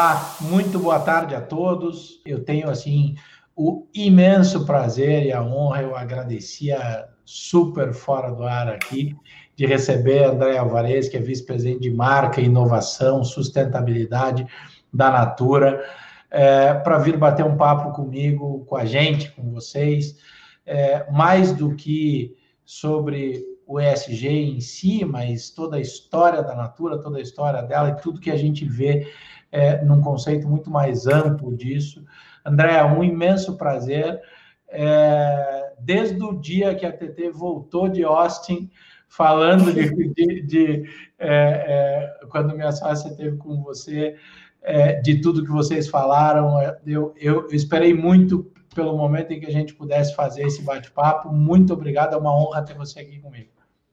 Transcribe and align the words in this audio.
Olá, 0.00 0.34
muito 0.40 0.78
boa 0.78 0.98
tarde 0.98 1.34
a 1.34 1.42
todos. 1.42 2.22
Eu 2.24 2.42
tenho 2.42 2.70
assim 2.70 3.16
o 3.54 3.86
imenso 3.92 4.64
prazer 4.64 5.26
e 5.26 5.30
a 5.30 5.42
honra, 5.42 5.82
eu 5.82 5.94
agradecia 5.94 7.06
super 7.22 7.92
fora 7.92 8.30
do 8.30 8.42
ar 8.42 8.66
aqui, 8.66 9.14
de 9.54 9.66
receber 9.66 10.24
André 10.24 10.56
Alvarez, 10.56 11.06
que 11.10 11.18
é 11.18 11.20
vice-presidente 11.20 11.80
de 11.80 11.90
marca, 11.90 12.40
inovação, 12.40 13.22
sustentabilidade 13.22 14.46
da 14.90 15.10
Natura, 15.10 15.84
é, 16.30 16.72
para 16.72 16.96
vir 16.96 17.18
bater 17.18 17.44
um 17.44 17.58
papo 17.58 17.92
comigo, 17.92 18.64
com 18.64 18.76
a 18.76 18.86
gente, 18.86 19.30
com 19.32 19.50
vocês, 19.50 20.16
é, 20.64 21.12
mais 21.12 21.52
do 21.52 21.76
que 21.76 22.34
sobre 22.64 23.44
o 23.66 23.78
ESG 23.78 24.28
em 24.28 24.60
si, 24.60 25.04
mas 25.04 25.50
toda 25.50 25.76
a 25.76 25.80
história 25.80 26.42
da 26.42 26.56
Natura, 26.56 26.98
toda 26.98 27.18
a 27.18 27.22
história 27.22 27.62
dela 27.62 27.90
e 27.90 28.00
tudo 28.00 28.18
que 28.18 28.30
a 28.30 28.36
gente 28.36 28.64
vê 28.64 29.06
é, 29.50 29.82
num 29.82 30.00
conceito 30.00 30.48
muito 30.48 30.70
mais 30.70 31.06
amplo 31.06 31.56
disso. 31.56 32.04
André, 32.44 32.76
é 32.76 32.84
um 32.84 33.02
imenso 33.02 33.56
prazer. 33.56 34.20
É, 34.68 35.72
desde 35.78 36.22
o 36.22 36.32
dia 36.32 36.74
que 36.74 36.86
a 36.86 36.92
TT 36.92 37.30
voltou 37.30 37.88
de 37.88 38.04
Austin, 38.04 38.70
falando 39.08 39.72
de, 39.72 39.90
de, 40.14 40.42
de 40.42 40.90
é, 41.18 42.14
é, 42.22 42.26
quando 42.28 42.54
minha 42.54 42.72
sócia 42.72 43.14
teve 43.14 43.36
com 43.36 43.62
você, 43.62 44.16
é, 44.62 45.00
de 45.00 45.20
tudo 45.20 45.44
que 45.44 45.50
vocês 45.50 45.88
falaram, 45.88 46.60
é, 46.60 46.78
eu, 46.86 47.12
eu, 47.16 47.48
eu 47.48 47.54
esperei 47.54 47.92
muito 47.92 48.50
pelo 48.74 48.96
momento 48.96 49.32
em 49.32 49.40
que 49.40 49.46
a 49.46 49.52
gente 49.52 49.74
pudesse 49.74 50.14
fazer 50.14 50.42
esse 50.42 50.62
bate-papo. 50.62 51.32
Muito 51.32 51.72
obrigado, 51.72 52.14
é 52.14 52.16
uma 52.16 52.34
honra 52.34 52.62
ter 52.62 52.74
você 52.74 53.00
aqui 53.00 53.18
comigo. 53.18 53.48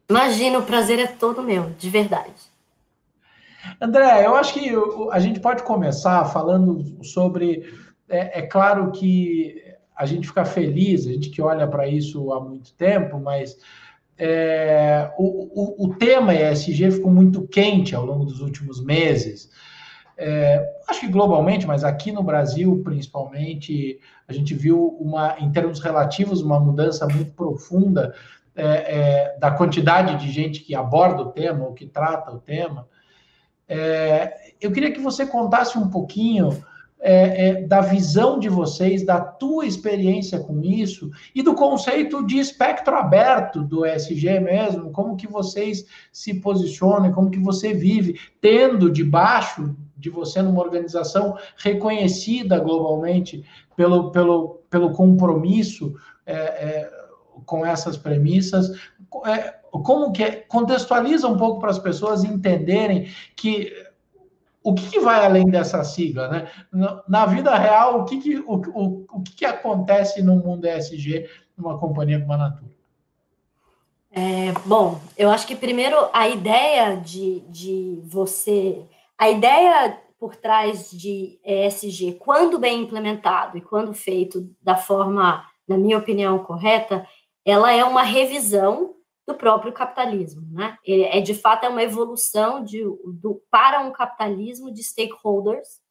Imagina, 0.09 0.59
o 0.59 0.63
prazer 0.63 0.99
é 0.99 1.07
todo 1.07 1.43
meu, 1.43 1.71
de 1.77 1.89
verdade. 1.89 2.56
André, 3.79 4.25
eu 4.25 4.35
acho 4.35 4.53
que 4.53 4.71
a 5.11 5.19
gente 5.19 5.39
pode 5.39 5.63
começar 5.63 6.25
falando 6.25 7.03
sobre. 7.03 7.63
É, 8.09 8.39
é 8.39 8.41
claro 8.43 8.91
que 8.91 9.61
a 9.95 10.05
gente 10.05 10.27
fica 10.27 10.45
feliz, 10.45 11.07
a 11.07 11.11
gente 11.11 11.29
que 11.29 11.41
olha 11.41 11.67
para 11.67 11.87
isso 11.87 12.31
há 12.31 12.39
muito 12.39 12.73
tempo, 12.73 13.19
mas 13.19 13.57
é, 14.17 15.11
o, 15.17 15.83
o, 15.83 15.85
o, 15.85 15.95
tema 15.95 16.33
ESG 16.33 16.91
ficou 16.91 17.11
muito 17.11 17.47
quente 17.47 17.95
ao 17.95 18.05
longo 18.05 18.25
dos 18.25 18.41
últimos 18.41 18.83
meses. 18.83 19.49
É, 20.17 20.67
acho 20.87 21.01
que 21.01 21.07
globalmente, 21.07 21.67
mas 21.67 21.83
aqui 21.83 22.11
no 22.11 22.23
Brasil, 22.23 22.81
principalmente, 22.83 23.99
a 24.27 24.33
gente 24.33 24.55
viu 24.55 24.97
uma, 24.99 25.35
em 25.39 25.51
termos 25.51 25.79
relativos, 25.79 26.41
uma 26.41 26.59
mudança 26.59 27.07
muito 27.07 27.31
profunda 27.33 28.15
é, 28.55 28.65
é, 28.65 29.37
da 29.39 29.51
quantidade 29.51 30.15
de 30.15 30.31
gente 30.31 30.61
que 30.61 30.73
aborda 30.73 31.21
o 31.21 31.31
tema 31.31 31.65
ou 31.65 31.73
que 31.73 31.85
trata 31.85 32.31
o 32.31 32.39
tema. 32.39 32.87
É, 33.67 34.53
eu 34.61 34.71
queria 34.71 34.91
que 34.91 35.01
você 35.01 35.25
contasse 35.25 35.77
um 35.77 35.89
pouquinho 35.89 36.63
é, 36.99 37.49
é, 37.49 37.61
da 37.61 37.81
visão 37.81 38.39
de 38.39 38.49
vocês, 38.49 39.05
da 39.05 39.21
tua 39.21 39.65
experiência 39.65 40.39
com 40.39 40.61
isso 40.63 41.11
e 41.33 41.43
do 41.43 41.53
conceito 41.53 42.25
de 42.25 42.39
espectro 42.39 42.95
aberto 42.95 43.63
do 43.63 43.85
ESG 43.85 44.39
mesmo, 44.39 44.91
como 44.91 45.15
que 45.15 45.27
vocês 45.27 45.85
se 46.11 46.33
posicionam, 46.35 47.11
como 47.11 47.29
que 47.29 47.39
você 47.39 47.73
vive, 47.73 48.19
tendo 48.41 48.91
debaixo 48.91 49.75
de 49.95 50.09
você 50.09 50.41
numa 50.41 50.61
organização 50.61 51.37
reconhecida 51.57 52.59
globalmente 52.59 53.43
pelo, 53.75 54.11
pelo, 54.11 54.61
pelo 54.69 54.91
compromisso 54.91 55.95
é, 56.25 56.35
é, 56.35 56.91
com 57.45 57.65
essas 57.65 57.95
premissas, 57.95 58.71
é, 59.25 59.55
como 59.81 60.11
que 60.11 60.23
é, 60.23 60.31
contextualiza 60.31 61.27
um 61.27 61.37
pouco 61.37 61.59
para 61.59 61.71
as 61.71 61.79
pessoas 61.79 62.23
entenderem 62.23 63.11
que 63.35 63.71
o 64.63 64.73
que, 64.73 64.89
que, 64.89 64.99
vai 64.99 65.25
além 65.25 65.45
dessa 65.45 65.81
sigla, 65.83 66.27
né? 66.27 66.51
Na 67.07 67.25
vida 67.25 67.55
real, 67.55 68.01
o 68.01 68.05
que, 68.05 68.19
que 68.19 68.37
o, 68.39 68.55
o, 68.55 69.05
o 69.13 69.23
que, 69.23 69.35
que 69.37 69.45
acontece 69.45 70.21
no 70.21 70.35
mundo 70.35 70.65
ESG 70.65 71.29
numa 71.55 71.77
companhia 71.77 72.19
como 72.19 72.33
a 72.33 72.37
Natura? 72.37 72.77
É, 74.11 74.51
bom, 74.65 74.99
eu 75.17 75.29
acho 75.29 75.47
que 75.47 75.55
primeiro 75.55 75.95
a 76.11 76.27
ideia 76.27 76.97
de, 76.97 77.41
de 77.49 78.01
você, 78.03 78.81
a 79.17 79.29
ideia 79.29 79.97
por 80.19 80.35
trás 80.35 80.89
de 80.91 81.39
ESG, 81.45 82.17
quando 82.19 82.59
bem 82.59 82.81
implementado 82.81 83.57
e 83.57 83.61
quando 83.61 83.93
feito 83.93 84.49
da 84.61 84.75
forma, 84.75 85.45
na 85.67 85.77
minha 85.77 85.97
opinião, 85.97 86.39
correta, 86.39 87.07
ela 87.45 87.71
é 87.71 87.85
uma 87.85 88.03
revisão 88.03 88.96
do 89.27 89.35
próprio 89.35 89.73
capitalismo, 89.73 90.47
né? 90.49 90.77
É 90.87 91.19
de 91.19 91.33
fato 91.33 91.65
é 91.65 91.69
uma 91.69 91.83
evolução 91.83 92.63
de, 92.63 92.81
do, 92.81 93.41
para 93.51 93.81
um 93.81 93.91
capitalismo 93.91 94.71
de 94.71 94.81
stakeholders, 94.81 95.81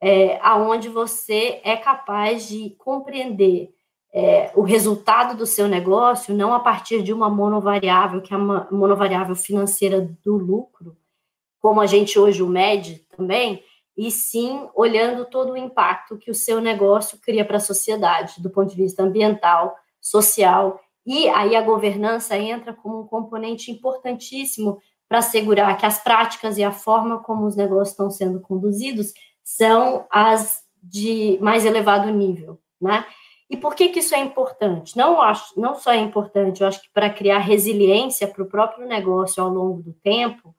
é, 0.00 0.38
aonde 0.40 0.88
você 0.88 1.60
é 1.64 1.76
capaz 1.76 2.48
de 2.48 2.70
compreender 2.78 3.74
é, 4.14 4.52
o 4.54 4.62
resultado 4.62 5.36
do 5.36 5.44
seu 5.44 5.66
negócio 5.66 6.32
não 6.32 6.54
a 6.54 6.60
partir 6.60 7.02
de 7.02 7.12
uma 7.12 7.28
monovariável, 7.28 8.22
que 8.22 8.32
é 8.32 8.36
uma 8.36 8.68
monovariável 8.70 9.34
financeira 9.34 10.00
do 10.24 10.36
lucro, 10.36 10.96
como 11.60 11.80
a 11.80 11.86
gente 11.86 12.16
hoje 12.16 12.44
o 12.44 12.46
mede 12.46 13.04
também, 13.16 13.60
e 13.96 14.12
sim 14.12 14.68
olhando 14.76 15.24
todo 15.24 15.52
o 15.52 15.56
impacto 15.56 16.16
que 16.16 16.30
o 16.30 16.34
seu 16.34 16.60
negócio 16.60 17.18
cria 17.20 17.44
para 17.44 17.56
a 17.56 17.60
sociedade, 17.60 18.40
do 18.40 18.48
ponto 18.48 18.70
de 18.70 18.76
vista 18.76 19.02
ambiental, 19.02 19.76
social 20.00 20.80
e 21.08 21.26
aí 21.30 21.56
a 21.56 21.62
governança 21.62 22.36
entra 22.36 22.74
como 22.74 23.00
um 23.00 23.06
componente 23.06 23.70
importantíssimo 23.70 24.78
para 25.08 25.20
assegurar 25.20 25.74
que 25.78 25.86
as 25.86 26.04
práticas 26.04 26.58
e 26.58 26.62
a 26.62 26.70
forma 26.70 27.18
como 27.20 27.46
os 27.46 27.56
negócios 27.56 27.92
estão 27.92 28.10
sendo 28.10 28.42
conduzidos 28.42 29.14
são 29.42 30.04
as 30.10 30.62
de 30.82 31.38
mais 31.40 31.64
elevado 31.64 32.10
nível, 32.10 32.60
né? 32.78 33.06
E 33.48 33.56
por 33.56 33.74
que, 33.74 33.88
que 33.88 34.00
isso 34.00 34.14
é 34.14 34.18
importante? 34.18 34.98
Não, 34.98 35.22
acho, 35.22 35.58
não 35.58 35.74
só 35.76 35.92
é 35.92 35.96
importante, 35.96 36.60
eu 36.60 36.68
acho 36.68 36.82
que 36.82 36.90
para 36.92 37.08
criar 37.08 37.38
resiliência 37.38 38.28
para 38.28 38.42
o 38.42 38.48
próprio 38.48 38.86
negócio 38.86 39.42
ao 39.42 39.48
longo 39.48 39.82
do 39.82 39.94
tempo, 39.94 40.54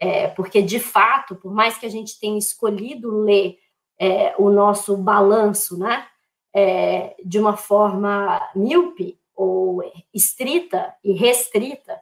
é, 0.00 0.26
porque 0.26 0.60
de 0.60 0.80
fato, 0.80 1.36
por 1.36 1.54
mais 1.54 1.78
que 1.78 1.86
a 1.86 1.88
gente 1.88 2.18
tenha 2.18 2.36
escolhido 2.36 3.20
ler 3.20 3.56
é, 4.00 4.34
o 4.36 4.50
nosso 4.50 4.96
balanço, 4.96 5.78
né, 5.78 6.04
é, 6.52 7.14
de 7.24 7.38
uma 7.38 7.56
forma 7.56 8.42
míope, 8.56 9.21
ou 9.42 9.82
estrita 10.14 10.94
e 11.02 11.12
restrita, 11.12 12.00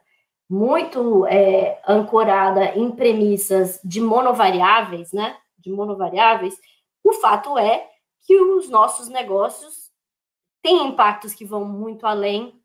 muito 0.49 1.25
é, 1.27 1.81
ancorada 1.87 2.77
em 2.77 2.91
premissas 2.91 3.79
de 3.83 3.99
monovariáveis, 4.01 5.11
né? 5.11 5.37
De 5.57 5.71
monovariáveis, 5.71 6.55
o 7.03 7.13
fato 7.13 7.57
é 7.57 7.87
que 8.25 8.39
os 8.39 8.69
nossos 8.69 9.07
negócios 9.07 9.89
têm 10.61 10.87
impactos 10.87 11.33
que 11.33 11.45
vão 11.45 11.65
muito 11.65 12.05
além 12.05 12.61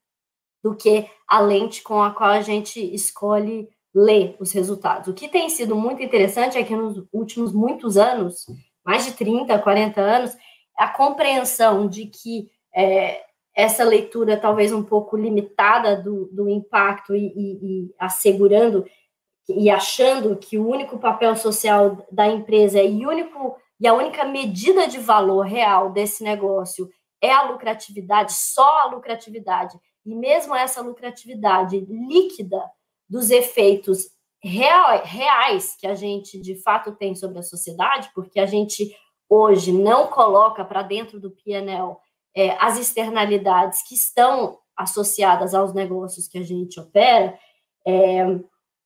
do 0.63 0.75
que 0.75 1.09
a 1.27 1.41
lente 1.41 1.83
com 1.83 2.03
a 2.03 2.11
qual 2.11 2.31
a 2.31 2.43
gente 2.43 2.81
escolhe 2.95 3.69
ler 3.95 4.37
os 4.39 4.53
resultados. 4.53 5.09
O 5.09 5.15
que 5.15 5.29
tem 5.29 5.49
sido 5.49 5.75
muito 5.75 6.03
interessante 6.03 6.59
é 6.59 6.65
que 6.65 6.77
nos 6.77 7.03
últimos 7.13 7.53
muitos 7.53 7.97
anos, 7.97 8.47
mais 8.85 9.07
de 9.07 9.13
30, 9.13 9.59
40 9.59 10.01
anos, 10.01 10.37
a 10.77 10.89
compreensão 10.89 11.89
de 11.89 12.07
que 12.07 12.51
é, 12.75 13.26
essa 13.57 13.83
leitura 13.83 14.37
talvez 14.37 14.71
um 14.71 14.83
pouco 14.83 15.17
limitada 15.17 15.97
do, 15.97 16.27
do 16.27 16.47
impacto 16.47 17.17
e, 17.17 17.27
e, 17.27 17.87
e, 17.87 17.95
assegurando 17.99 18.85
e 19.49 19.71
achando 19.71 20.37
que 20.37 20.59
o 20.59 20.69
único 20.69 20.99
papel 20.99 21.35
social 21.35 22.07
da 22.13 22.27
empresa 22.27 22.83
e, 22.83 23.07
único, 23.07 23.57
e 23.81 23.87
a 23.87 23.95
única 23.95 24.25
medida 24.25 24.87
de 24.87 24.99
valor 24.99 25.47
real 25.47 25.91
desse 25.91 26.23
negócio 26.23 26.91
é 27.23 27.33
a 27.33 27.51
lucratividade, 27.51 28.35
só 28.35 28.81
a 28.81 28.87
lucratividade, 28.87 29.79
e 30.05 30.15
mesmo 30.15 30.55
essa 30.55 30.83
lucratividade 30.83 31.81
líquida 31.89 32.63
dos 33.09 33.31
efeitos 33.31 34.11
real, 34.43 35.03
reais 35.03 35.77
que 35.79 35.87
a 35.87 35.95
gente 35.95 36.39
de 36.39 36.61
fato 36.63 36.93
tem 36.93 37.15
sobre 37.15 37.39
a 37.39 37.43
sociedade, 37.43 38.11
porque 38.15 38.39
a 38.39 38.47
gente 38.47 38.95
hoje 39.29 39.73
não 39.73 40.09
coloca 40.09 40.65
para 40.65 40.83
dentro 40.83 41.19
do 41.19 41.31
PNL 41.31 41.97
é, 42.37 42.51
as 42.61 42.79
externalidades 42.79 43.83
que 43.83 43.95
estão 43.95 44.59
associadas 44.77 45.55
aos 45.55 45.73
negócios 45.73 46.29
que 46.29 46.37
a 46.37 46.43
gente 46.43 46.79
opera, 46.79 47.39
é, 47.87 48.27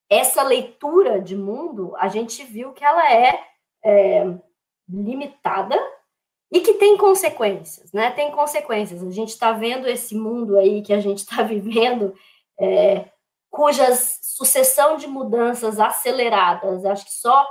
essa 0.09 0.43
leitura 0.45 1.21
de 1.21 1.37
mundo, 1.37 1.95
a 1.97 2.07
gente 2.07 2.45
viu 2.45 2.73
que 2.73 2.85
ela 2.85 3.13
é, 3.13 3.41
é 3.85 4.25
limitada 4.89 5.77
e 6.53 6.61
que 6.61 6.75
tem 6.75 6.97
consequências, 6.97 7.93
né? 7.93 8.11
Tem 8.11 8.31
consequências. 8.31 9.03
A 9.03 9.11
gente 9.11 9.31
está 9.31 9.53
vendo 9.53 9.89
esse 9.89 10.17
mundo 10.17 10.57
aí 10.57 10.83
que 10.83 10.93
a 10.93 11.01
gente 11.01 11.19
está 11.19 11.43
vivendo, 11.45 12.15
é, 12.59 13.07
cujas 13.51 14.21
sucessão 14.23 14.97
de 14.97 15.09
mudanças 15.09 15.81
aceleradas, 15.81 16.85
acho 16.85 17.05
que 17.05 17.13
só 17.13 17.47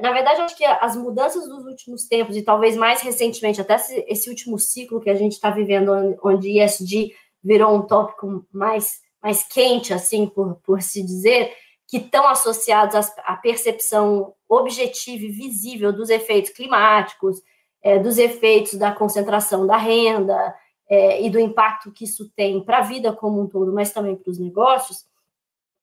na 0.00 0.12
verdade, 0.12 0.40
acho 0.40 0.56
que 0.56 0.64
as 0.64 0.96
mudanças 0.96 1.48
dos 1.48 1.64
últimos 1.64 2.06
tempos, 2.06 2.36
e 2.36 2.42
talvez 2.42 2.76
mais 2.76 3.00
recentemente, 3.00 3.60
até 3.60 3.76
esse, 4.08 4.28
último 4.28 4.58
ciclo 4.58 5.00
que 5.00 5.10
a 5.10 5.14
gente 5.14 5.32
está 5.32 5.50
vivendo, 5.50 6.16
onde 6.22 6.60
ESG 6.60 7.14
virou 7.42 7.74
um 7.74 7.82
tópico 7.82 8.44
mais, 8.52 9.00
mais 9.22 9.44
quente, 9.44 9.92
assim, 9.94 10.26
por, 10.26 10.56
por 10.64 10.82
se 10.82 11.02
dizer, 11.02 11.54
que 11.86 11.98
estão 11.98 12.26
associados 12.26 12.96
à, 12.96 13.32
à 13.34 13.36
percepção 13.36 14.34
objetiva 14.48 15.24
e 15.24 15.30
visível 15.30 15.92
dos 15.92 16.10
efeitos 16.10 16.50
climáticos, 16.50 17.40
é, 17.82 17.98
dos 17.98 18.18
efeitos 18.18 18.74
da 18.74 18.90
concentração 18.90 19.66
da 19.66 19.76
renda 19.76 20.54
é, 20.88 21.22
e 21.22 21.30
do 21.30 21.38
impacto 21.38 21.92
que 21.92 22.04
isso 22.04 22.30
tem 22.34 22.64
para 22.64 22.78
a 22.78 22.82
vida 22.82 23.12
como 23.12 23.40
um 23.40 23.46
todo, 23.46 23.72
mas 23.72 23.92
também 23.92 24.16
para 24.16 24.30
os 24.30 24.38
negócios, 24.38 25.04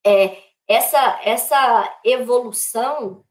é, 0.04 0.36
essa, 0.68 1.20
essa 1.24 2.00
evolução 2.04 3.24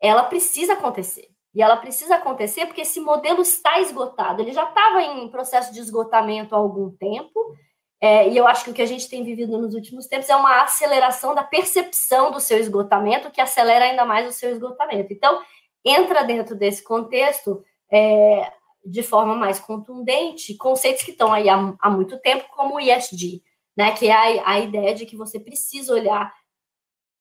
ela 0.00 0.24
precisa 0.24 0.74
acontecer. 0.74 1.28
E 1.54 1.62
ela 1.62 1.76
precisa 1.76 2.16
acontecer 2.16 2.66
porque 2.66 2.82
esse 2.82 3.00
modelo 3.00 3.40
está 3.40 3.80
esgotado. 3.80 4.42
Ele 4.42 4.52
já 4.52 4.64
estava 4.68 5.02
em 5.02 5.28
processo 5.30 5.72
de 5.72 5.80
esgotamento 5.80 6.54
há 6.54 6.58
algum 6.58 6.90
tempo, 6.90 7.56
é, 8.00 8.28
e 8.28 8.36
eu 8.36 8.46
acho 8.46 8.64
que 8.64 8.70
o 8.70 8.74
que 8.74 8.82
a 8.82 8.86
gente 8.86 9.08
tem 9.08 9.24
vivido 9.24 9.56
nos 9.58 9.74
últimos 9.74 10.06
tempos 10.06 10.28
é 10.28 10.36
uma 10.36 10.62
aceleração 10.62 11.34
da 11.34 11.42
percepção 11.42 12.30
do 12.30 12.40
seu 12.40 12.58
esgotamento, 12.58 13.30
que 13.30 13.40
acelera 13.40 13.86
ainda 13.86 14.04
mais 14.04 14.28
o 14.28 14.32
seu 14.32 14.50
esgotamento. 14.50 15.12
Então, 15.12 15.42
entra 15.84 16.22
dentro 16.22 16.54
desse 16.54 16.84
contexto, 16.84 17.64
é, 17.90 18.52
de 18.84 19.02
forma 19.02 19.34
mais 19.34 19.58
contundente, 19.58 20.56
conceitos 20.56 21.02
que 21.02 21.12
estão 21.12 21.32
aí 21.32 21.48
há, 21.48 21.74
há 21.80 21.90
muito 21.90 22.18
tempo, 22.20 22.44
como 22.54 22.76
o 22.76 22.80
ESG, 22.80 23.42
né, 23.76 23.92
que 23.92 24.08
é 24.08 24.12
a, 24.12 24.50
a 24.50 24.60
ideia 24.60 24.94
de 24.94 25.06
que 25.06 25.16
você 25.16 25.40
precisa 25.40 25.94
olhar 25.94 26.32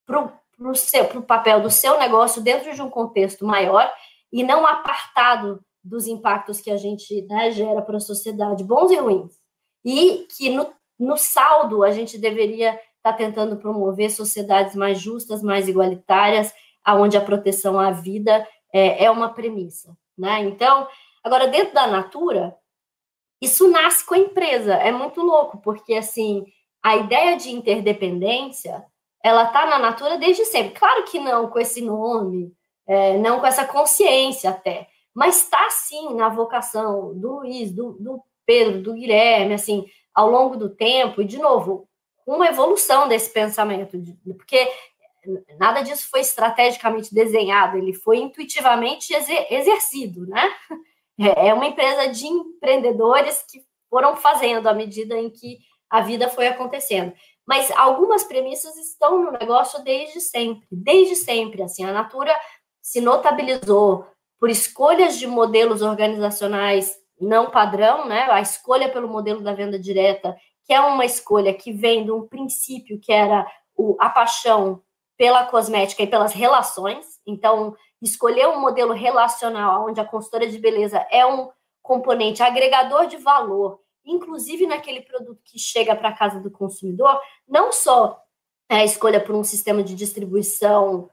para 0.06 0.39
o 0.57 1.21
papel 1.21 1.61
do 1.61 1.69
seu 1.69 1.99
negócio 1.99 2.41
dentro 2.41 2.73
de 2.73 2.81
um 2.81 2.89
contexto 2.89 3.45
maior 3.45 3.91
e 4.31 4.43
não 4.43 4.65
apartado 4.65 5.63
dos 5.83 6.07
impactos 6.07 6.59
que 6.59 6.71
a 6.71 6.77
gente 6.77 7.21
né, 7.27 7.51
gera 7.51 7.81
para 7.81 7.97
a 7.97 8.01
sociedade, 8.01 8.63
bons 8.63 8.91
e 8.91 8.95
ruins. 8.95 9.39
E 9.83 10.27
que 10.35 10.49
no, 10.49 10.73
no 10.99 11.15
saldo 11.17 11.83
a 11.83 11.91
gente 11.91 12.17
deveria 12.17 12.71
estar 12.71 13.11
tá 13.11 13.13
tentando 13.13 13.57
promover 13.57 14.09
sociedades 14.09 14.75
mais 14.75 14.99
justas, 14.99 15.43
mais 15.43 15.67
igualitárias, 15.67 16.53
aonde 16.83 17.17
a 17.17 17.21
proteção 17.21 17.79
à 17.79 17.91
vida 17.91 18.47
é, 18.73 19.05
é 19.05 19.11
uma 19.11 19.33
premissa. 19.33 19.95
Né? 20.17 20.41
Então, 20.41 20.87
agora, 21.23 21.47
dentro 21.47 21.73
da 21.73 21.85
Natura, 21.87 22.55
isso 23.39 23.69
nasce 23.69 24.05
com 24.05 24.15
a 24.15 24.19
empresa. 24.19 24.73
É 24.73 24.91
muito 24.91 25.21
louco, 25.21 25.59
porque 25.61 25.93
assim, 25.93 26.45
a 26.81 26.95
ideia 26.95 27.37
de 27.37 27.51
interdependência 27.51 28.83
ela 29.25 29.45
está 29.45 29.66
na 29.66 29.80
Natura 29.80 30.19
desde 30.19 30.45
sempre. 30.45 30.77
Claro 30.77 31.04
que 31.06 31.18
não 31.18 31.50
com 31.50 31.57
esse 31.57 31.81
nome, 31.81 32.54
é, 32.86 33.18
não 33.18 33.39
com 33.39 33.48
essa 33.48 33.66
consciência 33.66 34.51
até, 34.51 34.88
mas 35.16 35.42
está 35.42 35.68
sim 35.72 36.13
na 36.13 36.30
vocação 36.30 37.12
do 37.18 37.38
Luiz, 37.38 37.72
do, 37.72 37.94
do 37.94 38.22
Pedro, 38.45 38.83
do 38.83 38.94
Guilherme, 38.94 39.56
assim, 39.56 39.83
ao 40.13 40.30
longo 40.30 40.56
do 40.56 40.69
tempo, 40.69 41.24
e 41.24 41.25
de 41.25 41.39
novo, 41.39 41.89
uma 42.24 42.45
evolução 42.45 43.07
desse 43.07 43.33
pensamento, 43.33 43.98
porque 44.38 44.72
nada 45.57 45.81
disso 45.81 46.07
foi 46.07 46.19
estrategicamente 46.19 47.12
desenhado, 47.12 47.80
ele 47.80 47.95
foi 47.95 48.18
intuitivamente 48.18 49.12
exercido, 49.50 50.27
né? 50.27 50.54
É, 51.18 51.48
é 51.48 51.54
uma 51.54 51.66
empresa 51.66 52.10
de 52.10 52.27
empreendedores 52.27 53.44
que 53.50 53.63
foram 53.89 54.18
fazendo 54.18 54.68
à 54.68 54.74
medida 54.74 55.18
em 55.18 55.31
que 55.31 55.60
a 55.89 56.01
vida 56.01 56.30
foi 56.30 56.48
acontecendo. 56.48 57.13
Mas 57.47 57.69
algumas 57.71 58.24
premissas 58.24 58.75
estão 58.77 59.24
no 59.24 59.31
negócio 59.31 59.83
desde 59.83 60.19
sempre, 60.19 60.68
desde 60.71 61.15
sempre. 61.15 61.62
Assim, 61.62 61.86
a 61.86 61.92
Natura 61.92 62.33
se 62.81 63.00
notabilizou 63.00 64.06
por 64.39 64.50
escolhas 64.50 65.18
de 65.18 65.27
modelos 65.27 65.81
organizacionais 65.81 66.95
não 67.19 67.50
padrão, 67.50 68.06
né? 68.07 68.27
A 68.30 68.42
escolha 68.42 68.89
pelo 68.89 69.07
modelo 69.07 69.42
da 69.42 69.53
venda 69.53 69.80
direta, 69.80 70.36
que 70.65 70.74
é 70.74 70.81
uma 70.81 71.06
escolha 71.06 71.53
que 71.53 71.71
vem 71.71 72.03
de 72.03 72.12
um 72.12 72.27
princípio 72.27 73.00
que 73.00 73.12
era 73.12 73.45
o, 73.75 73.95
a 74.00 74.09
paixão 74.09 74.81
pela 75.18 75.45
cosmética 75.45 76.03
e 76.03 76.07
pelas 76.07 76.33
relações. 76.33 77.19
Então, 77.25 77.75
escolher 78.01 78.48
um 78.48 78.59
modelo 78.59 78.94
relacional 78.94 79.88
onde 79.88 80.00
a 80.00 80.06
consultora 80.06 80.48
de 80.48 80.57
beleza 80.57 81.06
é 81.09 81.25
um 81.25 81.50
componente 81.81 82.44
agregador 82.44 83.07
de 83.07 83.18
valor 83.18 83.80
inclusive 84.05 84.67
naquele 84.67 85.01
produto 85.01 85.41
que 85.43 85.57
chega 85.57 85.95
para 85.95 86.09
a 86.09 86.15
casa 86.15 86.39
do 86.39 86.51
consumidor, 86.51 87.19
não 87.47 87.71
só 87.71 88.21
é 88.69 88.77
a 88.77 88.85
escolha 88.85 89.19
por 89.19 89.35
um 89.35 89.43
sistema 89.43 89.83
de 89.83 89.95
distribuição 89.95 91.09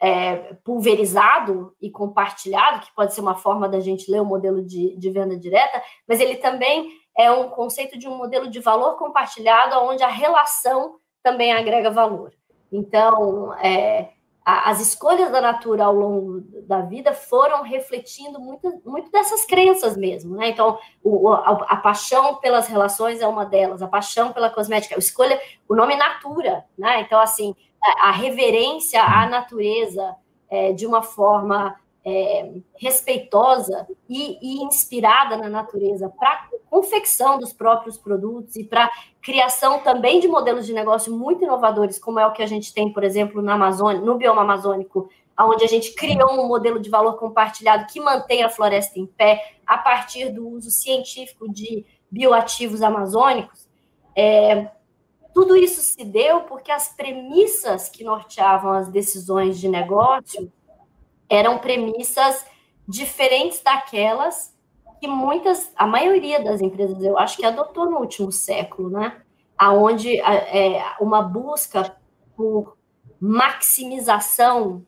é, 0.00 0.54
pulverizado 0.64 1.74
e 1.80 1.90
compartilhado, 1.90 2.80
que 2.80 2.94
pode 2.94 3.14
ser 3.14 3.20
uma 3.20 3.34
forma 3.34 3.68
da 3.68 3.80
gente 3.80 4.10
ler 4.10 4.20
o 4.20 4.26
modelo 4.26 4.62
de, 4.62 4.96
de 4.96 5.10
venda 5.10 5.36
direta, 5.36 5.82
mas 6.06 6.20
ele 6.20 6.36
também 6.36 6.90
é 7.16 7.30
um 7.30 7.48
conceito 7.48 7.98
de 7.98 8.06
um 8.06 8.16
modelo 8.16 8.50
de 8.50 8.60
valor 8.60 8.96
compartilhado, 8.96 9.76
onde 9.80 10.02
a 10.02 10.08
relação 10.08 10.96
também 11.22 11.52
agrega 11.52 11.90
valor. 11.90 12.32
Então, 12.70 13.54
é, 13.54 14.10
as 14.48 14.80
escolhas 14.80 15.32
da 15.32 15.40
Natura 15.40 15.86
ao 15.86 15.92
longo 15.92 16.40
da 16.68 16.80
vida 16.80 17.12
foram 17.12 17.64
refletindo 17.64 18.38
muito, 18.38 18.80
muito 18.86 19.10
dessas 19.10 19.44
crenças 19.44 19.96
mesmo, 19.96 20.36
né? 20.36 20.50
Então, 20.50 20.78
o, 21.02 21.28
a, 21.32 21.66
a, 21.68 21.76
paixão 21.78 22.36
pelas 22.36 22.68
relações 22.68 23.20
é 23.20 23.26
uma 23.26 23.44
delas, 23.44 23.82
a 23.82 23.88
paixão 23.88 24.32
pela 24.32 24.48
cosmética, 24.48 24.94
a 24.94 24.98
escolha, 24.98 25.40
o 25.68 25.74
nome 25.74 25.96
Natura, 25.96 26.64
né? 26.78 27.00
Então, 27.00 27.20
assim, 27.20 27.56
a, 27.82 28.10
a 28.10 28.12
reverência 28.12 29.02
à 29.02 29.28
natureza 29.28 30.14
é, 30.48 30.72
de 30.72 30.86
uma 30.86 31.02
forma 31.02 31.74
é, 32.06 32.52
respeitosa 32.76 33.84
e, 34.08 34.38
e, 34.40 34.62
inspirada 34.62 35.36
na 35.36 35.48
natureza 35.48 36.08
para 36.08 36.48
confecção 36.70 37.36
dos 37.36 37.52
próprios 37.52 37.98
produtos 37.98 38.54
e 38.54 38.62
para 38.62 38.88
criação 39.20 39.80
também 39.80 40.20
de 40.20 40.28
modelos 40.28 40.64
de 40.64 40.72
negócio 40.72 41.12
muito 41.12 41.42
inovadores, 41.42 41.98
como 41.98 42.20
é 42.20 42.26
o 42.26 42.32
que 42.32 42.44
a 42.44 42.46
gente 42.46 42.72
tem, 42.72 42.92
por 42.92 43.02
exemplo, 43.02 43.42
na 43.42 43.54
Amazônia, 43.54 44.00
no 44.00 44.16
bioma 44.16 44.42
amazônico, 44.42 45.10
onde 45.38 45.64
a 45.64 45.68
gente 45.68 45.94
criou 45.94 46.30
um 46.32 46.46
modelo 46.46 46.78
de 46.78 46.88
valor 46.88 47.14
compartilhado 47.14 47.92
que 47.92 48.00
mantém 48.00 48.44
a 48.44 48.48
floresta 48.48 49.00
em 49.00 49.06
pé 49.06 49.56
a 49.66 49.76
partir 49.76 50.32
do 50.32 50.48
uso 50.48 50.70
científico 50.70 51.52
de 51.52 51.84
bioativos 52.08 52.82
amazônicos. 52.82 53.68
É, 54.14 54.70
tudo 55.34 55.56
isso 55.56 55.82
se 55.82 56.04
deu 56.04 56.42
porque 56.42 56.70
as 56.70 56.94
premissas 56.94 57.88
que 57.88 58.04
norteavam 58.04 58.72
as 58.72 58.88
decisões 58.88 59.58
de 59.58 59.68
negócio 59.68 60.50
eram 61.28 61.58
premissas 61.58 62.44
diferentes 62.86 63.60
daquelas 63.62 64.54
que 65.00 65.06
muitas, 65.06 65.72
a 65.76 65.86
maioria 65.86 66.42
das 66.42 66.60
empresas, 66.60 67.02
eu 67.02 67.18
acho 67.18 67.36
que 67.36 67.44
adotou 67.44 67.90
no 67.90 67.98
último 67.98 68.32
século, 68.32 68.90
né? 68.90 69.20
Aonde 69.58 70.18
é, 70.20 70.82
uma 71.00 71.22
busca 71.22 71.96
por 72.34 72.76
maximização 73.20 74.84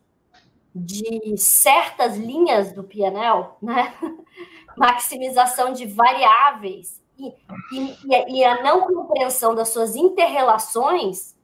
de 0.74 1.36
certas 1.36 2.16
linhas 2.16 2.72
do 2.72 2.84
PNL, 2.84 3.48
né? 3.60 3.94
maximização 4.76 5.72
de 5.72 5.86
variáveis 5.86 7.02
e, 7.18 7.34
e, 7.72 8.38
e 8.38 8.44
a 8.44 8.62
não 8.62 8.82
compreensão 8.82 9.54
das 9.54 9.70
suas 9.70 9.96
interrelações 9.96 11.36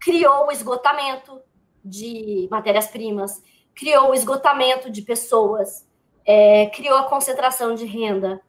criou 0.00 0.48
o 0.48 0.50
esgotamento 0.50 1.40
de 1.84 2.48
matérias-primas, 2.50 3.42
criou 3.74 4.10
o 4.10 4.14
esgotamento 4.14 4.90
de 4.90 5.02
pessoas, 5.02 5.86
é, 6.24 6.66
criou 6.66 6.96
a 6.98 7.04
concentração 7.04 7.74
de 7.74 7.84
renda, 7.84 8.40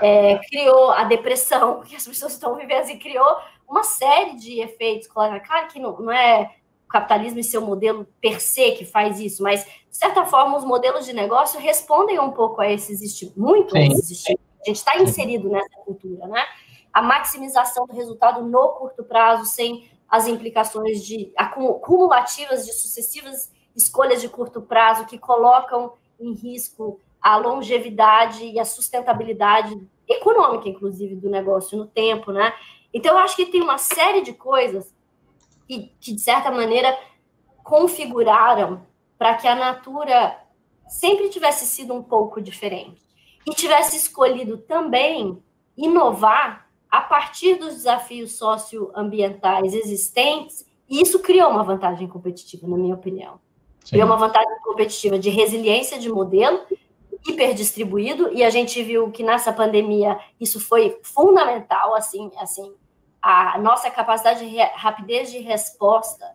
é, 0.00 0.38
criou 0.38 0.90
a 0.90 1.04
depressão 1.04 1.80
que 1.86 1.96
as 1.96 2.06
pessoas 2.06 2.32
estão 2.32 2.56
vivendo 2.56 2.88
e 2.90 2.98
criou 2.98 3.36
uma 3.68 3.84
série 3.84 4.36
de 4.36 4.60
efeitos 4.60 5.08
colaterais. 5.08 5.46
Claro 5.46 5.68
que 5.68 5.80
não, 5.80 5.98
não 5.98 6.12
é 6.12 6.54
o 6.84 6.88
capitalismo 6.88 7.38
e 7.38 7.44
seu 7.44 7.62
modelo 7.62 8.06
per 8.20 8.40
se 8.40 8.72
que 8.72 8.84
faz 8.84 9.18
isso, 9.18 9.42
mas, 9.42 9.64
de 9.64 9.96
certa 9.96 10.26
forma, 10.26 10.58
os 10.58 10.64
modelos 10.64 11.06
de 11.06 11.12
negócio 11.12 11.58
respondem 11.58 12.18
um 12.18 12.30
pouco 12.30 12.60
a 12.60 12.70
esses 12.70 13.00
estímulos, 13.00 13.38
muito 13.38 13.76
a 13.76 13.80
esses 13.80 14.10
estímulos. 14.10 14.46
A 14.60 14.68
gente 14.68 14.76
está 14.76 14.98
inserido 14.98 15.48
nessa 15.48 15.76
cultura, 15.84 16.26
né? 16.26 16.44
A 16.92 17.02
maximização 17.02 17.86
do 17.86 17.94
resultado 17.94 18.44
no 18.44 18.68
curto 18.74 19.02
prazo, 19.02 19.46
sem 19.46 19.90
as 20.08 20.26
implicações 20.28 21.02
de 21.02 21.32
acumulativas 21.34 22.66
de 22.66 22.72
sucessivas 22.74 23.50
escolhas 23.76 24.20
de 24.20 24.28
curto 24.28 24.60
prazo 24.60 25.06
que 25.06 25.18
colocam 25.18 25.94
em 26.18 26.32
risco 26.32 27.00
a 27.20 27.36
longevidade 27.36 28.44
e 28.44 28.58
a 28.58 28.64
sustentabilidade 28.64 29.80
econômica, 30.08 30.68
inclusive, 30.68 31.14
do 31.14 31.30
negócio 31.30 31.78
no 31.78 31.86
tempo, 31.86 32.32
né? 32.32 32.52
Então, 32.92 33.12
eu 33.12 33.18
acho 33.18 33.36
que 33.36 33.46
tem 33.46 33.62
uma 33.62 33.78
série 33.78 34.22
de 34.22 34.32
coisas 34.32 34.92
que, 35.66 35.92
que 36.00 36.12
de 36.12 36.20
certa 36.20 36.50
maneira, 36.50 36.98
configuraram 37.62 38.84
para 39.16 39.34
que 39.34 39.46
a 39.46 39.54
Natura 39.54 40.36
sempre 40.88 41.28
tivesse 41.28 41.64
sido 41.64 41.94
um 41.94 42.02
pouco 42.02 42.40
diferente 42.40 43.00
e 43.46 43.54
tivesse 43.54 43.96
escolhido 43.96 44.58
também 44.58 45.42
inovar 45.76 46.68
a 46.90 47.00
partir 47.00 47.54
dos 47.54 47.74
desafios 47.74 48.36
socioambientais 48.36 49.72
existentes, 49.72 50.66
e 50.88 51.00
isso 51.00 51.20
criou 51.20 51.50
uma 51.50 51.64
vantagem 51.64 52.06
competitiva, 52.06 52.68
na 52.68 52.76
minha 52.76 52.94
opinião. 52.94 53.40
Sim. 53.84 54.02
uma 54.02 54.16
vantagem 54.16 54.60
competitiva 54.62 55.18
de 55.18 55.30
resiliência 55.30 55.98
de 55.98 56.08
modelo 56.08 56.60
hiperdistribuído 57.26 58.32
e 58.32 58.42
a 58.42 58.50
gente 58.50 58.82
viu 58.82 59.10
que 59.10 59.22
nessa 59.22 59.52
pandemia 59.52 60.18
isso 60.40 60.60
foi 60.60 60.98
fundamental, 61.02 61.94
assim, 61.94 62.30
assim 62.38 62.74
a 63.20 63.56
nossa 63.58 63.88
capacidade 63.90 64.48
de 64.48 64.58
rapidez 64.58 65.30
de 65.30 65.38
resposta 65.38 66.26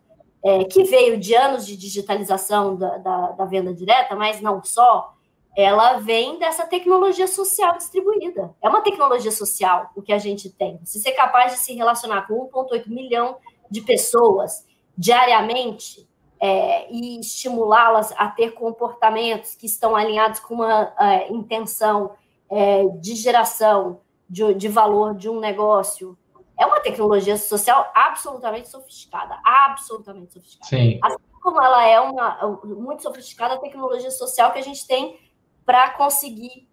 é, 0.44 0.64
que 0.64 0.84
veio 0.84 1.20
de 1.20 1.36
anos 1.36 1.66
de 1.66 1.76
digitalização 1.76 2.76
da, 2.76 2.98
da, 2.98 3.32
da 3.32 3.46
venda 3.46 3.74
direta, 3.74 4.16
mas 4.16 4.40
não 4.40 4.64
só, 4.64 5.14
ela 5.58 5.98
vem 5.98 6.40
dessa 6.40 6.66
tecnologia 6.66 7.28
social 7.28 7.76
distribuída. 7.76 8.56
É 8.62 8.70
uma 8.70 8.82
tecnologia 8.82 9.32
social 9.32 9.92
o 9.96 10.02
que 10.02 10.14
a 10.14 10.18
gente 10.18 10.50
tem. 10.50 10.80
Se 10.86 11.00
ser 11.02 11.12
capaz 11.12 11.52
de 11.52 11.60
se 11.60 11.74
relacionar 11.74 12.28
com 12.28 12.48
1,8 12.50 12.88
milhão 12.88 13.38
de 13.70 13.82
pessoas 13.82 14.66
diariamente 14.98 16.07
é, 16.40 16.92
e 16.92 17.20
estimulá-las 17.20 18.14
a 18.18 18.28
ter 18.28 18.52
comportamentos 18.52 19.56
que 19.56 19.66
estão 19.66 19.96
alinhados 19.96 20.40
com 20.40 20.56
uma 20.56 20.94
é, 21.00 21.32
intenção 21.32 22.12
é, 22.50 22.86
de 23.00 23.16
geração 23.16 24.02
de, 24.30 24.54
de 24.54 24.68
valor 24.68 25.16
de 25.16 25.30
um 25.30 25.40
negócio, 25.40 26.18
é 26.60 26.66
uma 26.66 26.80
tecnologia 26.80 27.38
social 27.38 27.92
absolutamente 27.94 28.68
sofisticada, 28.68 29.40
absolutamente 29.44 30.34
sofisticada. 30.34 30.70
Sim. 30.70 31.00
Assim 31.04 31.18
como 31.42 31.62
ela 31.62 31.86
é 31.86 32.00
uma 32.00 32.60
muito 32.64 33.04
sofisticada 33.04 33.54
a 33.54 33.60
tecnologia 33.60 34.12
social 34.12 34.52
que 34.52 34.60
a 34.60 34.64
gente 34.64 34.86
tem 34.86 35.20
para 35.66 35.92
conseguir 35.92 36.68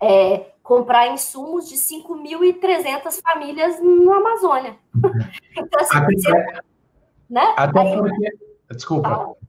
é, 0.00 0.52
comprar 0.62 1.06
insumos 1.08 1.68
de 1.68 1.76
5.300 1.76 3.20
famílias 3.22 3.80
na 3.80 4.16
Amazônia. 4.16 4.76
então, 5.56 5.80
assim, 5.80 5.96
até, 5.96 6.14
você, 6.14 6.62
né? 7.30 7.54
até 7.56 7.80
Aí, 7.80 7.96
porque... 7.96 8.51
Desculpa. 8.74 9.08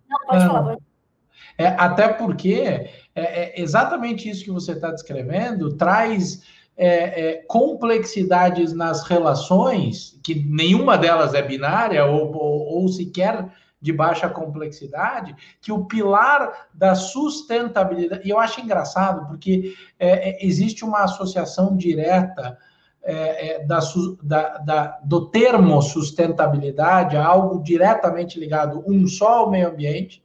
Não, 0.09 0.19
pode 0.27 0.45
falar. 0.45 0.77
É, 1.57 1.67
até 1.67 2.07
porque 2.07 2.53
é, 2.53 2.91
é 3.15 3.61
exatamente 3.61 4.29
isso 4.29 4.43
que 4.43 4.51
você 4.51 4.71
está 4.71 4.91
descrevendo 4.91 5.75
traz 5.75 6.41
é, 6.75 6.87
é, 6.87 7.33
complexidades 7.47 8.73
nas 8.73 9.03
relações, 9.03 10.19
que 10.23 10.33
nenhuma 10.33 10.97
delas 10.97 11.33
é 11.33 11.41
binária 11.41 12.05
ou, 12.05 12.35
ou, 12.35 12.81
ou 12.81 12.87
sequer 12.87 13.47
de 13.79 13.91
baixa 13.91 14.29
complexidade, 14.29 15.35
que 15.61 15.71
o 15.71 15.85
pilar 15.85 16.69
da 16.73 16.95
sustentabilidade. 16.95 18.25
E 18.25 18.29
eu 18.29 18.39
acho 18.39 18.61
engraçado, 18.61 19.27
porque 19.27 19.75
é, 19.99 20.29
é 20.29 20.45
existe 20.45 20.85
uma 20.85 21.03
associação 21.03 21.75
direta 21.75 22.57
é, 23.03 23.47
é, 23.47 23.65
da, 23.65 23.79
da, 24.21 24.57
da, 24.59 24.99
do 25.03 25.29
termo 25.29 25.81
sustentabilidade 25.81 27.17
a 27.17 27.25
algo 27.25 27.61
diretamente 27.61 28.39
ligado, 28.39 28.83
um 28.87 29.07
só 29.07 29.39
ao 29.39 29.51
meio 29.51 29.69
ambiente, 29.69 30.23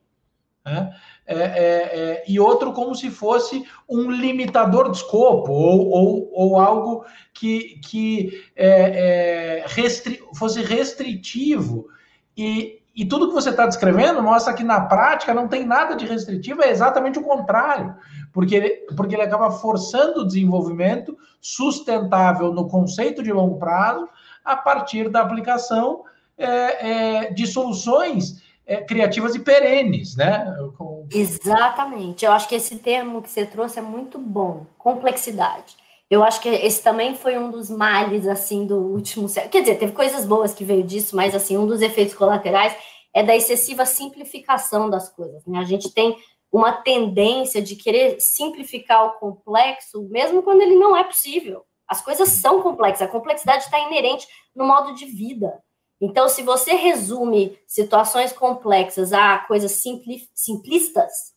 né? 0.64 0.94
É, 1.26 1.34
é, 1.34 1.40
é, 1.42 2.24
e 2.26 2.40
outro 2.40 2.72
como 2.72 2.94
se 2.94 3.10
fosse 3.10 3.62
um 3.86 4.10
limitador 4.10 4.90
de 4.90 4.96
escopo 4.96 5.52
ou, 5.52 5.88
ou, 5.90 6.30
ou 6.32 6.58
algo 6.58 7.04
que, 7.34 7.80
que 7.84 8.42
é, 8.56 9.62
restri 9.66 10.22
fosse 10.34 10.62
restritivo. 10.62 11.88
E, 12.34 12.77
e 12.98 13.06
tudo 13.06 13.28
que 13.28 13.34
você 13.34 13.50
está 13.50 13.64
descrevendo 13.64 14.20
mostra 14.20 14.52
que 14.52 14.64
na 14.64 14.80
prática 14.80 15.32
não 15.32 15.46
tem 15.46 15.64
nada 15.64 15.94
de 15.94 16.04
restritivo, 16.04 16.62
é 16.62 16.70
exatamente 16.70 17.16
o 17.16 17.22
contrário, 17.22 17.94
porque 18.32 18.56
ele, 18.56 18.70
porque 18.96 19.14
ele 19.14 19.22
acaba 19.22 19.52
forçando 19.52 20.22
o 20.22 20.26
desenvolvimento 20.26 21.16
sustentável 21.40 22.52
no 22.52 22.66
conceito 22.66 23.22
de 23.22 23.32
longo 23.32 23.56
prazo 23.56 24.08
a 24.44 24.56
partir 24.56 25.08
da 25.08 25.20
aplicação 25.20 26.02
é, 26.36 27.32
de 27.32 27.46
soluções 27.46 28.42
é, 28.66 28.78
criativas 28.78 29.36
e 29.36 29.38
perenes, 29.38 30.16
né? 30.16 30.52
Com... 30.76 31.06
Exatamente. 31.08 32.24
Eu 32.24 32.32
acho 32.32 32.48
que 32.48 32.56
esse 32.56 32.76
termo 32.78 33.22
que 33.22 33.30
você 33.30 33.46
trouxe 33.46 33.78
é 33.78 33.82
muito 33.82 34.18
bom, 34.18 34.66
complexidade. 34.76 35.76
Eu 36.10 36.24
acho 36.24 36.40
que 36.40 36.48
esse 36.48 36.82
também 36.82 37.14
foi 37.14 37.36
um 37.36 37.50
dos 37.50 37.68
males, 37.68 38.26
assim, 38.26 38.66
do 38.66 38.76
último 38.78 39.28
século. 39.28 39.52
Quer 39.52 39.60
dizer, 39.60 39.78
teve 39.78 39.92
coisas 39.92 40.24
boas 40.24 40.54
que 40.54 40.64
veio 40.64 40.82
disso, 40.82 41.14
mas, 41.14 41.34
assim, 41.34 41.58
um 41.58 41.66
dos 41.66 41.82
efeitos 41.82 42.14
colaterais 42.14 42.74
é 43.14 43.22
da 43.22 43.36
excessiva 43.36 43.84
simplificação 43.84 44.88
das 44.88 45.10
coisas, 45.10 45.44
né? 45.46 45.58
A 45.58 45.64
gente 45.64 45.92
tem 45.92 46.16
uma 46.50 46.72
tendência 46.72 47.60
de 47.60 47.76
querer 47.76 48.18
simplificar 48.20 49.04
o 49.04 49.18
complexo, 49.18 50.08
mesmo 50.08 50.42
quando 50.42 50.62
ele 50.62 50.76
não 50.76 50.96
é 50.96 51.04
possível. 51.04 51.64
As 51.86 52.00
coisas 52.00 52.28
são 52.30 52.62
complexas, 52.62 53.06
a 53.06 53.10
complexidade 53.10 53.64
está 53.64 53.78
inerente 53.78 54.26
no 54.54 54.66
modo 54.66 54.94
de 54.94 55.04
vida. 55.04 55.62
Então, 56.00 56.28
se 56.28 56.42
você 56.42 56.72
resume 56.74 57.58
situações 57.66 58.32
complexas 58.32 59.12
a 59.12 59.38
coisas 59.38 59.72
simpli 59.72 60.28
simplistas, 60.34 61.34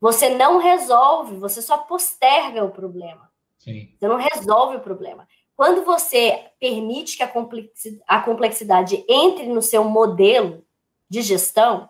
você 0.00 0.30
não 0.30 0.58
resolve, 0.58 1.36
você 1.36 1.62
só 1.62 1.78
posterga 1.78 2.64
o 2.64 2.70
problema. 2.70 3.29
Sim. 3.60 3.88
Você 3.96 4.08
não 4.08 4.16
resolve 4.16 4.76
o 4.76 4.80
problema. 4.80 5.28
Quando 5.56 5.84
você 5.84 6.46
permite 6.58 7.16
que 7.16 7.22
a 7.22 8.20
complexidade, 8.20 9.04
entre 9.08 9.46
no 9.46 9.62
seu 9.62 9.84
modelo 9.84 10.64
de 11.08 11.22
gestão, 11.22 11.88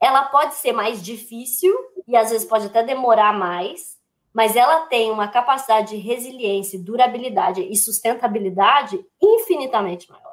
ela 0.00 0.24
pode 0.24 0.56
ser 0.56 0.72
mais 0.72 1.02
difícil 1.02 1.72
e 2.06 2.16
às 2.16 2.30
vezes 2.30 2.46
pode 2.46 2.66
até 2.66 2.82
demorar 2.82 3.32
mais, 3.32 3.96
mas 4.34 4.56
ela 4.56 4.86
tem 4.86 5.10
uma 5.10 5.28
capacidade 5.28 5.90
de 5.90 5.96
resiliência, 5.96 6.78
durabilidade 6.78 7.62
e 7.62 7.76
sustentabilidade 7.76 9.02
infinitamente 9.22 10.10
maior 10.10 10.28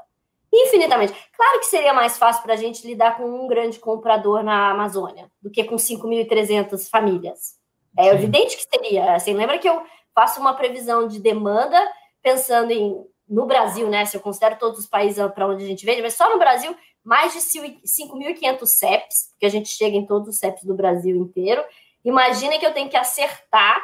infinitamente. 0.56 1.14
Claro 1.36 1.60
que 1.60 1.66
seria 1.66 1.94
mais 1.94 2.18
fácil 2.18 2.44
para 2.44 2.54
a 2.54 2.58
gente 2.58 2.86
lidar 2.88 3.18
com 3.18 3.24
um 3.24 3.48
grande 3.48 3.80
comprador 3.80 4.44
na 4.44 4.72
Amazônia 4.72 5.30
do 5.42 5.50
que 5.50 5.64
com 5.64 5.76
5.300 5.76 6.90
famílias. 6.90 7.56
É 7.98 8.04
Sim. 8.04 8.10
evidente 8.10 8.58
que 8.58 8.64
seria. 8.64 9.16
Assim, 9.16 9.34
lembra 9.34 9.58
que 9.58 9.68
eu 9.68 9.82
faço 10.16 10.40
uma 10.40 10.56
previsão 10.56 11.08
de 11.08 11.20
demanda 11.20 11.78
pensando 12.24 12.72
em 12.72 13.06
no 13.28 13.46
Brasil, 13.46 13.90
né? 13.90 14.06
Se 14.06 14.16
eu 14.16 14.22
considero 14.22 14.58
todos 14.58 14.80
os 14.80 14.88
países 14.88 15.18
para 15.34 15.48
onde 15.48 15.64
a 15.64 15.68
gente 15.68 15.86
vende, 15.86 16.02
mas 16.02 16.14
só 16.14 16.30
no 16.30 16.38
Brasil, 16.38 16.76
mais 17.04 17.34
de 17.34 17.40
5.500 17.40 18.66
CEPs, 18.66 19.30
porque 19.32 19.46
a 19.46 19.50
gente 19.50 19.70
chega 19.70 19.96
em 19.96 20.06
todos 20.06 20.30
os 20.30 20.38
CEPs 20.38 20.64
do 20.64 20.76
Brasil 20.76 21.16
inteiro. 21.16 21.64
Imagina 22.04 22.58
que 22.58 22.66
eu 22.66 22.74
tenho 22.74 22.90
que 22.90 22.98
acertar 22.98 23.84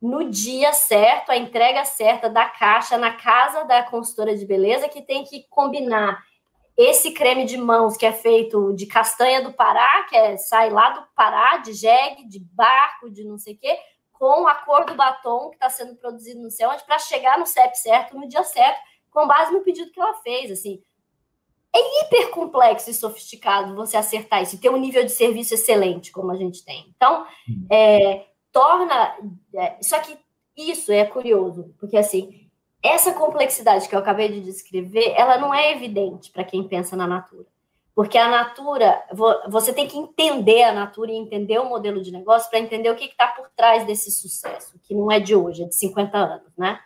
no 0.00 0.30
dia 0.30 0.72
certo, 0.72 1.30
a 1.30 1.36
entrega 1.36 1.84
certa 1.84 2.30
da 2.30 2.46
caixa 2.46 2.96
na 2.96 3.12
casa 3.12 3.64
da 3.64 3.82
consultora 3.82 4.36
de 4.36 4.46
beleza, 4.46 4.88
que 4.88 5.02
tem 5.02 5.24
que 5.24 5.44
combinar 5.50 6.22
esse 6.76 7.10
creme 7.10 7.44
de 7.44 7.56
mãos 7.56 7.96
que 7.96 8.06
é 8.06 8.12
feito 8.12 8.72
de 8.74 8.86
castanha 8.86 9.42
do 9.42 9.52
Pará, 9.52 10.04
que 10.08 10.16
é, 10.16 10.36
sai 10.36 10.70
lá 10.70 10.90
do 10.90 11.04
Pará, 11.16 11.56
de 11.56 11.72
jegue, 11.72 12.28
de 12.28 12.38
barco, 12.38 13.10
de 13.10 13.24
não 13.24 13.36
sei 13.36 13.54
o 13.54 13.58
quê, 13.58 13.76
com 14.18 14.48
a 14.48 14.54
cor 14.56 14.84
do 14.84 14.94
batom 14.94 15.50
que 15.50 15.56
está 15.56 15.70
sendo 15.70 15.96
produzido 15.96 16.40
no 16.40 16.50
céu, 16.50 16.70
para 16.86 16.98
chegar 16.98 17.38
no 17.38 17.46
CEP 17.46 17.78
certo, 17.78 18.18
no 18.18 18.28
dia 18.28 18.42
certo, 18.42 18.80
com 19.10 19.26
base 19.26 19.52
no 19.52 19.60
pedido 19.60 19.90
que 19.92 20.00
ela 20.00 20.14
fez. 20.14 20.50
Assim, 20.50 20.82
é 21.74 21.78
hiper 21.78 22.30
complexo 22.30 22.90
e 22.90 22.94
sofisticado 22.94 23.74
você 23.74 23.96
acertar 23.96 24.42
isso, 24.42 24.60
ter 24.60 24.70
um 24.70 24.76
nível 24.76 25.04
de 25.04 25.12
serviço 25.12 25.54
excelente, 25.54 26.10
como 26.10 26.32
a 26.32 26.36
gente 26.36 26.64
tem. 26.64 26.92
Então, 26.96 27.26
é, 27.70 28.26
torna. 28.50 29.16
É, 29.54 29.76
só 29.80 29.98
que 30.00 30.18
isso 30.56 30.90
é 30.90 31.04
curioso, 31.04 31.74
porque 31.78 31.96
assim, 31.96 32.48
essa 32.82 33.12
complexidade 33.12 33.88
que 33.88 33.94
eu 33.94 34.00
acabei 34.00 34.28
de 34.28 34.40
descrever, 34.40 35.14
ela 35.16 35.38
não 35.38 35.54
é 35.54 35.72
evidente 35.72 36.30
para 36.30 36.44
quem 36.44 36.66
pensa 36.66 36.96
na 36.96 37.06
natura. 37.06 37.46
Porque 37.98 38.16
a 38.16 38.28
natura, 38.28 39.02
você 39.48 39.72
tem 39.72 39.88
que 39.88 39.98
entender 39.98 40.62
a 40.62 40.72
natura 40.72 41.10
e 41.10 41.16
entender 41.16 41.58
o 41.58 41.68
modelo 41.68 42.00
de 42.00 42.12
negócio 42.12 42.48
para 42.48 42.60
entender 42.60 42.88
o 42.90 42.94
que 42.94 43.06
está 43.06 43.26
por 43.26 43.50
trás 43.56 43.84
desse 43.84 44.12
sucesso, 44.12 44.78
que 44.84 44.94
não 44.94 45.10
é 45.10 45.18
de 45.18 45.34
hoje, 45.34 45.64
é 45.64 45.66
de 45.66 45.74
50 45.74 46.16
anos, 46.16 46.56
né? 46.56 46.78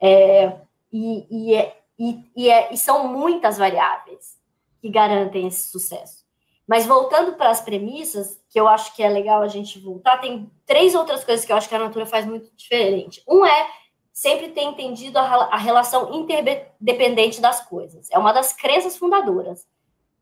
É, 0.00 0.52
e, 0.92 1.26
e, 1.28 1.54
é, 1.56 1.76
e, 1.98 2.48
é, 2.48 2.72
e 2.72 2.76
são 2.76 3.08
muitas 3.08 3.58
variáveis 3.58 4.38
que 4.80 4.88
garantem 4.88 5.48
esse 5.48 5.68
sucesso. 5.68 6.24
Mas 6.64 6.86
voltando 6.86 7.32
para 7.32 7.50
as 7.50 7.60
premissas, 7.60 8.40
que 8.48 8.60
eu 8.60 8.68
acho 8.68 8.94
que 8.94 9.02
é 9.02 9.08
legal 9.08 9.42
a 9.42 9.48
gente 9.48 9.80
voltar, 9.80 10.18
tem 10.18 10.48
três 10.64 10.94
outras 10.94 11.24
coisas 11.24 11.44
que 11.44 11.52
eu 11.52 11.56
acho 11.56 11.68
que 11.68 11.74
a 11.74 11.80
natura 11.80 12.06
faz 12.06 12.24
muito 12.24 12.54
diferente. 12.54 13.20
Um 13.26 13.44
é 13.44 13.68
sempre 14.12 14.50
ter 14.50 14.62
entendido 14.62 15.18
a, 15.18 15.22
a 15.22 15.56
relação 15.56 16.14
interdependente 16.14 17.40
das 17.40 17.66
coisas. 17.66 18.08
É 18.12 18.18
uma 18.18 18.32
das 18.32 18.52
crenças 18.52 18.96
fundadoras. 18.96 19.66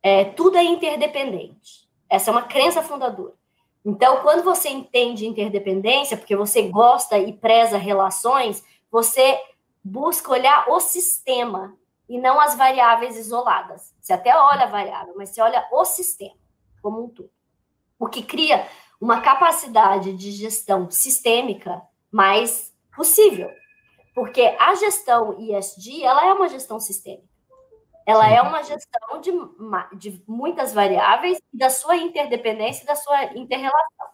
É, 0.03 0.25
tudo 0.25 0.57
é 0.57 0.65
interdependente. 0.65 1.89
Essa 2.09 2.31
é 2.31 2.33
uma 2.33 2.43
crença 2.43 2.83
fundadora. 2.83 3.35
Então, 3.85 4.21
quando 4.23 4.43
você 4.43 4.69
entende 4.69 5.27
interdependência, 5.27 6.17
porque 6.17 6.37
você 6.37 6.63
gosta 6.63 7.19
e 7.19 7.33
preza 7.33 7.79
relações, 7.79 8.65
você 8.91 9.39
busca 9.83 10.33
olhar 10.33 10.69
o 10.69 10.81
sistema 10.81 11.77
e 12.09 12.19
não 12.19 12.41
as 12.41 12.57
variáveis 12.57 13.17
isoladas. 13.17 13.95
Você 14.01 14.13
até 14.13 14.37
olha 14.37 14.65
a 14.65 14.71
variável, 14.71 15.15
mas 15.17 15.31
você 15.31 15.41
olha 15.41 15.67
o 15.73 15.85
sistema 15.85 16.35
como 16.83 17.05
um 17.05 17.09
todo. 17.09 17.31
O 17.99 18.07
que 18.07 18.23
cria 18.23 18.67
uma 19.01 19.21
capacidade 19.21 20.13
de 20.15 20.33
gestão 20.33 20.91
sistêmica 20.91 21.83
mais 22.11 22.75
possível. 22.95 23.51
Porque 24.15 24.43
a 24.59 24.75
gestão 24.75 25.39
ISD, 25.41 26.03
ela 26.03 26.27
é 26.27 26.33
uma 26.33 26.49
gestão 26.49 26.81
sistêmica. 26.81 27.30
Ela 28.11 28.29
Sim. 28.29 28.35
é 28.35 28.43
uma 28.43 28.63
gestão 28.65 29.21
de, 29.21 29.31
de 29.97 30.25
muitas 30.27 30.75
variáveis, 30.75 31.41
da 31.53 31.71
sua 31.71 31.97
interdependência 31.97 32.83
e 32.83 32.87
da 32.87 32.97
sua 32.97 33.23
interrelação. 33.37 34.07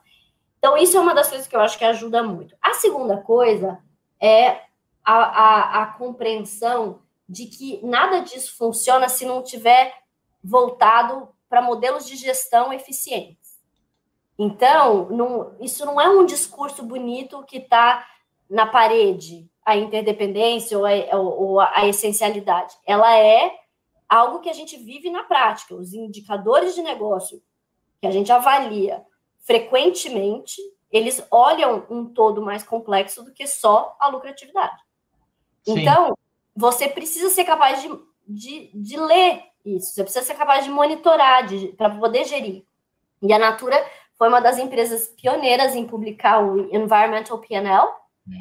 Então, 0.58 0.76
isso 0.76 0.98
é 0.98 1.00
uma 1.00 1.14
das 1.14 1.30
coisas 1.30 1.46
que 1.46 1.56
eu 1.56 1.60
acho 1.60 1.78
que 1.78 1.84
ajuda 1.84 2.22
muito. 2.22 2.54
A 2.60 2.74
segunda 2.74 3.16
coisa 3.16 3.78
é 4.20 4.60
a, 5.02 5.14
a, 5.14 5.82
a 5.82 5.86
compreensão 5.86 7.00
de 7.26 7.46
que 7.46 7.80
nada 7.82 8.20
disso 8.20 8.54
funciona 8.58 9.08
se 9.08 9.24
não 9.24 9.42
tiver 9.42 9.94
voltado 10.44 11.30
para 11.48 11.62
modelos 11.62 12.06
de 12.06 12.16
gestão 12.16 12.74
eficientes. 12.74 13.58
Então, 14.38 15.08
não, 15.08 15.56
isso 15.58 15.86
não 15.86 15.98
é 15.98 16.06
um 16.06 16.26
discurso 16.26 16.82
bonito 16.82 17.42
que 17.44 17.56
está 17.56 18.06
na 18.48 18.66
parede, 18.66 19.48
a 19.64 19.74
interdependência 19.74 20.78
ou 20.78 20.84
a, 20.84 21.16
ou 21.16 21.60
a 21.60 21.86
essencialidade. 21.86 22.76
Ela 22.84 23.16
é 23.16 23.65
algo 24.08 24.40
que 24.40 24.48
a 24.48 24.52
gente 24.52 24.76
vive 24.76 25.10
na 25.10 25.24
prática. 25.24 25.74
Os 25.74 25.92
indicadores 25.92 26.74
de 26.74 26.82
negócio 26.82 27.42
que 28.00 28.06
a 28.06 28.10
gente 28.10 28.30
avalia 28.30 29.04
frequentemente, 29.40 30.60
eles 30.90 31.24
olham 31.30 31.86
um 31.88 32.04
todo 32.06 32.42
mais 32.42 32.62
complexo 32.62 33.22
do 33.24 33.32
que 33.32 33.46
só 33.46 33.96
a 34.00 34.08
lucratividade. 34.08 34.82
Sim. 35.64 35.80
Então, 35.80 36.16
você 36.54 36.88
precisa 36.88 37.30
ser 37.30 37.44
capaz 37.44 37.82
de, 37.82 37.88
de, 38.26 38.70
de 38.74 38.96
ler 38.96 39.44
isso, 39.66 39.94
você 39.94 40.04
precisa 40.04 40.24
ser 40.24 40.34
capaz 40.34 40.64
de 40.64 40.70
monitorar 40.70 41.44
para 41.76 41.90
poder 41.90 42.24
gerir. 42.24 42.64
E 43.20 43.32
a 43.32 43.38
Natura 43.38 43.76
foi 44.16 44.28
uma 44.28 44.40
das 44.40 44.58
empresas 44.58 45.08
pioneiras 45.08 45.74
em 45.74 45.84
publicar 45.84 46.40
o 46.40 46.72
Environmental 46.74 47.38
PNL, 47.38 47.88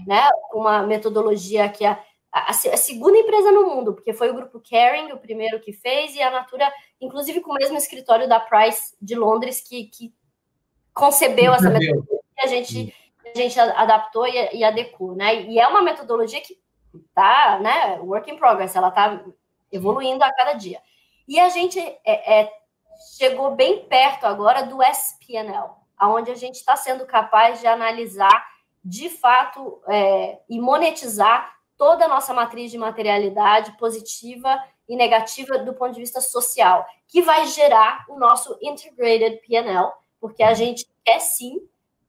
né, 0.06 0.30
uma 0.54 0.84
metodologia 0.84 1.68
que 1.68 1.84
a, 1.84 2.00
a, 2.36 2.50
a, 2.50 2.54
segunda 2.54 3.18
empresa 3.18 3.50
no 3.50 3.66
mundo, 3.66 3.94
porque 3.94 4.12
foi 4.12 4.30
o 4.30 4.34
grupo 4.34 4.62
Caring 4.70 5.14
o 5.14 5.18
primeiro 5.18 5.58
que 5.62 5.72
fez, 5.72 6.14
e 6.16 6.22
a 6.22 6.30
Natura, 6.30 6.70
inclusive 7.00 7.40
com 7.40 7.52
o 7.52 7.56
mesmo 7.56 7.78
escritório 7.78 8.28
da 8.28 8.42
Price 8.42 8.94
de 9.02 9.16
Londres, 9.16 9.62
que, 9.62 9.86
que 9.86 10.14
concebeu 10.94 11.54
essa 11.54 11.70
metodologia, 11.70 12.20
a 12.40 12.48
gente, 12.48 12.94
a 13.34 13.38
gente 13.38 13.58
adaptou 13.58 14.28
e, 14.28 14.58
e 14.58 14.66
adequou, 14.66 15.16
né? 15.16 15.44
E 15.44 15.58
é 15.58 15.66
uma 15.66 15.82
metodologia 15.82 16.42
que 16.42 16.60
tá, 17.14 17.58
né, 17.60 18.00
work 18.02 18.30
in 18.30 18.36
progress, 18.36 18.76
ela 18.76 18.92
tá 18.92 19.24
evoluindo 19.72 20.22
a 20.22 20.34
cada 20.34 20.54
dia. 20.54 20.82
E 21.26 21.40
a 21.40 21.48
gente 21.48 21.80
é, 21.80 22.42
é 22.42 22.52
chegou 23.18 23.56
bem 23.56 23.86
perto 23.86 24.26
agora 24.26 24.64
do 24.64 24.84
SPNL, 24.84 25.70
aonde 25.98 26.32
a 26.32 26.36
gente 26.36 26.56
está 26.56 26.76
sendo 26.76 27.06
capaz 27.06 27.62
de 27.62 27.68
analisar 27.68 28.46
de 28.84 29.10
fato 29.10 29.82
é, 29.88 30.40
e 30.50 30.60
monetizar 30.60 31.55
toda 31.78 32.06
a 32.06 32.08
nossa 32.08 32.34
matriz 32.34 32.72
de 32.72 32.78
materialidade 32.78 33.78
positiva 33.78 34.62
e 34.88 34.96
negativa 34.96 35.58
do 35.58 35.74
ponto 35.74 35.94
de 35.94 36.00
vista 36.00 36.22
social, 36.22 36.86
que 37.08 37.22
vai 37.22 37.46
gerar 37.48 38.06
o 38.10 38.18
nosso 38.18 38.58
integrated 38.62 39.42
PNL, 39.48 39.92
porque 40.20 40.44
a 40.44 40.54
gente 40.54 40.88
quer 41.04 41.20
sim 41.20 41.60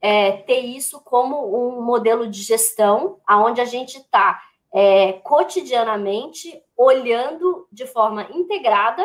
é, 0.00 0.32
ter 0.32 0.61
isso 0.61 1.00
como 1.00 1.56
um 1.56 1.82
modelo 1.82 2.28
de 2.28 2.42
gestão, 2.42 3.18
aonde 3.26 3.61
a 3.61 3.64
gente 3.64 3.99
está 3.99 4.40
é, 4.73 5.14
cotidianamente 5.14 6.62
olhando 6.76 7.66
de 7.73 7.87
forma 7.87 8.28
integrada 8.30 9.04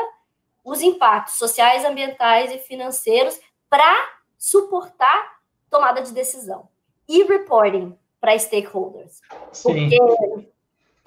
os 0.64 0.82
impactos 0.82 1.36
sociais, 1.36 1.86
ambientais 1.86 2.52
e 2.52 2.58
financeiros 2.60 3.40
para 3.70 4.10
suportar 4.38 5.40
tomada 5.70 6.02
de 6.02 6.12
decisão. 6.12 6.68
E 7.08 7.24
reporting 7.24 7.98
para 8.22 8.38
stakeholders. 8.38 9.20
Sim. 9.52 9.90
Porque 9.90 10.52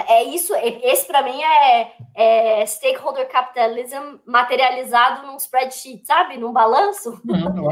é 0.08 0.24
isso, 0.24 0.52
esse 0.56 1.06
para 1.06 1.22
mim 1.22 1.40
é, 1.40 1.92
é, 2.14 2.66
stakeholder 2.66 3.28
capitalism 3.28 4.18
materializado 4.26 5.26
num 5.26 5.36
spreadsheet, 5.36 6.04
sabe? 6.04 6.36
Num 6.36 6.52
balanço. 6.52 7.10
Uhum, 7.24 7.70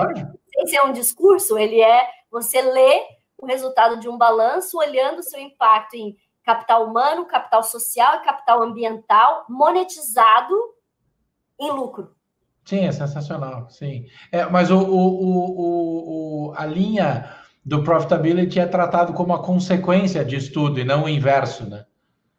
Sem 0.55 0.67
ser 0.69 0.83
um 0.85 0.93
discurso, 0.93 1.59
ele 1.59 1.81
é 1.81 2.09
você 2.31 2.63
lê 2.63 3.03
o 3.37 3.45
resultado 3.45 3.99
de 3.99 4.09
um 4.09 4.17
balanço 4.17 4.79
olhando 4.79 5.19
o 5.19 5.23
seu 5.23 5.41
impacto 5.41 5.95
em 5.95 6.17
capital 6.45 6.87
humano, 6.87 7.27
capital 7.27 7.63
social 7.63 8.17
e 8.17 8.25
capital 8.25 8.63
ambiental 8.63 9.45
monetizado 9.49 10.55
em 11.61 11.71
lucro. 11.71 12.15
Sim, 12.65 12.87
é 12.87 12.93
sensacional, 12.93 13.69
sim. 13.69 14.07
É, 14.31 14.45
mas 14.47 14.71
o, 14.71 14.79
o, 14.79 15.23
o, 15.25 16.51
o, 16.51 16.55
a 16.57 16.65
linha 16.65 17.42
do 17.65 17.83
profitability 17.85 18.59
é 18.59 18.67
tratado 18.67 19.13
como 19.13 19.33
a 19.33 19.43
consequência 19.43 20.25
de 20.25 20.37
estudo 20.37 20.81
e 20.81 20.85
não 20.85 21.05
o 21.05 21.09
inverso, 21.09 21.69
né? 21.69 21.87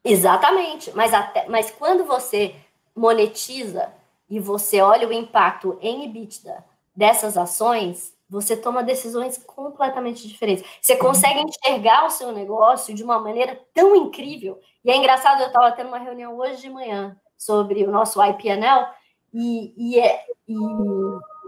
Exatamente, 0.04 0.92
mas, 0.94 1.14
até, 1.14 1.48
mas 1.48 1.72
quando 1.72 2.04
você 2.04 2.56
monetiza 2.96 3.90
e 4.30 4.40
você 4.40 4.82
olha 4.82 5.08
o 5.08 5.14
impacto 5.14 5.78
em 5.82 6.04
EBITDA 6.06 6.64
dessas 6.96 7.38
ações, 7.38 8.14
você 8.30 8.58
toma 8.58 8.84
decisões 8.84 9.38
completamente 9.38 10.28
diferentes. 10.28 10.66
Você 10.82 10.96
consegue 10.96 11.42
enxergar 11.42 12.06
o 12.06 12.10
seu 12.10 12.32
negócio 12.32 12.94
de 12.94 13.04
uma 13.04 13.20
maneira 13.20 13.60
tão 13.74 13.96
incrível. 13.96 14.60
E 14.84 14.92
é 14.92 14.98
engraçado, 14.98 15.42
eu 15.42 15.48
estava 15.48 15.72
tendo 15.72 15.88
uma 15.88 16.00
reunião 16.00 16.38
hoje 16.38 16.62
de 16.62 16.70
manhã 16.70 17.16
sobre 17.38 17.84
o 17.84 17.92
nosso 17.92 18.22
IPNL, 18.24 18.88
e, 19.34 19.74
e, 19.76 20.00
é, 20.00 20.26
e 20.48 20.56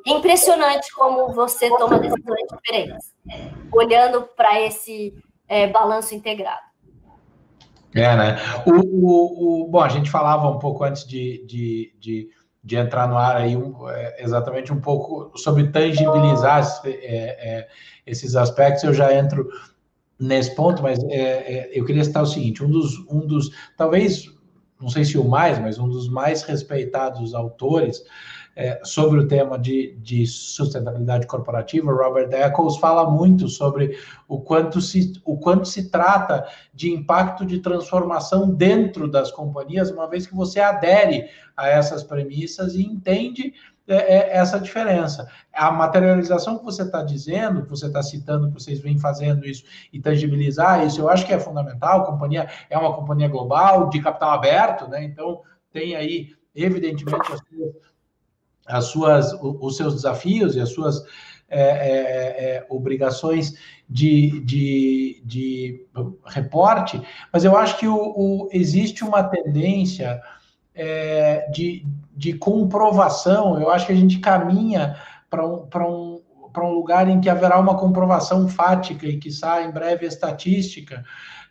é 0.07 0.11
impressionante 0.11 0.93
como 0.93 1.31
você 1.33 1.69
toma 1.77 1.99
decisões 1.99 2.47
diferentes, 2.51 3.13
olhando 3.71 4.27
para 4.35 4.61
esse 4.61 5.13
é, 5.47 5.67
balanço 5.67 6.15
integrado. 6.15 6.65
É, 7.93 8.15
né? 8.15 8.37
O, 8.65 8.71
o, 8.71 9.63
o, 9.63 9.67
bom, 9.69 9.81
a 9.81 9.87
gente 9.87 10.11
falava 10.11 10.49
um 10.49 10.59
pouco 10.59 10.83
antes 10.83 11.07
de, 11.07 11.45
de, 11.45 11.93
de, 11.97 12.29
de 12.61 12.75
entrar 12.75 13.07
no 13.07 13.17
ar 13.17 13.37
aí, 13.37 13.55
um, 13.55 13.89
é, 13.89 14.21
exatamente 14.21 14.73
um 14.73 14.81
pouco 14.81 15.31
sobre 15.37 15.69
tangibilizar 15.69 16.61
é, 16.83 16.89
é, 16.89 17.67
esses 18.05 18.35
aspectos. 18.35 18.83
Eu 18.83 18.93
já 18.93 19.13
entro 19.13 19.47
nesse 20.19 20.53
ponto, 20.55 20.83
mas 20.83 21.01
é, 21.05 21.19
é, 21.19 21.69
eu 21.73 21.85
queria 21.85 22.03
citar 22.03 22.23
o 22.23 22.27
seguinte: 22.27 22.63
um 22.63 22.69
dos, 22.69 22.99
um 23.09 23.25
dos, 23.25 23.49
talvez, 23.77 24.29
não 24.79 24.89
sei 24.89 25.05
se 25.05 25.17
o 25.17 25.23
mais, 25.23 25.57
mas 25.57 25.79
um 25.79 25.87
dos 25.87 26.09
mais 26.09 26.43
respeitados 26.43 27.33
autores 27.33 28.03
é, 28.55 28.79
sobre 28.83 29.19
o 29.19 29.27
tema 29.27 29.59
de, 29.59 29.97
de, 29.99 30.25
sustentabilidade 30.25 31.27
corporativa, 31.27 31.91
Robert 31.91 32.29
Eccles 32.31 32.77
fala 32.77 33.09
muito 33.09 33.49
sobre 33.49 33.97
o 34.27 34.39
quanto, 34.39 34.79
se, 34.79 35.13
o 35.25 35.37
quanto 35.37 35.67
se 35.67 35.89
trata 35.89 36.47
de 36.73 36.89
impacto 36.91 37.45
de 37.45 37.59
transformação 37.59 38.49
dentro 38.49 39.09
das 39.09 39.29
companhias, 39.31 39.91
uma 39.91 40.07
vez 40.07 40.25
que 40.25 40.33
você 40.33 40.61
adere 40.61 41.25
a 41.55 41.67
essas 41.67 42.03
premissas 42.03 42.75
e 42.75 42.83
entende 42.83 43.53
é, 43.87 43.95
é, 43.95 44.37
essa 44.37 44.59
diferença. 44.59 45.29
A 45.53 45.69
materialização 45.69 46.57
que 46.57 46.63
você 46.63 46.83
está 46.83 47.03
dizendo, 47.03 47.63
que 47.63 47.69
você 47.69 47.87
está 47.87 48.01
citando, 48.01 48.47
que 48.47 48.53
vocês 48.53 48.79
vêm 48.79 48.97
fazendo 48.97 49.45
isso 49.45 49.63
e 49.91 49.99
tangibilizar 49.99 50.85
isso, 50.85 51.01
eu 51.01 51.09
acho 51.09 51.25
que 51.25 51.33
é 51.33 51.39
fundamental. 51.39 52.01
A 52.01 52.05
companhia 52.05 52.49
é 52.69 52.77
uma 52.77 52.95
companhia 52.95 53.27
global, 53.27 53.89
de 53.89 54.01
capital 54.01 54.31
aberto, 54.31 54.87
né? 54.87 55.03
Então, 55.03 55.41
tem 55.71 55.95
aí, 55.95 56.29
evidentemente, 56.55 57.31
as 57.31 57.39
suas 57.47 57.75
as 58.65 58.85
suas, 58.85 59.33
os 59.41 59.77
seus 59.77 59.95
desafios 59.95 60.55
e 60.55 60.59
as 60.59 60.69
suas 60.69 61.03
é, 61.47 61.61
é, 61.61 62.55
é, 62.55 62.65
obrigações 62.69 63.53
de, 63.87 64.39
de, 64.41 65.21
de 65.23 65.85
reporte, 66.25 66.99
mas 67.31 67.45
eu 67.45 67.55
acho 67.55 67.77
que 67.77 67.87
o, 67.87 67.95
o 67.95 68.49
existe 68.51 69.03
uma 69.03 69.23
tendência 69.23 70.19
é, 70.73 71.47
de, 71.51 71.85
de 72.15 72.33
comprovação, 72.33 73.59
eu 73.61 73.69
acho 73.69 73.85
que 73.85 73.93
a 73.93 73.95
gente 73.95 74.19
caminha 74.19 74.97
para 75.29 75.45
um, 75.45 75.67
um, 75.75 76.14
um 76.63 76.71
lugar 76.71 77.09
em 77.09 77.19
que 77.19 77.29
haverá 77.29 77.59
uma 77.59 77.77
comprovação 77.77 78.47
fática 78.47 79.07
e 79.07 79.17
que 79.17 79.31
sai 79.31 79.65
em 79.65 79.71
breve 79.71 80.05
estatística 80.05 81.03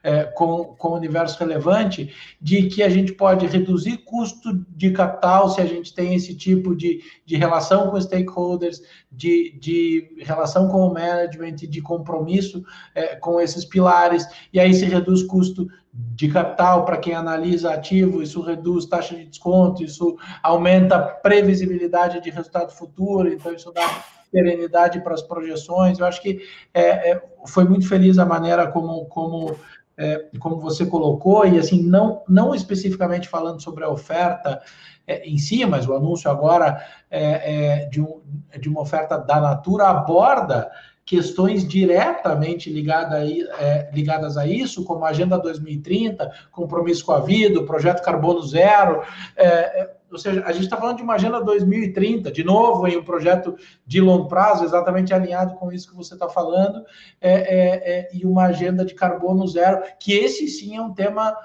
é, 0.05 0.25
com, 0.25 0.65
com 0.77 0.89
o 0.89 0.97
universo 0.97 1.39
relevante, 1.39 2.15
de 2.39 2.65
que 2.69 2.83
a 2.83 2.91
gente 2.91 3.15
pode 3.15 3.47
reduzir 3.47 3.97
custo 4.05 4.53
de 4.69 4.91
capital 4.91 5.49
se 5.49 5.63
a 5.63 5.65
gente 5.65 5.95
tem 5.95 6.15
esse 6.15 6.35
tipo 6.35 6.77
de, 6.77 7.03
de 7.25 7.37
relação 7.37 7.91
com 7.91 7.99
stakeholders, 7.99 8.83
de, 9.11 9.59
de 9.59 10.15
relação 10.19 10.69
com 10.69 10.87
o 10.87 10.93
management, 10.93 11.55
de 11.55 11.81
compromisso 11.81 12.63
é, 12.95 13.17
com 13.17 13.41
esses 13.41 13.65
pilares, 13.65 14.27
e 14.53 14.61
aí 14.61 14.75
se 14.75 14.85
reduz 14.85 15.23
custo 15.23 15.67
de 15.91 16.29
capital 16.29 16.85
para 16.85 16.99
quem 16.99 17.15
analisa 17.15 17.73
ativo, 17.73 18.21
isso 18.21 18.43
reduz 18.43 18.85
taxa 18.85 19.15
de 19.15 19.25
desconto, 19.25 19.83
isso 19.83 20.19
aumenta 20.43 20.97
a 20.97 21.03
previsibilidade 21.03 22.21
de 22.21 22.29
resultado 22.29 22.73
futuro, 22.73 23.33
então 23.33 23.55
isso 23.55 23.73
dá 23.73 24.05
perenidade 24.35 25.01
para 25.01 25.15
as 25.15 25.23
projeções. 25.23 26.01
Eu 26.01 26.07
acho 26.07 26.21
que 26.21 26.41
é, 26.75 27.13
é, 27.13 27.23
foi 27.47 27.65
muito 27.65 27.89
feliz 27.89 28.19
a 28.19 28.27
maneira 28.27 28.67
como, 28.67 29.05
como 29.07 29.57
é, 29.97 30.27
como 30.41 30.59
você 30.59 30.85
colocou, 30.85 31.47
e 31.47 31.57
assim, 31.57 31.81
não, 31.83 32.23
não 32.29 32.53
especificamente 32.53 33.29
falando 33.29 33.63
sobre 33.63 33.85
a 33.85 33.89
oferta 33.89 34.61
é, 35.07 35.29
em 35.29 35.39
si, 35.39 35.65
mas 35.65 35.87
o 35.87 35.95
anúncio 35.95 36.29
agora 36.29 36.85
é, 37.09 37.83
é 37.83 37.87
de, 37.87 38.01
um, 38.01 38.21
de 38.59 38.69
uma 38.69 38.81
oferta 38.81 39.17
da 39.17 39.41
Natura 39.41 39.87
aborda 39.89 40.69
questões 41.05 41.69
diretamente 41.69 42.73
ligada 42.73 43.17
aí, 43.17 43.47
é, 43.61 43.91
ligadas 43.93 44.37
a 44.37 44.47
isso, 44.47 44.85
como 44.85 45.05
a 45.05 45.11
Agenda 45.11 45.39
2030, 45.39 46.29
compromisso 46.51 47.05
com 47.05 47.13
a 47.13 47.21
vida, 47.21 47.61
o 47.61 47.67
projeto 47.67 48.03
Carbono 48.03 48.43
Zero, 48.43 49.03
é 49.37 49.91
ou 50.15 50.19
seja, 50.19 50.45
a 50.47 50.53
gente 50.53 50.65
está 50.65 50.77
falando 50.77 50.99
de 50.99 51.03
uma 51.03 51.15
agenda 51.15 51.43
2030, 51.43 52.31
de 52.31 52.45
novo, 52.45 52.87
em 52.87 52.97
um 52.97 53.03
projeto 53.03 53.57
de 53.85 54.01
longo 54.01 54.29
prazo, 54.29 54.65
exatamente 54.65 55.13
alinhado 55.13 55.55
com 55.57 55.73
isso 55.73 55.91
que 55.91 55.97
você 55.97 56.15
está 56.15 56.29
falando, 56.29 56.85
é, 57.21 57.33
é, 57.33 57.99
é, 57.99 58.09
e 58.15 58.25
uma 58.25 58.45
agenda 58.45 58.85
de 58.85 58.95
carbono 58.95 59.45
zero, 59.49 59.83
que 59.99 60.13
esse 60.13 60.47
sim 60.47 60.77
é 60.77 60.81
um 60.81 60.95
tema 60.95 61.37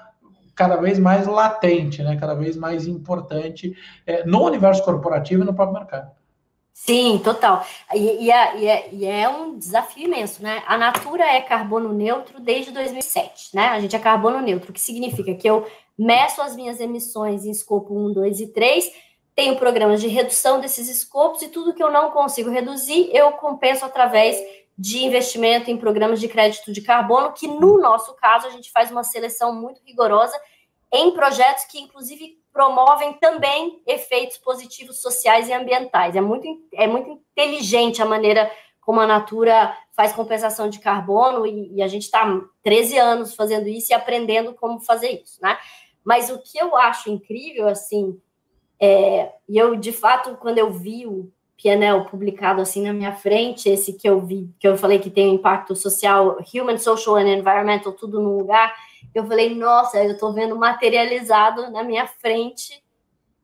cada 0.54 0.76
vez 0.76 1.00
mais 1.00 1.26
latente, 1.26 2.00
né? 2.02 2.16
cada 2.16 2.34
vez 2.34 2.56
mais 2.56 2.86
importante 2.86 3.74
é, 4.06 4.24
no 4.24 4.44
universo 4.44 4.84
corporativo 4.84 5.42
e 5.42 5.46
no 5.46 5.54
próprio 5.54 5.80
mercado. 5.80 6.12
Sim, 6.72 7.20
total. 7.22 7.66
E, 7.92 8.26
e, 8.26 8.30
é, 8.30 8.56
e, 8.92 9.04
é, 9.04 9.22
é, 9.22 9.28
um 9.28 9.58
desafio 9.58 10.04
imenso, 10.04 10.42
né? 10.42 10.62
A 10.66 10.78
Natura 10.78 11.24
é 11.24 11.40
carbono 11.40 11.92
neutro 11.92 12.40
desde 12.40 12.70
2007, 12.70 13.54
né? 13.54 13.66
A 13.68 13.80
gente 13.80 13.94
é 13.94 13.98
carbono 13.98 14.40
neutro, 14.40 14.70
o 14.70 14.72
que 14.72 14.80
significa 14.80 15.34
que 15.34 15.48
eu 15.48 15.66
meço 16.00 16.40
as 16.40 16.56
minhas 16.56 16.80
emissões 16.80 17.44
em 17.44 17.50
escopo 17.50 17.94
1, 17.94 18.12
2 18.12 18.40
e 18.40 18.46
3, 18.48 18.90
tenho 19.34 19.56
programas 19.56 20.00
de 20.00 20.08
redução 20.08 20.60
desses 20.60 20.88
escopos 20.88 21.42
e 21.42 21.48
tudo 21.48 21.74
que 21.74 21.82
eu 21.82 21.90
não 21.90 22.10
consigo 22.10 22.50
reduzir, 22.50 23.10
eu 23.12 23.32
compenso 23.32 23.84
através 23.84 24.36
de 24.76 25.04
investimento 25.04 25.70
em 25.70 25.76
programas 25.76 26.18
de 26.18 26.26
crédito 26.26 26.72
de 26.72 26.80
carbono, 26.80 27.34
que 27.34 27.46
no 27.46 27.78
nosso 27.78 28.14
caso 28.14 28.46
a 28.46 28.50
gente 28.50 28.70
faz 28.70 28.90
uma 28.90 29.04
seleção 29.04 29.54
muito 29.54 29.82
rigorosa 29.84 30.34
em 30.90 31.10
projetos 31.12 31.64
que, 31.64 31.78
inclusive, 31.78 32.38
promovem 32.50 33.12
também 33.14 33.82
efeitos 33.86 34.38
positivos 34.38 35.02
sociais 35.02 35.48
e 35.48 35.52
ambientais. 35.52 36.16
É 36.16 36.20
muito, 36.20 36.46
é 36.72 36.86
muito 36.86 37.10
inteligente 37.10 38.00
a 38.00 38.06
maneira 38.06 38.50
como 38.80 39.00
a 39.00 39.06
Natura 39.06 39.76
faz 39.92 40.12
compensação 40.14 40.68
de 40.68 40.80
carbono 40.80 41.46
e, 41.46 41.76
e 41.76 41.82
a 41.82 41.86
gente 41.86 42.04
está 42.04 42.26
13 42.62 42.98
anos 42.98 43.34
fazendo 43.34 43.68
isso 43.68 43.92
e 43.92 43.94
aprendendo 43.94 44.54
como 44.54 44.80
fazer 44.80 45.22
isso, 45.22 45.38
né? 45.42 45.58
Mas 46.04 46.30
o 46.30 46.38
que 46.38 46.58
eu 46.58 46.76
acho 46.76 47.10
incrível, 47.10 47.68
assim, 47.68 48.18
é, 48.80 49.32
e 49.48 49.58
eu, 49.58 49.76
de 49.76 49.92
fato, 49.92 50.36
quando 50.36 50.58
eu 50.58 50.70
vi 50.72 51.06
o 51.06 51.30
PNL 51.62 52.06
publicado 52.06 52.62
assim 52.62 52.82
na 52.82 52.92
minha 52.92 53.12
frente, 53.12 53.68
esse 53.68 53.92
que 53.92 54.08
eu 54.08 54.20
vi, 54.20 54.48
que 54.58 54.66
eu 54.66 54.78
falei 54.78 54.98
que 54.98 55.10
tem 55.10 55.28
um 55.28 55.34
impacto 55.34 55.76
social, 55.76 56.38
human, 56.54 56.78
social 56.78 57.16
and 57.16 57.28
environmental, 57.28 57.92
tudo 57.92 58.20
num 58.20 58.38
lugar, 58.38 58.74
eu 59.14 59.26
falei, 59.26 59.54
nossa, 59.54 60.02
eu 60.02 60.12
estou 60.12 60.32
vendo 60.32 60.56
materializado 60.56 61.70
na 61.70 61.82
minha 61.82 62.06
frente 62.06 62.82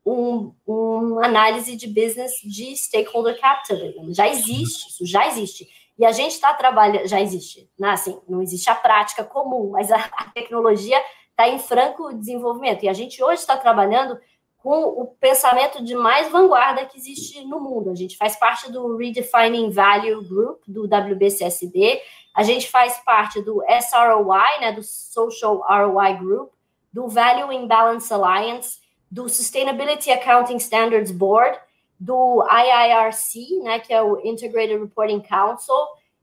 um, 0.04 0.52
uma 0.66 1.26
análise 1.26 1.76
de 1.76 1.86
business 1.88 2.34
de 2.42 2.74
stakeholder 2.76 3.38
capitalism. 3.40 4.12
Já 4.12 4.28
existe, 4.28 4.88
isso 4.88 5.04
já 5.04 5.26
existe. 5.28 5.68
E 5.98 6.04
a 6.04 6.12
gente 6.12 6.32
está 6.32 6.54
trabalhando, 6.54 7.08
já 7.08 7.20
existe, 7.20 7.68
né? 7.78 7.90
assim, 7.90 8.18
não 8.28 8.42
existe 8.42 8.70
a 8.70 8.74
prática 8.74 9.24
comum, 9.24 9.70
mas 9.70 9.90
a, 9.90 9.96
a 9.96 10.30
tecnologia 10.30 11.02
está 11.36 11.46
em 11.46 11.58
franco 11.58 12.14
desenvolvimento. 12.14 12.82
E 12.82 12.88
a 12.88 12.94
gente 12.94 13.22
hoje 13.22 13.40
está 13.40 13.58
trabalhando 13.58 14.18
com 14.56 14.82
o 14.82 15.06
pensamento 15.20 15.84
de 15.84 15.94
mais 15.94 16.32
vanguarda 16.32 16.86
que 16.86 16.96
existe 16.96 17.44
no 17.44 17.60
mundo. 17.60 17.90
A 17.90 17.94
gente 17.94 18.16
faz 18.16 18.36
parte 18.36 18.72
do 18.72 18.96
Redefining 18.96 19.70
Value 19.70 20.26
Group, 20.26 20.62
do 20.66 20.84
WBCSD, 20.84 22.00
a 22.34 22.42
gente 22.42 22.68
faz 22.68 22.98
parte 22.98 23.40
do 23.42 23.62
SROI, 23.62 24.60
né, 24.60 24.72
do 24.72 24.82
Social 24.82 25.64
ROI 25.68 26.14
Group, 26.18 26.50
do 26.92 27.06
Value 27.06 27.52
Imbalance 27.52 28.12
Alliance, 28.12 28.80
do 29.10 29.28
Sustainability 29.28 30.10
Accounting 30.10 30.56
Standards 30.56 31.12
Board, 31.12 31.58
do 31.98 32.44
IIRC, 32.44 33.62
né, 33.62 33.78
que 33.78 33.92
é 33.92 34.02
o 34.02 34.20
Integrated 34.26 34.78
Reporting 34.78 35.20
Council, 35.20 35.74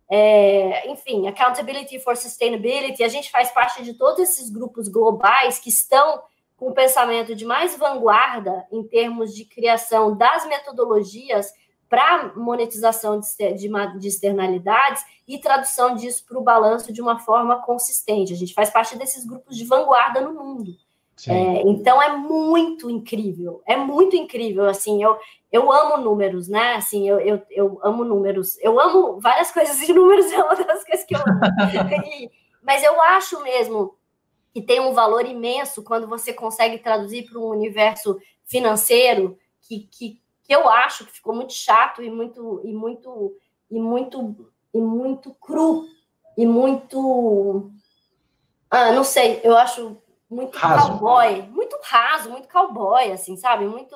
é, 0.09 0.89
enfim, 0.91 1.27
Accountability 1.27 1.99
for 1.99 2.15
Sustainability. 2.15 3.03
A 3.03 3.07
gente 3.07 3.31
faz 3.31 3.51
parte 3.51 3.83
de 3.83 3.93
todos 3.93 4.19
esses 4.19 4.49
grupos 4.49 4.87
globais 4.87 5.59
que 5.59 5.69
estão 5.69 6.21
com 6.55 6.69
o 6.69 6.73
pensamento 6.73 7.35
de 7.35 7.45
mais 7.45 7.77
vanguarda 7.77 8.65
em 8.71 8.83
termos 8.83 9.33
de 9.33 9.45
criação 9.45 10.15
das 10.15 10.45
metodologias 10.45 11.51
para 11.89 12.33
monetização 12.35 13.19
de, 13.19 13.53
de, 13.53 13.69
de, 13.99 14.07
externalidades 14.07 15.03
e 15.27 15.37
tradução 15.37 15.93
disso 15.95 16.25
para 16.27 16.39
o 16.39 16.43
balanço 16.43 16.91
de 16.91 17.01
uma 17.01 17.19
forma 17.19 17.61
consistente. 17.61 18.33
A 18.33 18.35
gente 18.35 18.53
faz 18.53 18.69
parte 18.69 18.97
desses 18.97 19.25
grupos 19.25 19.55
de 19.55 19.65
vanguarda 19.65 20.19
no 20.21 20.33
mundo. 20.33 20.75
É, 21.27 21.61
então 21.69 22.01
é 22.01 22.17
muito 22.17 22.89
incrível, 22.89 23.61
é 23.67 23.77
muito 23.77 24.15
incrível. 24.15 24.65
Assim, 24.65 25.03
eu, 25.03 25.15
eu 25.53 25.71
amo 25.71 26.03
números, 26.03 26.49
né? 26.49 26.73
Assim, 26.73 27.07
eu, 27.07 27.19
eu, 27.19 27.41
eu 27.51 27.79
amo 27.83 28.03
números, 28.03 28.57
eu 28.59 28.79
amo 28.79 29.21
várias 29.21 29.51
coisas 29.51 29.77
de 29.77 29.93
números, 29.93 30.25
é 30.33 30.43
uma 30.43 30.55
das 30.55 30.83
coisas 30.83 31.05
que 31.05 31.15
eu 31.15 31.19
amo. 31.19 31.39
e, 32.05 32.29
mas 32.61 32.83
eu 32.83 33.01
acho 33.01 33.41
mesmo 33.41 33.95
que 34.51 34.61
tem 34.61 34.79
um 34.79 34.93
valor 34.93 35.25
imenso 35.25 35.83
quando 35.83 36.07
você 36.07 36.33
consegue 36.33 36.79
traduzir 36.79 37.29
para 37.29 37.39
um 37.39 37.47
universo 37.47 38.19
financeiro 38.45 39.37
que, 39.61 39.87
que 39.91 40.23
que 40.43 40.53
eu 40.53 40.67
acho 40.67 41.05
que 41.05 41.13
ficou 41.13 41.33
muito 41.33 41.53
chato 41.53 42.03
e 42.03 42.09
muito 42.09 42.61
e 42.65 42.73
muito 42.73 43.35
e 43.71 43.79
muito 43.79 44.51
e 44.73 44.77
muito 44.81 45.33
cru 45.35 45.85
e 46.37 46.45
muito 46.45 47.71
ah, 48.69 48.91
não 48.91 49.03
sei, 49.03 49.39
eu 49.43 49.55
acho 49.55 49.97
muito 50.29 50.57
raso. 50.57 50.87
cowboy, 50.87 51.43
muito 51.43 51.77
raso, 51.83 52.29
muito 52.29 52.47
cowboy, 52.49 53.11
assim, 53.11 53.37
sabe? 53.37 53.65
Muito 53.65 53.95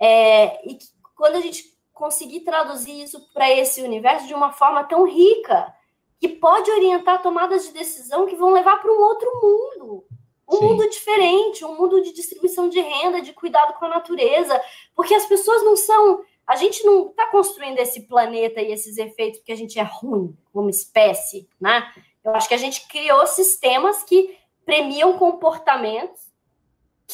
é, 0.00 0.66
e 0.66 0.78
quando 1.14 1.36
a 1.36 1.40
gente 1.40 1.78
conseguir 1.92 2.40
traduzir 2.40 3.02
isso 3.02 3.20
para 3.34 3.50
esse 3.50 3.82
universo 3.82 4.26
de 4.26 4.32
uma 4.32 4.52
forma 4.52 4.82
tão 4.84 5.06
rica 5.06 5.74
que 6.18 6.28
pode 6.28 6.70
orientar 6.70 7.22
tomadas 7.22 7.66
de 7.66 7.72
decisão 7.72 8.26
que 8.26 8.36
vão 8.36 8.50
levar 8.50 8.78
para 8.78 8.90
um 8.90 9.00
outro 9.00 9.30
mundo, 9.42 10.04
um 10.48 10.56
Sim. 10.56 10.64
mundo 10.64 10.88
diferente, 10.88 11.64
um 11.64 11.76
mundo 11.76 12.02
de 12.02 12.12
distribuição 12.12 12.68
de 12.68 12.80
renda, 12.80 13.20
de 13.20 13.32
cuidado 13.34 13.74
com 13.74 13.84
a 13.84 13.88
natureza, 13.88 14.60
porque 14.94 15.14
as 15.14 15.26
pessoas 15.26 15.62
não 15.62 15.76
são. 15.76 16.24
A 16.46 16.56
gente 16.56 16.84
não 16.84 17.10
está 17.10 17.26
construindo 17.26 17.78
esse 17.78 18.02
planeta 18.02 18.60
e 18.60 18.72
esses 18.72 18.96
efeitos 18.96 19.38
porque 19.38 19.52
a 19.52 19.56
gente 19.56 19.78
é 19.78 19.82
ruim 19.82 20.36
como 20.52 20.68
espécie, 20.68 21.48
né? 21.60 21.92
Eu 22.24 22.34
acho 22.34 22.48
que 22.48 22.54
a 22.54 22.58
gente 22.58 22.88
criou 22.88 23.26
sistemas 23.26 24.02
que 24.02 24.36
premiam 24.64 25.16
comportamentos 25.16 26.29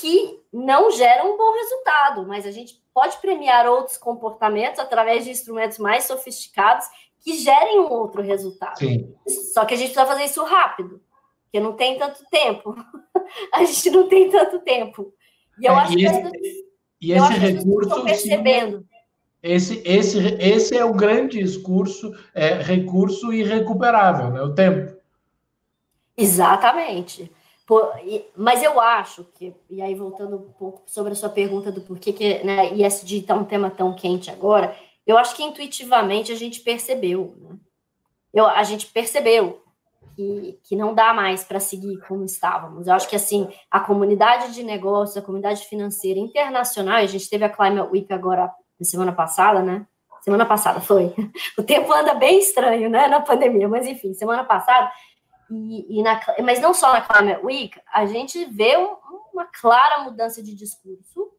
que 0.00 0.40
não 0.52 0.90
geram 0.90 1.34
um 1.34 1.36
bom 1.36 1.52
resultado, 1.52 2.26
mas 2.26 2.46
a 2.46 2.50
gente 2.50 2.82
pode 2.92 3.16
premiar 3.18 3.66
outros 3.66 3.96
comportamentos 3.96 4.78
através 4.78 5.24
de 5.24 5.30
instrumentos 5.30 5.78
mais 5.78 6.04
sofisticados 6.04 6.86
que 7.20 7.34
gerem 7.34 7.80
um 7.80 7.90
outro 7.90 8.22
resultado. 8.22 8.78
Sim. 8.78 9.14
Só 9.52 9.64
que 9.64 9.74
a 9.74 9.76
gente 9.76 9.92
precisa 9.92 10.06
fazer 10.06 10.24
isso 10.24 10.44
rápido 10.44 11.00
porque 11.56 11.60
não 11.60 11.72
tem 11.72 11.98
tanto 11.98 12.24
tempo. 12.30 12.74
a 13.52 13.64
gente 13.64 13.90
não 13.90 14.08
tem 14.08 14.30
tanto 14.30 14.58
tempo. 14.60 15.12
E 15.58 15.66
eu 15.66 15.72
é, 15.72 15.76
acho 15.76 15.98
e 15.98 16.04
esse, 16.04 16.22
que 16.22 16.66
e 17.00 17.12
esse 17.12 17.32
recurso 17.32 18.04
percebendo. 18.04 18.86
Esse, 19.42 19.82
esse, 19.84 20.18
esse 20.40 20.76
é 20.76 20.84
o 20.84 20.92
grande 20.92 21.38
discurso, 21.38 22.12
é, 22.34 22.54
recurso 22.54 23.32
irrecuperável, 23.32 24.30
né? 24.30 24.42
O 24.42 24.54
tempo. 24.54 24.96
Exatamente. 26.16 27.30
Por, 27.66 27.92
e, 28.04 28.24
mas 28.36 28.62
eu 28.62 28.80
acho 28.80 29.24
que, 29.34 29.52
e 29.68 29.82
aí 29.82 29.94
voltando 29.94 30.36
um 30.36 30.52
pouco 30.52 30.82
sobre 30.86 31.12
a 31.12 31.16
sua 31.16 31.28
pergunta 31.28 31.72
do 31.72 31.80
porquê 31.80 32.12
que 32.12 32.44
né, 32.44 32.72
ISD 32.72 33.18
está 33.18 33.34
um 33.34 33.44
tema 33.44 33.68
tão 33.70 33.92
quente 33.92 34.30
agora, 34.30 34.76
eu 35.04 35.18
acho 35.18 35.34
que 35.34 35.42
intuitivamente 35.42 36.30
a 36.30 36.36
gente 36.36 36.60
percebeu. 36.60 37.34
Né? 37.40 37.56
Eu, 38.32 38.46
a 38.46 38.62
gente 38.62 38.86
percebeu 38.86 39.62
que, 40.14 40.58
que 40.62 40.76
não 40.76 40.94
dá 40.94 41.12
mais 41.12 41.42
para 41.42 41.58
seguir 41.58 41.98
como 42.06 42.24
estávamos. 42.24 42.86
Eu 42.86 42.94
acho 42.94 43.08
que 43.08 43.16
assim 43.16 43.48
a 43.70 43.80
comunidade 43.80 44.54
de 44.54 44.62
negócios, 44.62 45.16
a 45.16 45.22
comunidade 45.22 45.66
financeira 45.66 46.20
internacional, 46.20 46.96
a 46.96 47.06
gente 47.06 47.28
teve 47.28 47.44
a 47.44 47.50
Climate 47.50 47.90
Week 47.90 48.12
agora 48.12 48.50
na 48.78 48.86
semana 48.86 49.12
passada, 49.12 49.62
né? 49.62 49.86
Semana 50.22 50.46
passada 50.46 50.80
foi. 50.80 51.14
O 51.56 51.62
tempo 51.62 51.92
anda 51.92 52.14
bem 52.14 52.38
estranho, 52.38 52.90
né? 52.90 53.06
Na 53.06 53.20
pandemia, 53.20 53.68
mas 53.68 53.86
enfim, 53.86 54.12
semana 54.14 54.44
passada. 54.44 54.90
E, 55.50 55.98
e 55.98 56.02
na, 56.02 56.20
mas 56.42 56.60
não 56.60 56.74
só 56.74 56.92
na 56.92 57.00
Climate 57.00 57.44
Week, 57.44 57.80
a 57.92 58.06
gente 58.06 58.44
vê 58.46 58.76
um, 58.76 58.96
uma 59.32 59.46
clara 59.46 60.04
mudança 60.04 60.42
de 60.42 60.54
discurso 60.54 61.32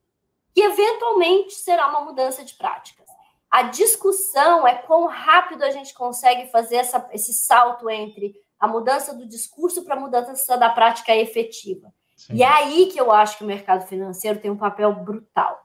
que 0.54 0.62
eventualmente 0.62 1.54
será 1.54 1.88
uma 1.88 2.02
mudança 2.02 2.44
de 2.44 2.56
práticas. 2.56 3.06
A 3.50 3.64
discussão 3.64 4.68
é 4.68 4.76
quão 4.76 5.08
rápido 5.08 5.64
a 5.64 5.72
gente 5.72 5.94
consegue 5.94 6.50
fazer 6.52 6.78
essa, 6.78 7.08
esse 7.12 7.34
salto 7.34 7.90
entre 7.90 8.36
a 8.60 8.68
mudança 8.68 9.14
do 9.14 9.28
discurso 9.28 9.84
para 9.84 9.96
a 9.96 10.00
mudança 10.00 10.58
da 10.58 10.70
prática 10.70 11.16
efetiva. 11.16 11.94
Sim. 12.16 12.36
E 12.36 12.44
é 12.44 12.48
aí 12.48 12.88
que 12.88 13.00
eu 13.00 13.12
acho 13.12 13.38
que 13.38 13.44
o 13.44 13.48
mercado 13.48 13.86
financeiro 13.88 14.40
tem 14.40 14.50
um 14.50 14.58
papel 14.58 14.92
brutal. 14.94 15.64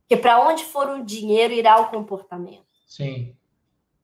Porque 0.00 0.16
para 0.16 0.40
onde 0.40 0.64
for 0.64 0.88
o 0.88 1.04
dinheiro, 1.04 1.52
irá 1.52 1.78
o 1.80 1.90
comportamento. 1.90 2.64
Sim. 2.86 3.36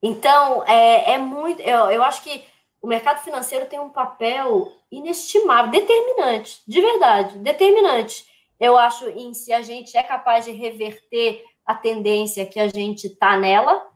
Então, 0.03 0.65
é, 0.65 1.13
é 1.13 1.19
muito. 1.19 1.61
Eu, 1.61 1.91
eu 1.91 2.03
acho 2.03 2.23
que 2.23 2.45
o 2.83 2.87
mercado 2.87 3.23
financeiro 3.23 3.67
tem 3.67 3.79
um 3.79 3.91
papel 3.91 4.73
inestimável, 4.91 5.71
determinante, 5.71 6.63
de 6.67 6.81
verdade, 6.81 7.39
determinante. 7.39 8.27
Eu 8.59 8.77
acho 8.77 9.09
em 9.09 9.35
se 9.35 9.53
a 9.53 9.63
gente 9.63 9.97
é 9.97 10.03
capaz 10.03 10.45
de 10.45 10.53
reverter 10.53 11.45
a 11.65 11.75
tendência 11.75 12.47
que 12.47 12.59
a 12.59 12.69
gente 12.69 13.07
está 13.07 13.37
nela 13.39 13.87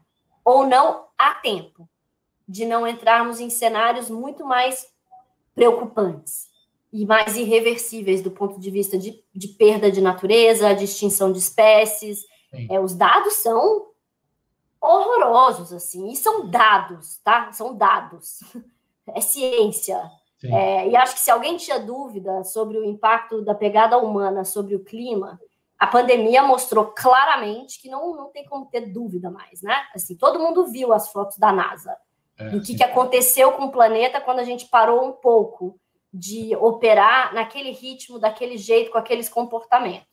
ou 0.43 0.65
não 0.65 1.05
a 1.17 1.33
tempo 1.33 1.89
de 2.47 2.65
não 2.65 2.87
entrarmos 2.87 3.39
em 3.39 3.49
cenários 3.49 4.09
muito 4.09 4.45
mais 4.45 4.87
preocupantes 5.55 6.47
e 6.93 7.05
mais 7.05 7.35
irreversíveis 7.35 8.21
do 8.21 8.31
ponto 8.31 8.59
de 8.59 8.69
vista 8.69 8.97
de, 8.97 9.23
de 9.33 9.47
perda 9.49 9.91
de 9.91 9.99
natureza, 9.99 10.73
de 10.73 10.85
extinção 10.85 11.31
de 11.31 11.39
espécies. 11.39 12.23
É, 12.69 12.79
os 12.79 12.93
dados 12.93 13.33
são 13.33 13.87
horrorosos, 14.79 15.73
assim, 15.73 16.11
e 16.11 16.15
são 16.15 16.47
dados, 16.47 17.17
tá? 17.23 17.51
São 17.51 17.75
dados. 17.75 18.39
É 19.13 19.21
ciência. 19.21 20.01
É, 20.43 20.87
e 20.89 20.95
acho 20.95 21.15
que 21.15 21.21
se 21.21 21.31
alguém 21.31 21.57
tinha 21.57 21.79
dúvida 21.79 22.43
sobre 22.43 22.77
o 22.77 22.83
impacto 22.83 23.41
da 23.41 23.55
pegada 23.55 23.97
humana 23.97 24.43
sobre 24.43 24.75
o 24.75 24.83
clima, 24.83 25.39
a 25.77 25.87
pandemia 25.87 26.43
mostrou 26.43 26.85
claramente 26.85 27.81
que 27.81 27.89
não, 27.89 28.15
não 28.15 28.29
tem 28.29 28.45
como 28.45 28.65
ter 28.67 28.81
dúvida 28.81 29.29
mais, 29.29 29.61
né? 29.61 29.75
Assim, 29.93 30.15
todo 30.15 30.39
mundo 30.39 30.67
viu 30.67 30.93
as 30.93 31.11
fotos 31.11 31.37
da 31.37 31.51
NASA, 31.51 31.97
é, 32.37 32.49
do 32.49 32.61
que, 32.61 32.75
que 32.75 32.83
aconteceu 32.83 33.51
com 33.53 33.65
o 33.65 33.71
planeta 33.71 34.21
quando 34.21 34.39
a 34.39 34.43
gente 34.43 34.67
parou 34.67 35.05
um 35.05 35.11
pouco 35.11 35.79
de 36.13 36.55
operar 36.55 37.33
naquele 37.33 37.71
ritmo, 37.71 38.19
daquele 38.19 38.57
jeito, 38.57 38.91
com 38.91 38.97
aqueles 38.97 39.27
comportamentos. 39.27 40.07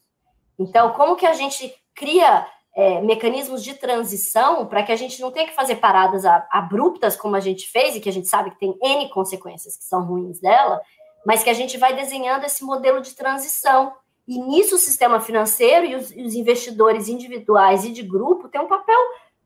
Então, 0.59 0.93
como 0.93 1.17
que 1.17 1.27
a 1.27 1.35
gente 1.35 1.73
cria 1.95 2.47
é, 2.75 3.03
mecanismos 3.03 3.63
de 3.63 3.75
transição 3.75 4.67
para 4.67 4.83
que 4.83 4.93
a 4.93 4.97
gente 4.97 5.21
não 5.21 5.31
tenha 5.31 5.47
que 5.47 5.55
fazer 5.55 5.77
paradas 5.77 6.25
abruptas 6.51 7.17
como 7.17 7.37
a 7.37 7.41
gente 7.41 7.71
fez 7.71 7.95
e 7.95 8.01
que 8.01 8.09
a 8.09 8.13
gente 8.13 8.29
sabe 8.29 8.51
que 8.51 8.59
tem 8.59 8.79
N 8.83 9.11
consequências 9.11 9.77
que 9.77 9.85
são 9.85 10.05
ruins 10.05 10.41
dela, 10.41 10.81
mas 11.25 11.43
que 11.43 11.51
a 11.51 11.55
gente 11.55 11.77
vai 11.77 11.95
desenhando 11.95 12.45
esse 12.45 12.65
modelo 12.65 13.01
de 13.03 13.15
transição. 13.15 13.95
E 14.27 14.39
nisso 14.39 14.77
o 14.77 14.79
sistema 14.79 15.21
financeiro 15.21 15.87
e 15.87 15.95
os, 15.95 16.11
os 16.11 16.35
investidores 16.35 17.09
individuais 17.09 17.85
e 17.85 17.93
de 17.93 18.03
grupo 18.03 18.49
têm 18.49 18.61
um 18.61 18.69
papel 18.69 18.99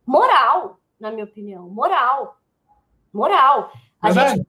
moral, 0.06 0.78
na 0.98 1.10
minha 1.10 1.24
opinião, 1.24 1.68
moral. 1.68 2.36
Moral. 3.12 3.72
A 4.00 4.12
gente... 4.12 4.46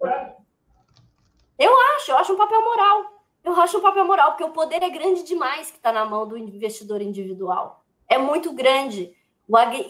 Eu 1.58 1.74
acho, 1.96 2.12
eu 2.12 2.18
acho 2.18 2.34
um 2.34 2.38
papel 2.38 2.64
moral. 2.64 3.06
Eu 3.44 3.60
acho 3.60 3.78
um 3.80 3.82
papel 3.82 4.06
moral, 4.06 4.32
porque 4.32 4.44
o 4.44 4.52
poder 4.52 4.84
é 4.84 4.90
grande 4.90 5.24
demais 5.24 5.72
que 5.72 5.78
está 5.78 5.92
na 5.92 6.06
mão 6.06 6.28
do 6.28 6.38
investidor 6.38 7.02
individual 7.02 7.84
é 8.10 8.18
muito 8.18 8.54
grande. 8.54 9.14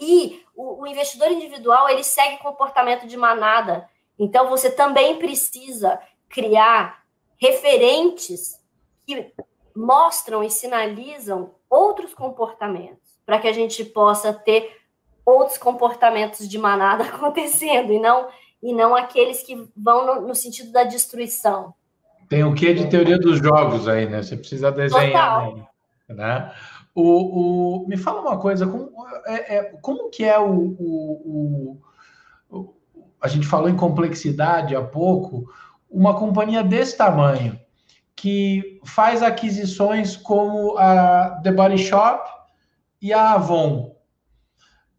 E 0.00 0.42
o, 0.54 0.82
o 0.82 0.86
investidor 0.86 1.30
individual 1.30 1.88
ele 1.88 2.04
segue 2.04 2.38
comportamento 2.38 3.06
de 3.06 3.16
manada. 3.16 3.88
Então 4.18 4.48
você 4.48 4.70
também 4.70 5.18
precisa 5.18 6.00
criar 6.28 7.02
referentes 7.36 8.58
que 9.06 9.32
mostram 9.74 10.42
e 10.42 10.50
sinalizam 10.50 11.54
outros 11.70 12.14
comportamentos 12.14 13.18
para 13.24 13.38
que 13.38 13.48
a 13.48 13.52
gente 13.52 13.84
possa 13.84 14.32
ter 14.32 14.76
outros 15.24 15.58
comportamentos 15.58 16.48
de 16.48 16.58
manada 16.58 17.04
acontecendo 17.08 17.92
e 17.92 17.98
não 17.98 18.28
e 18.60 18.72
não 18.72 18.96
aqueles 18.96 19.42
que 19.44 19.68
vão 19.76 20.04
no, 20.04 20.28
no 20.28 20.34
sentido 20.34 20.72
da 20.72 20.82
destruição. 20.82 21.72
Tem 22.28 22.42
o 22.42 22.54
que 22.54 22.74
de 22.74 22.90
teoria 22.90 23.16
dos 23.16 23.38
jogos 23.38 23.86
aí, 23.86 24.08
né? 24.08 24.20
Você 24.20 24.36
precisa 24.36 24.72
desenhar, 24.72 25.44
Total. 25.44 25.72
né? 26.08 26.52
O, 26.94 27.82
o, 27.82 27.88
me 27.88 27.96
fala 27.96 28.20
uma 28.20 28.38
coisa, 28.38 28.66
como, 28.66 28.90
é, 29.26 29.56
é, 29.56 29.62
como 29.80 30.10
que 30.10 30.24
é 30.24 30.38
o, 30.38 30.76
o, 30.78 31.80
o, 32.50 32.74
A 33.20 33.28
gente 33.28 33.46
falou 33.46 33.68
em 33.68 33.76
complexidade 33.76 34.74
há 34.74 34.82
pouco, 34.82 35.44
uma 35.90 36.18
companhia 36.18 36.62
desse 36.62 36.96
tamanho, 36.96 37.58
que 38.14 38.80
faz 38.84 39.22
aquisições 39.22 40.16
como 40.16 40.76
a 40.76 41.40
The 41.42 41.52
Body 41.52 41.78
Shop 41.78 42.28
e 43.00 43.12
a 43.12 43.32
Avon. 43.32 43.96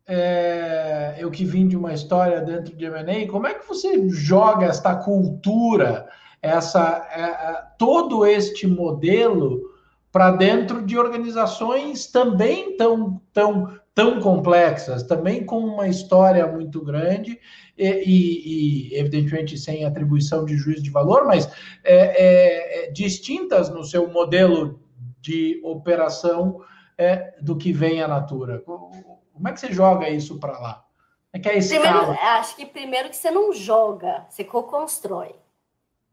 É, 0.07 1.15
eu 1.19 1.29
que 1.29 1.45
vim 1.45 1.67
de 1.67 1.77
uma 1.77 1.93
história 1.93 2.41
dentro 2.41 2.75
de 2.75 2.85
M&A, 2.85 3.29
como 3.29 3.45
é 3.45 3.53
que 3.53 3.67
você 3.67 4.09
joga 4.09 4.65
esta 4.65 4.95
cultura, 4.95 6.07
essa, 6.41 7.07
é, 7.11 7.77
todo 7.77 8.25
este 8.25 8.65
modelo 8.65 9.68
para 10.11 10.31
dentro 10.31 10.81
de 10.85 10.97
organizações 10.97 12.07
também 12.07 12.75
tão, 12.75 13.21
tão, 13.31 13.79
tão 13.93 14.19
complexas, 14.19 15.03
também 15.03 15.45
com 15.45 15.59
uma 15.59 15.87
história 15.87 16.47
muito 16.47 16.83
grande 16.83 17.39
e, 17.77 17.87
e, 17.87 18.93
e 18.93 18.99
evidentemente, 18.99 19.57
sem 19.57 19.85
atribuição 19.85 20.45
de 20.45 20.55
juízo 20.57 20.81
de 20.81 20.89
valor, 20.89 21.25
mas 21.25 21.47
é, 21.83 21.95
é, 21.95 22.85
é, 22.87 22.91
distintas 22.91 23.69
no 23.69 23.83
seu 23.83 24.09
modelo 24.09 24.81
de 25.21 25.61
operação 25.63 26.61
é, 26.97 27.35
do 27.41 27.55
que 27.55 27.71
vem 27.71 28.01
a 28.01 28.07
Natura. 28.07 28.59
Como 28.59 29.47
é 29.47 29.53
que 29.53 29.59
você 29.59 29.71
joga 29.71 30.09
isso 30.09 30.39
para 30.39 30.59
lá? 30.59 30.85
É 31.31 31.39
que 31.39 31.47
é. 31.47 31.59
Primeiro, 31.59 32.11
acho 32.11 32.55
que 32.55 32.65
primeiro 32.65 33.09
que 33.09 33.15
você 33.15 33.29
não 33.29 33.53
joga, 33.53 34.25
você 34.29 34.43
co-constrói. 34.43 35.35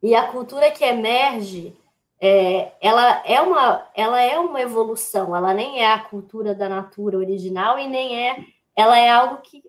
E 0.02 0.14
a 0.14 0.28
cultura 0.28 0.70
que 0.70 0.84
emerge 0.84 1.74
é, 2.20 2.72
ela, 2.80 3.22
é 3.26 3.40
uma, 3.40 3.86
ela 3.94 4.20
é 4.20 4.38
uma 4.38 4.60
evolução, 4.60 5.36
ela 5.36 5.52
nem 5.52 5.82
é 5.82 5.92
a 5.92 5.98
cultura 5.98 6.54
da 6.54 6.68
natura 6.68 7.18
original 7.18 7.78
e 7.78 7.86
nem 7.86 8.28
é, 8.28 8.44
ela 8.74 8.98
é 8.98 9.10
algo 9.10 9.42
que 9.42 9.62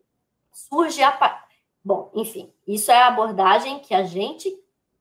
surge 0.52 1.04
a 1.04 1.12
Bom, 1.84 2.12
enfim, 2.14 2.52
isso 2.68 2.92
é 2.92 3.02
a 3.02 3.08
abordagem 3.08 3.80
que 3.80 3.94
a 3.94 4.04
gente 4.04 4.54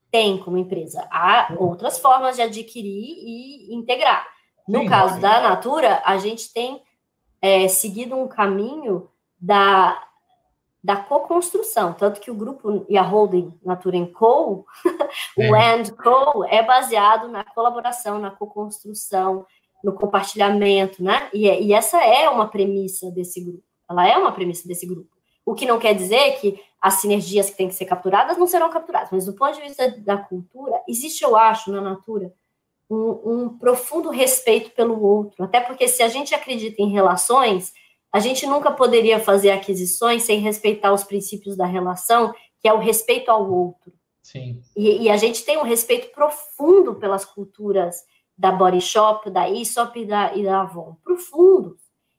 tem 0.09 0.37
como 0.37 0.57
empresa. 0.57 1.05
Há 1.11 1.53
outras 1.57 1.99
formas 1.99 2.37
de 2.37 2.41
adquirir 2.41 3.17
e 3.17 3.75
integrar. 3.75 4.25
No 4.65 4.79
Sim, 4.79 4.87
caso 4.87 5.19
da 5.19 5.41
Natura, 5.41 6.01
a 6.05 6.17
gente 6.17 6.53
tem 6.53 6.81
é, 7.41 7.67
seguido 7.67 8.15
um 8.15 8.27
caminho 8.27 9.09
da 9.37 10.06
da 10.87 10.95
co-construção, 10.95 11.91
tanto 11.91 12.21
que 12.21 12.31
o 12.31 12.33
grupo 12.33 12.85
e 12.87 12.97
a 12.97 13.01
holding 13.01 13.53
Natura 13.61 13.97
Co, 14.07 14.65
o 15.37 15.53
é. 15.53 15.75
And 15.75 15.83
Co, 16.01 16.45
é 16.45 16.63
baseado 16.63 17.27
na 17.27 17.43
colaboração, 17.43 18.17
na 18.19 18.31
co-construção, 18.31 19.45
no 19.83 19.91
compartilhamento, 19.91 21.03
né? 21.03 21.29
E, 21.33 21.45
e, 21.45 21.73
essa 21.73 22.01
é 22.01 22.29
uma 22.29 22.47
premissa 22.47 23.11
desse 23.11 23.43
grupo. 23.43 23.63
Ela 23.89 24.07
é 24.07 24.17
uma 24.17 24.31
premissa 24.31 24.65
desse 24.65 24.87
grupo. 24.87 25.09
O 25.45 25.53
que 25.53 25.65
não 25.65 25.77
quer 25.77 25.93
dizer 25.93 26.39
que 26.39 26.57
as 26.81 26.93
sinergias 27.01 27.49
que 27.49 27.57
têm 27.57 27.67
que 27.67 27.75
ser 27.75 27.83
capturadas 27.83 28.37
não 28.37 28.47
serão 28.47 28.69
capturadas, 28.69 29.09
mas 29.11 29.25
do 29.25 29.33
ponto 29.33 29.55
de 29.55 29.67
vista 29.67 29.91
da 29.99 30.15
cultura, 30.15 30.81
existe, 30.87 31.21
eu 31.21 31.35
acho, 31.35 31.69
na 31.69 31.81
Natura, 31.81 32.31
um, 32.89 33.19
um 33.25 33.57
profundo 33.57 34.09
respeito 34.09 34.71
pelo 34.71 35.03
outro. 35.03 35.43
Até 35.43 35.59
porque 35.59 35.85
se 35.85 36.01
a 36.01 36.07
gente 36.07 36.33
acredita 36.33 36.81
em 36.81 36.87
relações, 36.93 37.73
a 38.17 38.19
gente 38.19 38.47
nunca 38.47 38.71
poderia 38.71 39.19
fazer 39.19 39.51
aquisições 39.51 40.23
sem 40.23 40.39
respeitar 40.39 40.91
os 40.91 41.03
princípios 41.03 41.55
da 41.55 41.67
relação, 41.67 42.33
que 42.59 42.67
é 42.67 42.73
o 42.73 42.79
respeito 42.79 43.29
ao 43.29 43.47
outro. 43.47 43.93
Sim. 44.23 44.59
E, 44.75 45.03
e 45.03 45.09
a 45.09 45.17
gente 45.17 45.45
tem 45.45 45.59
um 45.59 45.63
respeito 45.63 46.11
profundo 46.11 46.95
pelas 46.95 47.23
culturas 47.23 48.03
da 48.35 48.51
Body 48.51 48.81
Shop, 48.81 49.29
da 49.29 49.43
Aesop 49.43 49.99
e 49.99 50.05
da, 50.05 50.35
e 50.35 50.43
da 50.43 50.61
Avon. 50.61 50.97
Profundo. 51.03 51.77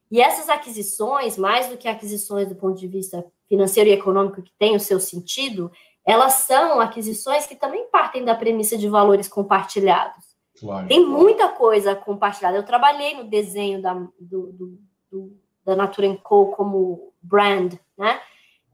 E 0.09 0.21
essas 0.21 0.47
aquisições, 0.47 1.37
mais 1.37 1.67
do 1.67 1.75
que 1.75 1.87
aquisições 1.87 2.47
do 2.47 2.55
ponto 2.55 2.79
de 2.79 2.87
vista 2.87 3.25
financeiro 3.49 3.89
e 3.89 3.93
econômico 3.93 4.41
que 4.41 4.53
tem 4.57 4.77
o 4.77 4.79
seu 4.79 5.01
sentido, 5.01 5.69
elas 6.05 6.33
são 6.33 6.79
aquisições 6.79 7.45
que 7.45 7.57
também 7.57 7.89
partem 7.91 8.23
da 8.23 8.33
premissa 8.33 8.77
de 8.77 8.87
valores 8.87 9.27
compartilhados. 9.27 10.23
Claro. 10.57 10.87
Tem 10.87 11.05
muita 11.05 11.49
coisa 11.49 11.93
compartilhada. 11.93 12.57
Eu 12.57 12.65
trabalhei 12.65 13.15
no 13.15 13.25
desenho 13.25 13.81
da, 13.81 13.93
do, 14.17 14.53
do, 14.53 14.79
do 15.11 15.37
da 15.69 15.75
Natura 15.75 16.17
Co 16.17 16.47
como 16.47 17.13
brand, 17.21 17.75
né? 17.97 18.19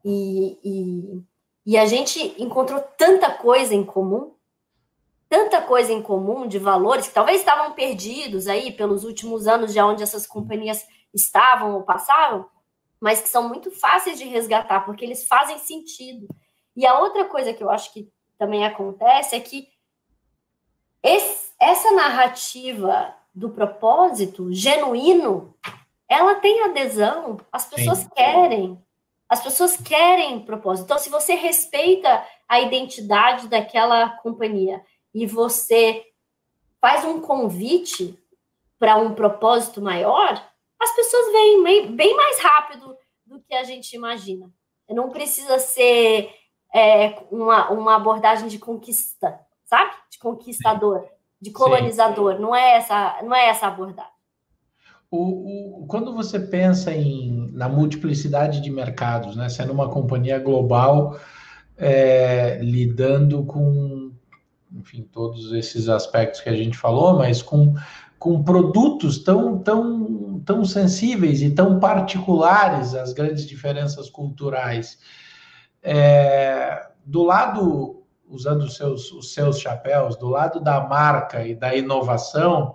E, 0.04 0.58
e, 0.64 1.22
e, 1.66 1.76
a 1.76 1.84
gente 1.84 2.34
encontrou 2.42 2.80
tanta 2.96 3.30
coisa 3.30 3.74
em 3.74 3.84
comum, 3.84 4.34
tanta 5.28 5.60
coisa 5.60 5.92
em 5.92 6.00
comum 6.00 6.46
de 6.46 6.58
valores 6.58 7.08
que 7.08 7.14
talvez 7.14 7.40
estavam 7.40 7.72
perdidos 7.72 8.46
aí 8.46 8.72
pelos 8.72 9.04
últimos 9.04 9.46
anos 9.46 9.72
de 9.72 9.80
onde 9.80 10.02
essas 10.02 10.26
companhias 10.26 10.86
estavam 11.12 11.74
ou 11.74 11.82
passavam, 11.82 12.46
mas 13.00 13.20
que 13.20 13.28
são 13.28 13.48
muito 13.48 13.70
fáceis 13.70 14.16
de 14.16 14.24
resgatar 14.24 14.86
porque 14.86 15.04
eles 15.04 15.26
fazem 15.26 15.58
sentido. 15.58 16.28
E 16.74 16.86
a 16.86 16.98
outra 17.00 17.24
coisa 17.24 17.52
que 17.52 17.62
eu 17.62 17.68
acho 17.68 17.92
que 17.92 18.08
também 18.38 18.64
acontece 18.64 19.34
é 19.34 19.40
que 19.40 19.68
esse, 21.02 21.52
essa 21.60 21.90
narrativa 21.92 23.14
do 23.34 23.50
propósito 23.50 24.52
genuíno 24.52 25.54
ela 26.08 26.36
tem 26.36 26.62
adesão, 26.64 27.38
as 27.50 27.66
pessoas 27.66 27.98
Sim. 27.98 28.08
querem. 28.14 28.86
As 29.28 29.42
pessoas 29.42 29.76
querem 29.76 30.40
propósito. 30.40 30.84
Então, 30.84 30.98
se 30.98 31.10
você 31.10 31.34
respeita 31.34 32.24
a 32.48 32.60
identidade 32.60 33.48
daquela 33.48 34.10
companhia 34.18 34.80
e 35.12 35.26
você 35.26 36.04
faz 36.80 37.04
um 37.04 37.20
convite 37.20 38.16
para 38.78 38.96
um 38.96 39.14
propósito 39.14 39.82
maior, 39.82 40.40
as 40.80 40.94
pessoas 40.94 41.32
vêm 41.32 41.96
bem 41.96 42.14
mais 42.14 42.38
rápido 42.38 42.96
do 43.24 43.40
que 43.40 43.54
a 43.54 43.64
gente 43.64 43.96
imagina. 43.96 44.48
Não 44.88 45.10
precisa 45.10 45.58
ser 45.58 46.32
é, 46.72 47.18
uma, 47.30 47.70
uma 47.70 47.96
abordagem 47.96 48.46
de 48.46 48.58
conquista, 48.58 49.40
sabe? 49.64 49.92
De 50.08 50.18
conquistador, 50.18 51.08
de 51.40 51.50
colonizador. 51.50 52.36
Sim. 52.36 52.42
Não 52.42 52.54
é 52.54 52.74
essa, 52.74 53.18
não 53.22 53.34
é 53.34 53.48
essa 53.48 53.66
abordagem. 53.66 54.15
O, 55.10 55.82
o, 55.82 55.86
quando 55.86 56.12
você 56.12 56.38
pensa 56.38 56.92
em, 56.92 57.50
na 57.52 57.68
multiplicidade 57.68 58.60
de 58.60 58.70
mercados, 58.70 59.36
né, 59.36 59.48
sendo 59.48 59.72
uma 59.72 59.88
companhia 59.88 60.38
global 60.38 61.18
é, 61.76 62.58
lidando 62.60 63.44
com, 63.44 64.12
enfim, 64.72 65.02
todos 65.12 65.52
esses 65.52 65.88
aspectos 65.88 66.40
que 66.40 66.48
a 66.48 66.56
gente 66.56 66.76
falou, 66.76 67.16
mas 67.16 67.42
com, 67.42 67.74
com 68.18 68.42
produtos 68.42 69.18
tão, 69.18 69.58
tão, 69.58 70.40
tão 70.44 70.64
sensíveis 70.64 71.42
e 71.42 71.50
tão 71.50 71.78
particulares, 71.78 72.94
as 72.94 73.12
grandes 73.12 73.46
diferenças 73.46 74.08
culturais. 74.10 74.98
É, 75.82 76.88
do 77.04 77.22
lado, 77.22 78.02
usando 78.28 78.62
os 78.62 78.74
seus, 78.74 79.12
os 79.12 79.32
seus 79.32 79.60
chapéus, 79.60 80.16
do 80.16 80.28
lado 80.28 80.60
da 80.60 80.80
marca 80.80 81.46
e 81.46 81.54
da 81.54 81.76
inovação, 81.76 82.74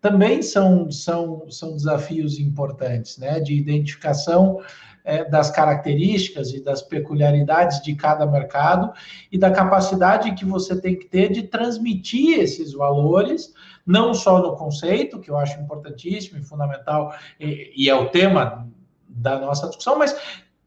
também 0.00 0.42
são, 0.42 0.90
são, 0.90 1.50
são 1.50 1.74
desafios 1.74 2.38
importantes, 2.38 3.18
né? 3.18 3.38
De 3.40 3.54
identificação 3.54 4.60
é, 5.04 5.24
das 5.24 5.50
características 5.50 6.52
e 6.52 6.62
das 6.62 6.82
peculiaridades 6.82 7.82
de 7.82 7.94
cada 7.94 8.26
mercado 8.26 8.92
e 9.30 9.38
da 9.38 9.50
capacidade 9.50 10.34
que 10.34 10.44
você 10.44 10.80
tem 10.80 10.96
que 10.96 11.06
ter 11.06 11.30
de 11.30 11.42
transmitir 11.44 12.38
esses 12.38 12.72
valores, 12.72 13.52
não 13.86 14.14
só 14.14 14.40
no 14.40 14.56
conceito, 14.56 15.20
que 15.20 15.30
eu 15.30 15.36
acho 15.36 15.60
importantíssimo 15.60 16.38
e 16.38 16.44
fundamental, 16.44 17.14
e, 17.38 17.72
e 17.76 17.90
é 17.90 17.94
o 17.94 18.08
tema 18.08 18.68
da 19.08 19.38
nossa 19.38 19.66
discussão, 19.66 19.98
mas 19.98 20.16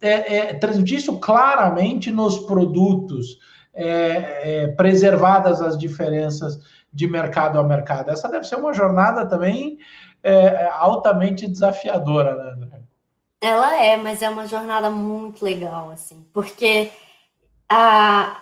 é, 0.02 0.36
é, 0.36 0.54
transmitir 0.56 0.98
isso 0.98 1.17
claramente 1.19 2.12
nos 2.12 2.39
produtos, 2.39 3.39
é, 3.74 3.86
é, 4.63 4.67
preservadas 4.67 5.62
as 5.62 5.78
diferenças 5.78 6.60
de 6.93 7.08
mercado 7.08 7.60
a 7.60 7.63
mercado. 7.63 8.10
Essa 8.10 8.29
deve 8.29 8.45
ser 8.45 8.56
uma 8.56 8.73
jornada 8.73 9.25
também 9.25 9.79
é, 10.21 10.67
altamente 10.67 11.47
desafiadora, 11.47 12.36
né, 12.36 12.51
André? 12.51 12.82
Ela 13.41 13.75
é, 13.75 13.97
mas 13.97 14.21
é 14.21 14.29
uma 14.29 14.47
jornada 14.47 14.89
muito 14.89 15.43
legal, 15.43 15.89
assim, 15.89 16.25
porque 16.32 16.91
a. 17.67 18.41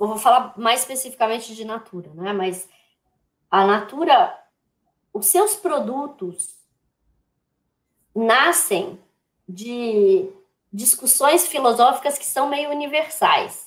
Eu 0.00 0.08
vou 0.08 0.18
falar 0.18 0.54
mais 0.56 0.80
especificamente 0.80 1.54
de 1.54 1.64
Natura, 1.64 2.10
né? 2.14 2.32
Mas 2.32 2.68
a 3.48 3.64
Natura, 3.64 4.36
os 5.12 5.26
seus 5.26 5.54
produtos 5.54 6.56
nascem 8.12 8.98
de 9.48 10.28
discussões 10.72 11.46
filosóficas 11.46 12.18
que 12.18 12.26
são 12.26 12.48
meio 12.48 12.70
universais. 12.70 13.63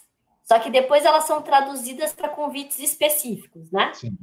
Só 0.47 0.57
que 0.60 0.69
depois 0.69 1.03
elas 1.03 1.25
são 1.25 1.41
traduzidas 1.41 2.13
para 2.13 2.29
convites 2.29 2.79
específicos, 2.79 3.69
né? 3.69 3.91
Sim. 3.93 4.17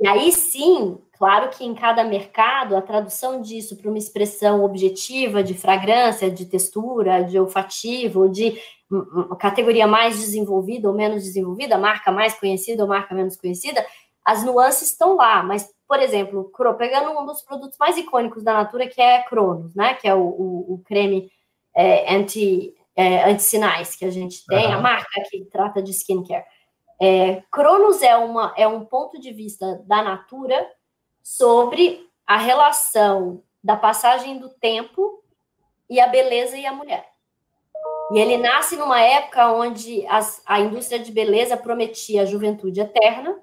E 0.00 0.08
aí 0.08 0.32
sim, 0.32 0.98
claro 1.18 1.50
que 1.50 1.64
em 1.64 1.74
cada 1.74 2.02
mercado, 2.02 2.74
a 2.74 2.82
tradução 2.82 3.42
disso 3.42 3.76
para 3.76 3.88
uma 3.88 3.98
expressão 3.98 4.64
objetiva 4.64 5.42
de 5.42 5.52
fragrância, 5.52 6.30
de 6.30 6.46
textura, 6.46 7.22
de 7.22 7.38
olfativo, 7.38 8.26
de 8.26 8.58
categoria 9.38 9.86
mais 9.86 10.18
desenvolvida 10.18 10.88
ou 10.88 10.94
menos 10.94 11.22
desenvolvida, 11.22 11.76
marca 11.76 12.10
mais 12.10 12.38
conhecida 12.38 12.82
ou 12.82 12.88
marca 12.88 13.14
menos 13.14 13.36
conhecida, 13.36 13.84
as 14.24 14.44
nuances 14.44 14.92
estão 14.92 15.14
lá. 15.14 15.42
Mas, 15.42 15.70
por 15.86 16.00
exemplo, 16.00 16.50
pegando 16.78 17.10
um 17.18 17.26
dos 17.26 17.42
produtos 17.42 17.76
mais 17.78 17.98
icônicos 17.98 18.42
da 18.42 18.54
Natura, 18.54 18.88
que 18.88 19.00
é 19.00 19.22
Cronos, 19.24 19.74
né? 19.74 19.92
Que 19.94 20.08
é 20.08 20.14
o, 20.14 20.22
o, 20.22 20.74
o 20.74 20.82
creme 20.86 21.30
é, 21.74 22.14
anti, 22.14 22.74
é, 22.96 23.24
anti-sinais 23.30 23.94
que 23.94 24.04
a 24.04 24.10
gente 24.10 24.44
tem, 24.46 24.66
uhum. 24.66 24.72
a 24.72 24.80
marca 24.80 25.22
que 25.30 25.44
trata 25.44 25.82
de 25.82 25.90
skincare. 25.92 26.44
É, 27.00 27.42
Cronos 27.52 28.02
é, 28.02 28.16
uma, 28.16 28.54
é 28.56 28.66
um 28.66 28.84
ponto 28.84 29.20
de 29.20 29.30
vista 29.32 29.82
da 29.86 30.02
Natura 30.02 30.66
sobre 31.22 32.08
a 32.26 32.38
relação 32.38 33.42
da 33.62 33.76
passagem 33.76 34.38
do 34.38 34.48
tempo 34.48 35.22
e 35.90 36.00
a 36.00 36.06
beleza 36.06 36.56
e 36.56 36.64
a 36.64 36.72
mulher. 36.72 37.06
E 38.12 38.18
ele 38.18 38.38
nasce 38.38 38.76
numa 38.76 39.00
época 39.00 39.52
onde 39.52 40.06
as, 40.06 40.40
a 40.46 40.60
indústria 40.60 40.98
de 40.98 41.12
beleza 41.12 41.56
prometia 41.56 42.22
a 42.22 42.26
juventude 42.26 42.80
eterna, 42.80 43.38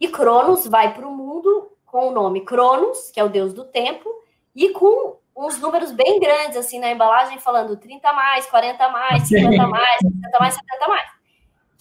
e 0.00 0.08
Cronos 0.08 0.66
vai 0.66 0.92
para 0.92 1.06
o 1.06 1.16
mundo 1.16 1.70
com 1.86 2.08
o 2.08 2.10
nome 2.10 2.44
Cronos, 2.44 3.10
que 3.10 3.20
é 3.20 3.24
o 3.24 3.28
deus 3.28 3.54
do 3.54 3.64
tempo, 3.64 4.08
e 4.54 4.70
com 4.70 5.16
uns 5.36 5.58
números 5.58 5.92
bem 5.92 6.20
grandes 6.20 6.56
assim 6.56 6.78
na 6.78 6.90
embalagem, 6.90 7.38
falando 7.38 7.76
30 7.76 8.12
mais, 8.12 8.46
40 8.46 8.88
mais, 8.88 9.22
50 9.28 9.66
mais, 9.66 9.98
60 10.00 10.38
mais, 10.38 10.54
70 10.54 10.88
mais 10.88 11.22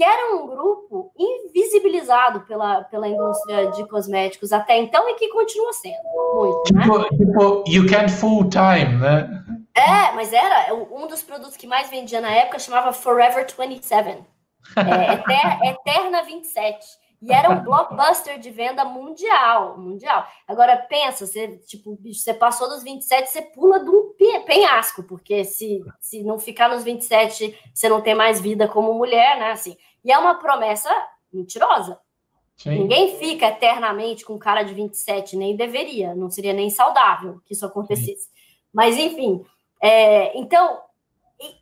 que 0.01 0.05
era 0.05 0.33
um 0.33 0.47
grupo 0.47 1.11
invisibilizado 1.15 2.41
pela, 2.41 2.81
pela 2.85 3.07
indústria 3.07 3.69
de 3.69 3.87
cosméticos 3.87 4.51
até 4.51 4.75
então 4.79 5.07
e 5.07 5.13
que 5.13 5.27
continua 5.27 5.71
sendo 5.73 5.95
muito, 6.33 6.63
tipo, 6.63 6.97
né? 6.97 7.07
tipo 7.09 7.63
you 7.67 7.85
can't 7.87 8.11
fool 8.11 8.49
time, 8.49 8.97
né? 8.97 9.43
É, 9.75 10.11
mas 10.13 10.33
era 10.33 10.73
um 10.73 11.05
dos 11.05 11.21
produtos 11.21 11.55
que 11.55 11.67
mais 11.67 11.87
vendia 11.91 12.19
na 12.19 12.31
época 12.31 12.57
chamava 12.57 12.91
Forever 12.91 13.45
27, 13.45 14.23
é, 14.75 15.13
Eter, 15.13 15.59
Eterna 15.65 16.23
27. 16.23 16.83
E 17.21 17.31
era 17.31 17.51
um 17.51 17.63
blockbuster 17.63 18.39
de 18.39 18.49
venda 18.49 18.83
mundial, 18.83 19.77
mundial. 19.77 20.25
Agora 20.47 20.75
pensa, 20.75 21.27
você 21.27 21.57
tipo, 21.59 21.95
você 22.03 22.33
passou 22.33 22.67
dos 22.67 22.83
27, 22.83 23.29
você 23.29 23.41
pula 23.43 23.79
de 23.79 23.89
um 23.89 24.13
penhasco, 24.45 25.03
porque 25.03 25.45
se, 25.45 25.83
se 25.99 26.23
não 26.23 26.39
ficar 26.39 26.69
nos 26.69 26.83
27, 26.83 27.55
você 27.71 27.87
não 27.87 28.01
tem 28.01 28.15
mais 28.15 28.41
vida 28.41 28.67
como 28.67 28.93
mulher, 28.93 29.37
né? 29.37 29.51
Assim, 29.51 29.77
e 30.03 30.11
é 30.11 30.17
uma 30.17 30.35
promessa 30.35 30.89
mentirosa. 31.31 31.99
Sim. 32.57 32.71
Ninguém 32.71 33.17
fica 33.17 33.47
eternamente 33.47 34.25
com 34.25 34.37
cara 34.39 34.63
de 34.63 34.73
27, 34.73 35.37
nem 35.37 35.55
deveria, 35.55 36.15
não 36.15 36.29
seria 36.29 36.53
nem 36.53 36.69
saudável 36.71 37.39
que 37.45 37.53
isso 37.53 37.65
acontecesse. 37.65 38.23
Sim. 38.23 38.31
Mas, 38.73 38.97
enfim, 38.97 39.45
é, 39.81 40.37
então, 40.37 40.81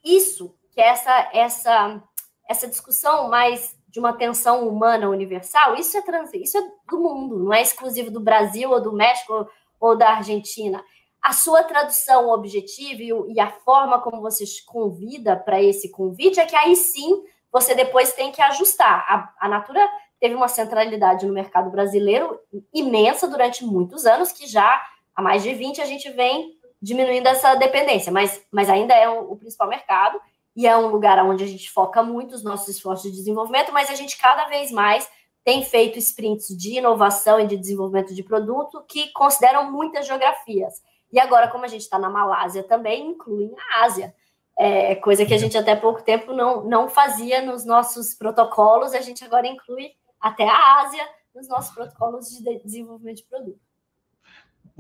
isso, 0.04 0.56
que 0.72 0.80
é 0.80 0.88
essa, 0.88 1.30
essa, 1.34 2.04
essa 2.48 2.68
discussão 2.68 3.30
mais 3.30 3.79
de 3.90 4.00
uma 4.00 4.14
tensão 4.14 4.68
humana 4.68 5.10
universal, 5.10 5.76
isso 5.76 5.98
é, 5.98 6.02
trans, 6.02 6.32
isso 6.34 6.58
é 6.58 6.62
do 6.90 7.00
mundo, 7.00 7.40
não 7.40 7.54
é 7.54 7.62
exclusivo 7.62 8.12
do 8.12 8.20
Brasil 8.20 8.70
ou 8.70 8.82
do 8.82 8.94
México 8.94 9.48
ou 9.80 9.98
da 9.98 10.12
Argentina. 10.12 10.84
A 11.22 11.34
sua 11.34 11.64
tradução 11.64 12.30
objetiva 12.30 13.02
e, 13.02 13.34
e 13.34 13.40
a 13.40 13.50
forma 13.50 14.00
como 14.00 14.22
você 14.22 14.46
convida 14.66 15.36
para 15.36 15.62
esse 15.62 15.90
convite 15.90 16.40
é 16.40 16.46
que 16.46 16.56
aí 16.56 16.76
sim 16.76 17.24
você 17.52 17.74
depois 17.74 18.14
tem 18.14 18.32
que 18.32 18.42
ajustar. 18.42 19.06
A, 19.08 19.46
a 19.46 19.50
Natura 19.50 19.86
teve 20.20 20.36
uma 20.36 20.48
centralidade 20.48 21.26
no 21.26 21.34
mercado 21.34 21.72
brasileiro 21.72 22.40
imensa 22.74 23.28
durante 23.28 23.66
muitos 23.66 24.06
anos, 24.06 24.32
que 24.32 24.46
já 24.46 24.82
há 25.16 25.22
mais 25.22 25.42
de 25.42 25.54
20 25.54 25.82
a 25.82 25.86
gente 25.86 26.10
vem 26.12 26.58
diminuindo 26.82 27.28
essa 27.28 27.56
dependência, 27.56 28.12
mas, 28.12 28.46
mas 28.52 28.70
ainda 28.70 28.94
é 28.94 29.10
o, 29.10 29.32
o 29.32 29.36
principal 29.36 29.68
mercado 29.68 30.22
e 30.60 30.68
é 30.68 30.78
um 30.78 30.88
lugar 30.88 31.24
onde 31.24 31.42
a 31.42 31.48
gente 31.48 31.72
foca 31.72 32.04
muito 32.04 32.36
os 32.36 32.44
nossos 32.44 32.68
esforços 32.68 33.10
de 33.10 33.18
desenvolvimento, 33.18 33.72
mas 33.72 33.90
a 33.90 33.96
gente 33.96 34.18
cada 34.18 34.44
vez 34.48 34.74
mais 34.74 35.10
tem 35.42 35.64
feito 35.64 35.98
sprints 35.98 36.50
de 36.50 36.80
inovação 36.80 37.40
e 37.40 37.48
de 37.48 37.56
desenvolvimento 37.56 38.14
de 38.14 38.22
produto 38.22 38.84
que 38.86 39.10
consideram 39.14 39.72
muitas 39.72 40.06
geografias. 40.06 40.74
E 41.14 41.18
agora, 41.18 41.48
como 41.48 41.64
a 41.64 41.68
gente 41.70 41.84
está 41.84 41.98
na 41.98 42.10
Malásia 42.10 42.62
também, 42.62 43.08
incluem 43.08 43.56
a 43.58 43.86
Ásia 43.86 44.14
é, 44.58 44.96
coisa 44.96 45.26
que 45.26 45.34
a 45.34 45.38
gente 45.38 45.58
até 45.58 45.78
pouco 45.78 46.04
tempo 46.04 46.34
não, 46.34 46.66
não 46.66 46.90
fazia 46.90 47.42
nos 47.42 47.64
nossos 47.64 48.14
protocolos, 48.14 48.92
a 48.94 49.00
gente 49.00 49.24
agora 49.24 49.48
inclui 49.48 49.94
até 50.20 50.44
a 50.44 50.82
Ásia 50.82 51.08
nos 51.34 51.48
nossos 51.48 51.74
protocolos 51.74 52.28
de 52.28 52.60
desenvolvimento 52.66 53.20
de 53.20 53.24
produto. 53.24 53.70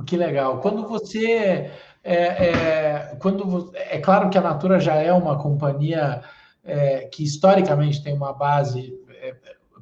Que 0.05 0.17
legal. 0.17 0.59
Quando 0.59 0.87
você. 0.87 1.71
É, 2.03 2.15
é, 2.15 3.15
quando, 3.19 3.71
é 3.75 3.99
claro 3.99 4.29
que 4.29 4.37
a 4.37 4.41
Natura 4.41 4.79
já 4.79 4.95
é 4.95 5.11
uma 5.11 5.37
companhia 5.37 6.21
é, 6.63 7.05
que 7.05 7.23
historicamente 7.23 8.03
tem 8.03 8.13
uma 8.13 8.33
base, 8.33 8.93
é, 9.21 9.35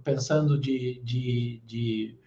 pensando 0.03 0.59
de, 0.59 1.01
de, 1.03 1.61
de 1.65 2.17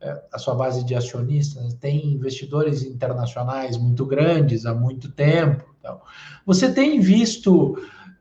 é, 0.00 0.22
a 0.32 0.38
sua 0.38 0.54
base 0.54 0.84
de 0.84 0.94
acionistas, 0.94 1.74
tem 1.74 2.12
investidores 2.12 2.82
internacionais 2.82 3.76
muito 3.76 4.06
grandes 4.06 4.66
há 4.66 4.74
muito 4.74 5.10
tempo. 5.12 5.64
Então, 5.78 6.00
você 6.46 6.72
tem 6.72 7.00
visto 7.00 7.76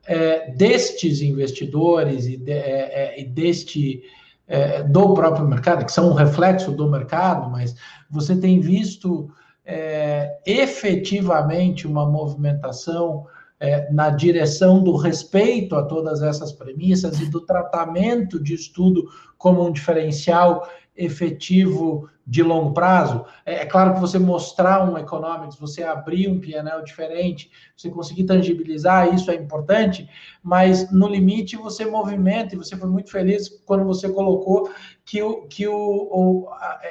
é, 0.05 0.51
destes 0.51 1.21
investidores 1.21 2.25
e, 2.25 2.38
de, 2.38 2.51
é, 2.51 3.15
é, 3.15 3.21
e 3.21 3.25
deste 3.25 4.03
é, 4.47 4.83
do 4.83 5.13
próprio 5.13 5.47
mercado, 5.47 5.86
que 5.86 5.91
são 5.91 6.09
um 6.09 6.13
reflexo 6.13 6.71
do 6.71 6.89
mercado, 6.89 7.49
mas 7.49 7.75
você 8.09 8.36
tem 8.36 8.59
visto 8.59 9.29
é, 9.65 10.39
efetivamente 10.45 11.88
uma 11.88 12.06
movimentação 12.06 13.26
é, 13.60 13.89
na 13.91 14.10
direção 14.10 14.84
do 14.84 14.95
respeito 14.95 15.76
a 15.76 15.84
todas 15.84 16.21
essas 16.21 16.52
premissas 16.52 17.19
e 17.21 17.30
do 17.30 17.41
tratamento 17.41 18.41
de 18.41 18.54
estudo 18.54 19.08
como 19.37 19.65
um 19.65 19.71
diferencial 19.71 20.67
efetivo 20.96 22.10
de 22.25 22.42
longo 22.42 22.73
prazo. 22.73 23.25
É, 23.46 23.56
é, 23.56 23.65
claro 23.65 23.94
que 23.94 24.00
você 24.00 24.17
mostrar 24.17 24.90
um 24.90 24.98
economics, 24.98 25.58
você 25.58 25.83
abrir 25.83 26.29
um 26.29 26.40
PNL 26.40 26.83
diferente, 26.83 27.52
você 27.75 27.90
conseguir 27.90 28.23
tangibilizar, 28.23 29.13
isso 29.13 29.29
é 29.29 29.35
importante, 29.35 30.08
mas 30.42 30.92
no 30.92 31.08
limite 31.08 31.58
você 31.58 31.85
movimenta, 31.85 32.56
e 32.56 32.58
você 32.58 32.75
foi 32.77 32.90
muito 32.90 33.12
feliz 33.12 33.50
quando 33.65 33.83
você 33.83 34.10
colocou 34.10 34.69
que, 35.04 35.21
o, 35.21 35.44
que 35.48 35.67
o, 35.67 35.73
o 35.73 36.48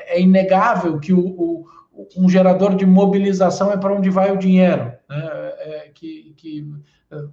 é 0.07 0.21
inegável 0.21 0.99
que 0.99 1.13
o, 1.13 1.27
o, 1.27 1.65
um 2.17 2.29
gerador 2.29 2.75
de 2.75 2.87
mobilização 2.87 3.71
é 3.73 3.77
para 3.77 3.95
onde 3.95 4.11
vai 4.11 4.33
o 4.33 4.39
dinheiro. 4.39 4.93
Né? 5.09 5.53
É, 5.59 5.91
que, 5.95 6.35
que 6.37 6.73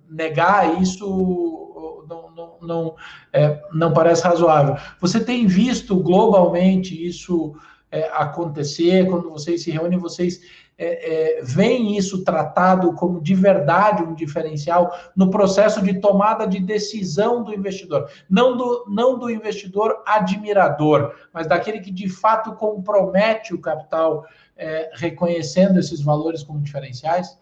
negar 0.10 0.82
isso 0.82 2.06
não, 2.08 2.32
não, 2.32 2.58
não, 2.62 2.96
é, 3.32 3.62
não 3.74 3.94
parece 3.94 4.24
razoável. 4.24 4.76
Você 5.00 5.24
tem 5.24 5.48
visto 5.48 5.96
globalmente 5.96 7.06
isso 7.06 7.56
é, 7.92 8.10
acontecer, 8.14 9.08
quando 9.08 9.30
vocês 9.30 9.64
se 9.64 9.72
reúnem, 9.72 9.98
vocês 9.98 10.42
é, 10.80 11.40
é, 11.40 11.42
veem 11.44 11.98
isso 11.98 12.24
tratado 12.24 12.94
como 12.94 13.20
de 13.20 13.36
verdade 13.36 14.02
um 14.02 14.14
diferencial 14.14 14.90
no 15.14 15.30
processo 15.30 15.82
de 15.82 16.00
tomada 16.00 16.48
de 16.48 16.58
decisão 16.62 17.44
do 17.44 17.54
investidor, 17.54 18.10
não 18.30 18.56
do, 18.56 18.86
não 18.88 19.20
do 19.20 19.30
investidor 19.30 20.02
admirador, 20.06 21.14
mas 21.34 21.46
daquele 21.48 21.82
que 21.82 21.92
de 21.92 22.08
fato 22.08 22.54
compromete 22.54 23.54
o 23.54 23.60
capital, 23.60 24.26
é, 24.56 24.90
reconhecendo 24.94 25.80
esses 25.80 26.02
valores 26.02 26.44
como 26.44 26.62
diferenciais? 26.62 27.38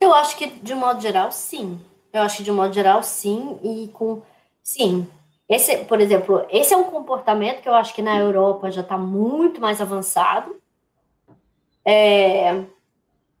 Eu 0.00 0.12
acho 0.12 0.36
que 0.36 0.48
de 0.48 0.74
modo 0.74 1.00
geral, 1.00 1.30
sim. 1.30 1.80
Eu 2.12 2.22
acho 2.22 2.38
que 2.38 2.42
de 2.42 2.50
modo 2.50 2.74
geral, 2.74 3.04
sim, 3.04 3.56
e 3.62 3.88
com 3.88 4.20
sim. 4.62 5.06
Esse, 5.48 5.78
por 5.84 6.00
exemplo, 6.00 6.44
esse 6.50 6.74
é 6.74 6.76
um 6.76 6.84
comportamento 6.84 7.60
que 7.60 7.68
eu 7.68 7.74
acho 7.74 7.94
que 7.94 8.02
na 8.02 8.18
Europa 8.18 8.70
já 8.70 8.80
está 8.80 8.98
muito 8.98 9.60
mais 9.60 9.80
avançado 9.80 10.56
é, 11.84 12.64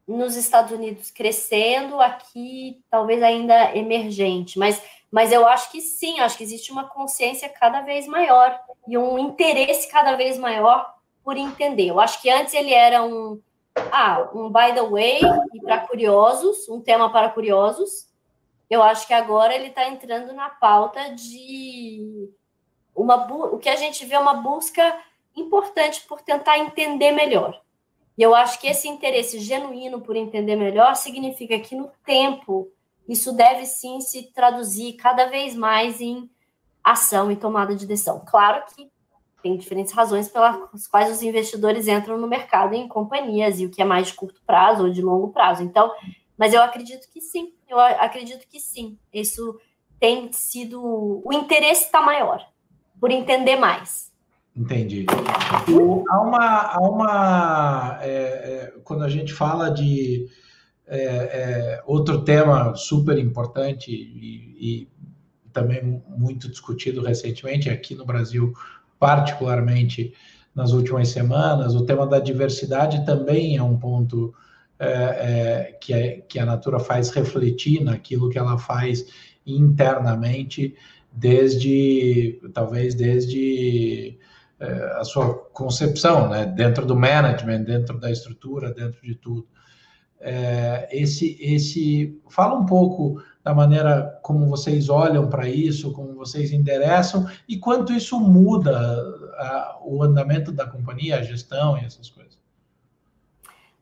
nos 0.06 0.36
Estados 0.36 0.72
Unidos 0.72 1.10
crescendo, 1.10 2.00
aqui 2.00 2.82
talvez 2.90 3.22
ainda 3.22 3.74
emergente, 3.74 4.58
mas, 4.58 4.82
mas 5.10 5.32
eu 5.32 5.46
acho 5.46 5.70
que 5.70 5.80
sim, 5.80 6.20
acho 6.20 6.36
que 6.36 6.44
existe 6.44 6.70
uma 6.70 6.84
consciência 6.84 7.48
cada 7.48 7.80
vez 7.80 8.06
maior 8.06 8.58
e 8.86 8.98
um 8.98 9.18
interesse 9.18 9.90
cada 9.90 10.14
vez 10.14 10.38
maior 10.38 10.94
por 11.22 11.36
entender. 11.36 11.86
Eu 11.86 11.98
acho 11.98 12.20
que 12.20 12.28
antes 12.28 12.52
ele 12.52 12.72
era 12.72 13.02
um, 13.02 13.40
ah, 13.90 14.28
um 14.34 14.50
by 14.50 14.74
the 14.74 14.82
way 14.82 15.20
e 15.54 15.60
para 15.60 15.78
curiosos, 15.80 16.68
um 16.68 16.80
tema 16.80 17.10
para 17.10 17.30
curiosos. 17.30 18.06
Eu 18.68 18.82
acho 18.82 19.06
que 19.06 19.14
agora 19.14 19.54
ele 19.54 19.68
está 19.68 19.88
entrando 19.88 20.32
na 20.34 20.50
pauta 20.50 21.14
de 21.14 22.28
uma 22.94 23.26
o 23.26 23.58
que 23.58 23.68
a 23.68 23.76
gente 23.76 24.04
vê 24.04 24.14
é 24.14 24.18
uma 24.18 24.34
busca 24.34 24.98
importante 25.34 26.02
por 26.02 26.20
tentar 26.20 26.58
entender 26.58 27.10
melhor. 27.12 27.60
E 28.16 28.22
eu 28.22 28.34
acho 28.34 28.60
que 28.60 28.66
esse 28.66 28.88
interesse 28.88 29.40
genuíno 29.40 30.00
por 30.00 30.14
entender 30.16 30.56
melhor 30.56 30.94
significa 30.94 31.58
que 31.58 31.74
no 31.74 31.90
tempo 32.04 32.70
isso 33.08 33.32
deve 33.32 33.66
sim 33.66 34.00
se 34.00 34.32
traduzir 34.32 34.94
cada 34.94 35.26
vez 35.26 35.54
mais 35.54 36.00
em 36.00 36.30
ação 36.82 37.30
e 37.30 37.36
tomada 37.36 37.74
de 37.74 37.86
decisão. 37.86 38.24
Claro 38.26 38.64
que 38.74 38.90
tem 39.42 39.56
diferentes 39.56 39.92
razões 39.92 40.28
pelas 40.28 40.86
quais 40.86 41.10
os 41.10 41.22
investidores 41.22 41.86
entram 41.86 42.16
no 42.16 42.26
mercado 42.26 42.74
em 42.74 42.88
companhias 42.88 43.60
e 43.60 43.66
o 43.66 43.70
que 43.70 43.82
é 43.82 43.84
mais 43.84 44.06
de 44.06 44.14
curto 44.14 44.40
prazo 44.46 44.84
ou 44.84 44.90
de 44.90 45.02
longo 45.02 45.32
prazo. 45.32 45.62
Então, 45.62 45.92
mas 46.36 46.54
eu 46.54 46.62
acredito 46.62 47.06
que 47.12 47.20
sim, 47.20 47.52
eu 47.68 47.78
acredito 47.78 48.48
que 48.48 48.58
sim. 48.58 48.98
Isso 49.12 49.60
tem 50.00 50.32
sido 50.32 50.80
o 50.82 51.30
interesse 51.32 51.84
está 51.84 52.00
maior 52.00 52.46
por 52.98 53.10
entender 53.10 53.56
mais. 53.56 54.13
Entendi. 54.56 55.04
O, 55.68 56.04
há 56.08 56.20
uma. 56.20 56.60
Há 56.60 56.78
uma 56.78 57.98
é, 58.02 58.08
é, 58.08 58.74
quando 58.84 59.02
a 59.02 59.08
gente 59.08 59.32
fala 59.32 59.68
de 59.70 60.28
é, 60.86 61.00
é 61.00 61.82
outro 61.86 62.22
tema 62.22 62.74
super 62.76 63.18
importante 63.18 63.90
e, 63.90 64.56
e, 64.60 64.88
também 65.52 66.02
muito 66.08 66.48
discutido 66.48 67.00
recentemente 67.00 67.70
aqui 67.70 67.94
no 67.94 68.04
Brasil, 68.04 68.52
particularmente 68.98 70.12
nas 70.54 70.72
últimas 70.72 71.08
semanas, 71.08 71.74
o 71.74 71.84
tema 71.84 72.06
da 72.06 72.18
diversidade 72.18 73.04
também 73.06 73.56
é 73.56 73.62
um 73.62 73.76
ponto 73.76 74.34
é, 74.78 74.88
é, 74.88 75.78
que, 75.80 75.92
é, 75.94 76.20
que 76.28 76.38
a 76.38 76.46
Natura 76.46 76.80
faz 76.80 77.10
refletir 77.10 77.82
naquilo 77.82 78.28
que 78.28 78.38
ela 78.38 78.58
faz 78.58 79.06
internamente, 79.46 80.74
desde 81.12 82.40
talvez 82.52 82.94
desde 82.94 84.18
é, 84.64 84.98
a 84.98 85.04
sua 85.04 85.34
concepção, 85.52 86.28
né? 86.28 86.46
dentro 86.46 86.86
do 86.86 86.96
management, 86.96 87.64
dentro 87.64 87.98
da 87.98 88.10
estrutura, 88.10 88.72
dentro 88.72 89.00
de 89.02 89.14
tudo. 89.14 89.46
É, 90.20 90.88
esse, 90.90 91.36
esse, 91.40 92.20
fala 92.30 92.54
um 92.54 92.64
pouco 92.64 93.22
da 93.42 93.52
maneira 93.52 94.18
como 94.22 94.48
vocês 94.48 94.88
olham 94.88 95.28
para 95.28 95.46
isso, 95.46 95.92
como 95.92 96.14
vocês 96.14 96.50
endereçam 96.50 97.28
e 97.46 97.58
quanto 97.58 97.92
isso 97.92 98.18
muda 98.18 98.74
a, 99.36 99.78
o 99.84 100.02
andamento 100.02 100.50
da 100.50 100.66
companhia, 100.66 101.18
a 101.18 101.22
gestão 101.22 101.76
e 101.76 101.84
essas 101.84 102.08
coisas. 102.08 102.38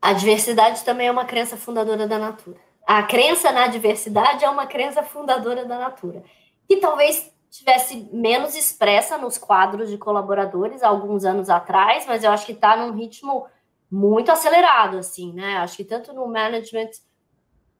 A 0.01 0.13
diversidade 0.13 0.83
também 0.83 1.07
é 1.07 1.13
uma 1.13 1.25
crença 1.25 1.57
fundadora 1.57 2.09
da 2.09 2.19
Natura. 2.19 2.59
A 2.85 3.05
crença 3.05 3.53
na 3.53 3.69
diversidade 3.69 4.45
é 4.45 4.51
uma 4.51 4.67
crença 4.67 5.03
fundadora 5.05 5.65
da 5.65 5.79
Natura. 5.79 6.25
E 6.69 6.79
talvez 6.79 7.32
tivesse 7.53 8.09
menos 8.11 8.57
expressa 8.57 9.19
nos 9.19 9.37
quadros 9.37 9.91
de 9.91 9.99
colaboradores 9.99 10.83
alguns 10.83 11.23
anos 11.23 11.51
atrás, 11.51 12.07
mas 12.07 12.25
eu 12.25 12.31
acho 12.31 12.47
que 12.47 12.53
está 12.53 12.75
num 12.75 12.97
ritmo 12.97 13.47
muito 13.91 14.33
acelerado, 14.33 14.97
assim, 14.97 15.35
né? 15.35 15.59
Acho 15.59 15.77
que 15.77 15.85
tanto 15.85 16.15
no 16.15 16.27
management 16.27 16.89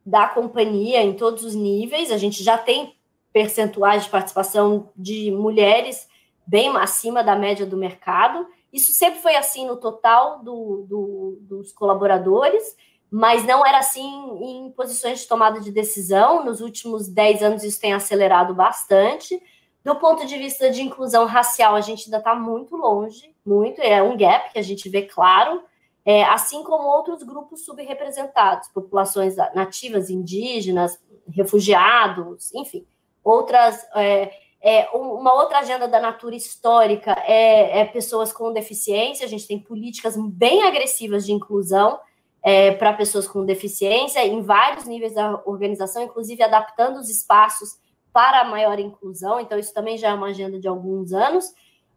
da 0.05 0.27
companhia, 0.27 1.01
em 1.01 1.15
todos 1.15 1.43
os 1.43 1.55
níveis, 1.55 2.11
a 2.11 2.17
gente 2.17 2.43
já 2.43 2.55
tem 2.55 2.95
percentuais 3.33 4.03
de 4.03 4.11
participação 4.11 4.91
de 4.95 5.31
mulheres 5.31 6.07
bem 6.45 6.69
acima 6.77 7.23
da 7.23 7.35
média 7.35 7.65
do 7.65 7.75
mercado. 7.75 8.45
Isso 8.71 8.91
sempre 8.91 9.21
foi 9.21 9.35
assim 9.35 9.65
no 9.65 9.77
total 9.77 10.43
do, 10.43 10.85
do, 10.87 11.37
dos 11.41 11.71
colaboradores, 11.73 12.63
mas 13.09 13.43
não 13.43 13.65
era 13.65 13.79
assim 13.79 14.05
em 14.39 14.71
posições 14.71 15.21
de 15.21 15.27
tomada 15.27 15.59
de 15.59 15.71
decisão. 15.71 16.45
Nos 16.45 16.61
últimos 16.61 17.07
10 17.07 17.41
anos, 17.41 17.63
isso 17.63 17.81
tem 17.81 17.93
acelerado 17.93 18.53
bastante. 18.53 19.41
Do 19.83 19.95
ponto 19.95 20.25
de 20.25 20.37
vista 20.37 20.71
de 20.71 20.81
inclusão 20.81 21.25
racial, 21.25 21.75
a 21.75 21.81
gente 21.81 22.05
ainda 22.05 22.17
está 22.17 22.33
muito 22.33 22.75
longe, 22.75 23.35
muito, 23.45 23.81
é 23.81 24.01
um 24.01 24.15
gap 24.15 24.53
que 24.53 24.59
a 24.59 24.61
gente 24.61 24.87
vê 24.87 25.01
claro, 25.01 25.61
é, 26.05 26.23
assim 26.23 26.63
como 26.63 26.87
outros 26.87 27.21
grupos 27.23 27.65
subrepresentados, 27.65 28.69
populações 28.69 29.35
nativas, 29.53 30.09
indígenas, 30.09 30.97
refugiados, 31.29 32.53
enfim, 32.53 32.85
outras. 33.23 33.85
É, 33.95 34.31
é, 34.65 34.89
uma 34.93 35.33
outra 35.33 35.59
agenda 35.59 35.89
da 35.89 35.99
Natura 35.99 36.37
histórica 36.37 37.11
é, 37.27 37.81
é, 37.81 37.85
pessoas 37.85 38.31
com 38.31 38.53
deficiência, 38.53 39.25
a 39.25 39.29
gente 39.29 39.45
tem 39.45 39.59
políticas 39.59 40.15
bem 40.15 40.63
agressivas 40.63 41.25
de 41.25 41.33
inclusão 41.33 41.99
é, 42.41 42.71
para 42.71 42.93
pessoas 42.93 43.27
com 43.27 43.43
deficiência 43.43 44.25
em 44.25 44.41
vários 44.41 44.85
níveis 44.85 45.13
da 45.13 45.41
organização, 45.45 46.03
inclusive 46.03 46.41
adaptando 46.41 46.97
os 46.97 47.09
espaços 47.09 47.77
para 48.13 48.41
a 48.41 48.45
maior 48.45 48.79
inclusão, 48.79 49.39
então 49.39 49.57
isso 49.57 49.73
também 49.73 49.97
já 49.97 50.09
é 50.09 50.13
uma 50.13 50.27
agenda 50.27 50.59
de 50.59 50.67
alguns 50.67 51.11
anos, 51.11 51.53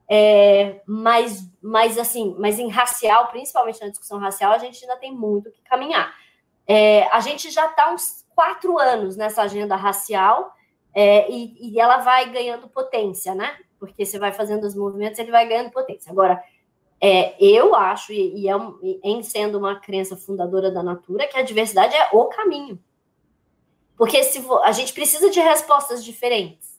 é, 0.09 0.81
mas, 0.87 1.49
mas 1.61 1.99
assim, 1.99 2.35
mas 2.39 2.59
em 2.59 2.69
racial, 2.69 3.29
principalmente 3.29 3.81
na 3.81 3.89
discussão 3.89 4.19
racial, 4.19 4.53
a 4.53 4.59
gente 4.59 4.83
ainda 4.83 4.97
tem 4.97 5.13
muito 5.13 5.51
que 5.51 5.63
caminhar. 5.63 6.15
É, 6.67 7.05
a 7.09 7.21
gente 7.21 7.51
já 7.51 7.67
está 7.67 7.93
uns 7.93 8.25
quatro 8.35 8.79
anos 8.79 9.17
nessa 9.17 9.43
agenda 9.43 9.77
racial 9.77 10.53
é, 10.95 11.31
e, 11.31 11.75
e, 11.75 11.81
ela 11.81 11.99
vai 11.99 12.31
ganhando 12.31 12.69
potência, 12.69 13.35
né? 13.35 13.57
Porque 13.79 14.05
você 14.05 14.19
vai 14.19 14.33
fazendo 14.33 14.65
os 14.65 14.75
movimentos, 14.75 15.19
ele 15.19 15.31
vai 15.31 15.47
ganhando 15.47 15.71
potência. 15.71 16.11
Agora, 16.11 16.43
é, 17.01 17.37
eu 17.39 17.75
acho, 17.75 18.13
e, 18.13 18.45
e 18.45 18.49
é 18.49 18.55
em 19.05 19.23
sendo 19.23 19.59
uma 19.59 19.79
crença 19.79 20.17
fundadora 20.17 20.71
da 20.71 20.83
Natura, 20.83 21.29
que 21.29 21.37
a 21.37 21.43
diversidade 21.43 21.95
é 21.95 22.09
o 22.13 22.25
caminho. 22.27 22.79
Porque 23.97 24.23
se 24.25 24.45
a 24.63 24.73
gente 24.73 24.93
precisa 24.93 25.31
de 25.31 25.41
respostas 25.41 26.05
diferentes 26.05 26.77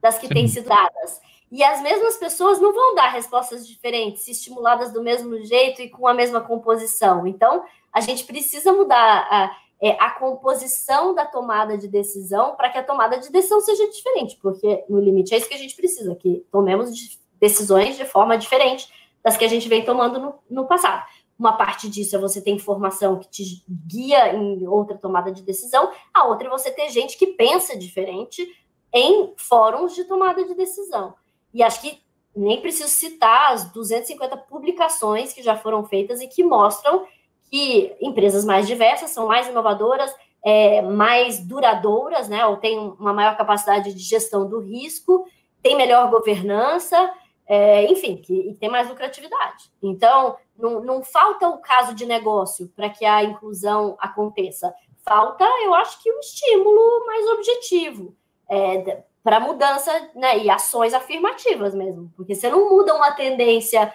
das 0.00 0.18
que 0.18 0.28
Sim. 0.28 0.34
têm 0.34 0.48
sido 0.48 0.68
dadas. 0.68 1.20
E 1.50 1.62
as 1.64 1.82
mesmas 1.82 2.16
pessoas 2.16 2.60
não 2.60 2.72
vão 2.72 2.94
dar 2.94 3.08
respostas 3.08 3.66
diferentes, 3.66 4.26
estimuladas 4.28 4.92
do 4.92 5.02
mesmo 5.02 5.36
jeito 5.44 5.82
e 5.82 5.90
com 5.90 6.06
a 6.06 6.14
mesma 6.14 6.40
composição. 6.40 7.26
Então, 7.26 7.64
a 7.92 8.00
gente 8.00 8.24
precisa 8.24 8.72
mudar 8.72 9.26
a, 9.30 9.56
é, 9.80 9.96
a 10.00 10.10
composição 10.10 11.12
da 11.12 11.26
tomada 11.26 11.76
de 11.76 11.88
decisão 11.88 12.54
para 12.54 12.70
que 12.70 12.78
a 12.78 12.84
tomada 12.84 13.18
de 13.18 13.30
decisão 13.30 13.60
seja 13.60 13.90
diferente, 13.90 14.38
porque 14.40 14.84
no 14.88 15.00
limite 15.00 15.34
é 15.34 15.38
isso 15.38 15.48
que 15.48 15.54
a 15.54 15.58
gente 15.58 15.74
precisa, 15.74 16.14
que 16.14 16.46
tomemos 16.52 17.18
decisões 17.40 17.96
de 17.96 18.04
forma 18.04 18.38
diferente 18.38 18.88
das 19.22 19.36
que 19.36 19.44
a 19.44 19.48
gente 19.48 19.68
vem 19.68 19.84
tomando 19.84 20.20
no, 20.20 20.34
no 20.48 20.66
passado. 20.66 21.04
Uma 21.40 21.54
parte 21.54 21.88
disso 21.88 22.14
é 22.14 22.18
você 22.18 22.38
ter 22.38 22.50
informação 22.50 23.18
que 23.18 23.26
te 23.30 23.64
guia 23.86 24.34
em 24.34 24.68
outra 24.68 24.98
tomada 24.98 25.32
de 25.32 25.40
decisão, 25.40 25.90
a 26.12 26.26
outra 26.26 26.48
é 26.48 26.50
você 26.50 26.70
ter 26.70 26.90
gente 26.90 27.16
que 27.16 27.28
pensa 27.28 27.74
diferente 27.78 28.46
em 28.92 29.32
fóruns 29.38 29.94
de 29.94 30.04
tomada 30.04 30.44
de 30.44 30.54
decisão. 30.54 31.14
E 31.54 31.62
acho 31.62 31.80
que 31.80 31.98
nem 32.36 32.60
preciso 32.60 32.90
citar 32.90 33.54
as 33.54 33.72
250 33.72 34.36
publicações 34.36 35.32
que 35.32 35.42
já 35.42 35.56
foram 35.56 35.82
feitas 35.82 36.20
e 36.20 36.28
que 36.28 36.44
mostram 36.44 37.06
que 37.50 37.96
empresas 38.02 38.44
mais 38.44 38.66
diversas 38.66 39.10
são 39.10 39.26
mais 39.26 39.48
inovadoras, 39.48 40.14
é, 40.44 40.82
mais 40.82 41.40
duradouras, 41.40 42.28
né, 42.28 42.44
ou 42.44 42.58
têm 42.58 42.78
uma 42.78 43.14
maior 43.14 43.34
capacidade 43.38 43.94
de 43.94 44.02
gestão 44.02 44.46
do 44.46 44.60
risco, 44.60 45.26
têm 45.62 45.74
melhor 45.74 46.10
governança, 46.10 47.10
é, 47.52 47.84
enfim, 47.90 48.16
que, 48.16 48.56
tem 48.60 48.68
mais 48.68 48.88
lucratividade. 48.88 49.72
Então, 49.82 50.36
não, 50.60 50.80
não 50.80 51.02
falta 51.02 51.48
o 51.48 51.58
caso 51.58 51.94
de 51.94 52.06
negócio 52.06 52.68
para 52.74 52.90
que 52.90 53.04
a 53.04 53.24
inclusão 53.24 53.96
aconteça. 53.98 54.72
Falta, 55.02 55.44
eu 55.62 55.74
acho 55.74 56.02
que 56.02 56.12
um 56.12 56.20
estímulo 56.20 57.06
mais 57.06 57.26
objetivo 57.30 58.16
é, 58.48 59.02
para 59.22 59.40
mudança 59.40 60.10
né, 60.14 60.38
e 60.38 60.50
ações 60.50 60.94
afirmativas 60.94 61.74
mesmo. 61.74 62.12
Porque 62.16 62.34
você 62.34 62.50
não 62.50 62.70
muda 62.70 62.94
uma 62.94 63.12
tendência 63.12 63.92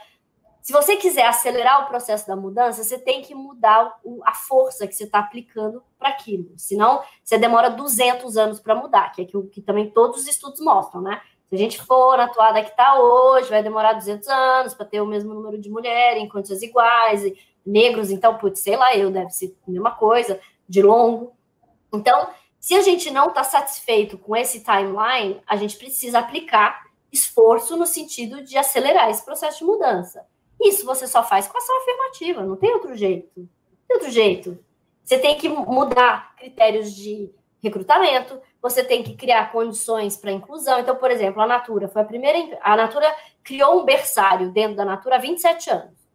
Se 0.61 0.73
você 0.73 0.97
quiser 0.97 1.27
acelerar 1.27 1.83
o 1.83 1.87
processo 1.87 2.25
da 2.25 2.35
mudança, 2.35 2.83
você 2.83 2.97
tem 2.97 3.21
que 3.21 3.35
mudar 3.35 3.99
a 4.23 4.33
força 4.33 4.87
que 4.87 4.95
você 4.95 5.03
está 5.03 5.19
aplicando 5.19 5.83
para 5.99 6.09
aquilo. 6.09 6.53
Senão, 6.57 7.03
você 7.23 7.37
demora 7.37 7.69
200 7.69 8.35
anos 8.35 8.59
para 8.59 8.73
mudar, 8.73 9.11
que 9.11 9.21
é 9.21 9.37
o 9.37 9.45
que 9.45 9.61
também 9.61 9.91
todos 9.91 10.21
os 10.21 10.27
estudos 10.27 10.59
mostram, 10.59 11.01
né? 11.01 11.21
Se 11.49 11.55
a 11.55 11.57
gente 11.57 11.81
for 11.81 12.17
na 12.17 12.27
toada 12.27 12.63
que 12.63 12.71
está 12.71 12.99
hoje, 12.99 13.49
vai 13.49 13.61
demorar 13.61 13.93
200 13.93 14.27
anos 14.27 14.73
para 14.73 14.85
ter 14.85 15.01
o 15.01 15.05
mesmo 15.05 15.33
número 15.33 15.59
de 15.59 15.69
mulheres 15.69 16.21
em 16.21 16.27
condições 16.27 16.61
iguais, 16.61 17.23
negros, 17.65 18.11
então, 18.11 18.37
putz, 18.37 18.59
sei 18.59 18.75
lá, 18.75 18.95
eu 18.95 19.11
deve 19.11 19.31
ser 19.31 19.55
a 19.67 19.71
mesma 19.71 19.91
coisa, 19.91 20.39
de 20.67 20.81
longo. 20.81 21.33
Então, 21.93 22.29
se 22.59 22.73
a 22.73 22.81
gente 22.81 23.11
não 23.11 23.27
está 23.27 23.43
satisfeito 23.43 24.17
com 24.17 24.35
esse 24.35 24.63
timeline, 24.63 25.41
a 25.47 25.55
gente 25.55 25.77
precisa 25.77 26.19
aplicar 26.19 26.85
esforço 27.11 27.77
no 27.77 27.85
sentido 27.85 28.43
de 28.43 28.57
acelerar 28.57 29.09
esse 29.09 29.23
processo 29.23 29.59
de 29.59 29.65
mudança. 29.65 30.25
Isso 30.61 30.85
você 30.85 31.07
só 31.07 31.23
faz 31.23 31.47
com 31.47 31.57
ação 31.57 31.77
afirmativa, 31.77 32.43
não 32.43 32.55
tem 32.55 32.73
outro 32.73 32.95
jeito. 32.95 33.31
Não 33.37 33.47
tem 33.87 33.97
outro 33.97 34.11
jeito. 34.11 34.59
Você 35.03 35.19
tem 35.19 35.37
que 35.37 35.47
mudar 35.47 36.35
critérios 36.35 36.93
de 36.93 37.31
recrutamento, 37.65 38.39
você 38.61 38.83
tem 38.83 39.03
que 39.03 39.15
criar 39.15 39.51
condições 39.51 40.15
para 40.15 40.31
inclusão. 40.31 40.79
Então, 40.79 40.95
por 40.95 41.11
exemplo, 41.11 41.41
a 41.41 41.47
Natura 41.47 41.87
foi 41.87 42.01
a 42.01 42.05
primeira. 42.05 42.57
A 42.61 42.75
Natura 42.75 43.13
criou 43.43 43.81
um 43.81 43.85
berçário 43.85 44.51
dentro 44.51 44.77
da 44.77 44.85
Natura 44.85 45.15
há 45.17 45.19
27 45.19 45.69
anos. 45.69 46.05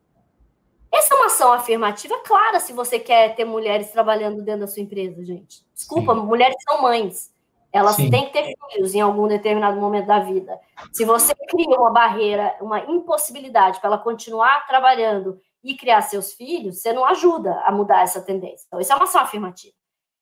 Essa 0.93 1.15
é 1.15 1.17
uma 1.17 1.27
ação 1.27 1.53
afirmativa 1.53 2.19
clara 2.25 2.59
se 2.59 2.73
você 2.73 2.99
quer 2.99 3.35
ter 3.37 3.45
mulheres 3.45 3.91
trabalhando 3.91 4.43
dentro 4.43 4.63
da 4.63 4.67
sua 4.67 4.83
empresa, 4.83 5.25
gente. 5.25 5.65
Desculpa, 5.73 6.15
Sim. 6.15 6.21
mulheres 6.21 6.57
são 6.69 6.83
mães. 6.83 7.33
Elas 7.73 7.95
Sim. 7.95 8.11
têm 8.11 8.27
que 8.27 8.33
ter 8.33 8.53
filhos 8.73 8.95
em 8.95 9.01
algum 9.01 9.29
determinado 9.29 9.81
momento 9.81 10.07
da 10.07 10.19
vida. 10.19 10.59
Se 10.93 11.05
você 11.05 11.33
cria 11.49 11.79
uma 11.79 11.93
barreira, 11.93 12.57
uma 12.61 12.81
impossibilidade 12.81 13.79
para 13.79 13.91
ela 13.91 13.99
continuar 13.99 14.67
trabalhando 14.67 15.41
e 15.63 15.77
criar 15.77 16.03
seus 16.03 16.33
filhos, 16.33 16.81
você 16.81 16.93
não 16.93 17.05
ajuda 17.05 17.61
a 17.65 17.71
mudar 17.71 18.03
essa 18.03 18.21
tendência. 18.21 18.65
Então, 18.67 18.81
isso 18.81 18.93
é 18.93 18.97
uma 18.97 19.05
ação 19.05 19.21
afirmativa. 19.21 19.75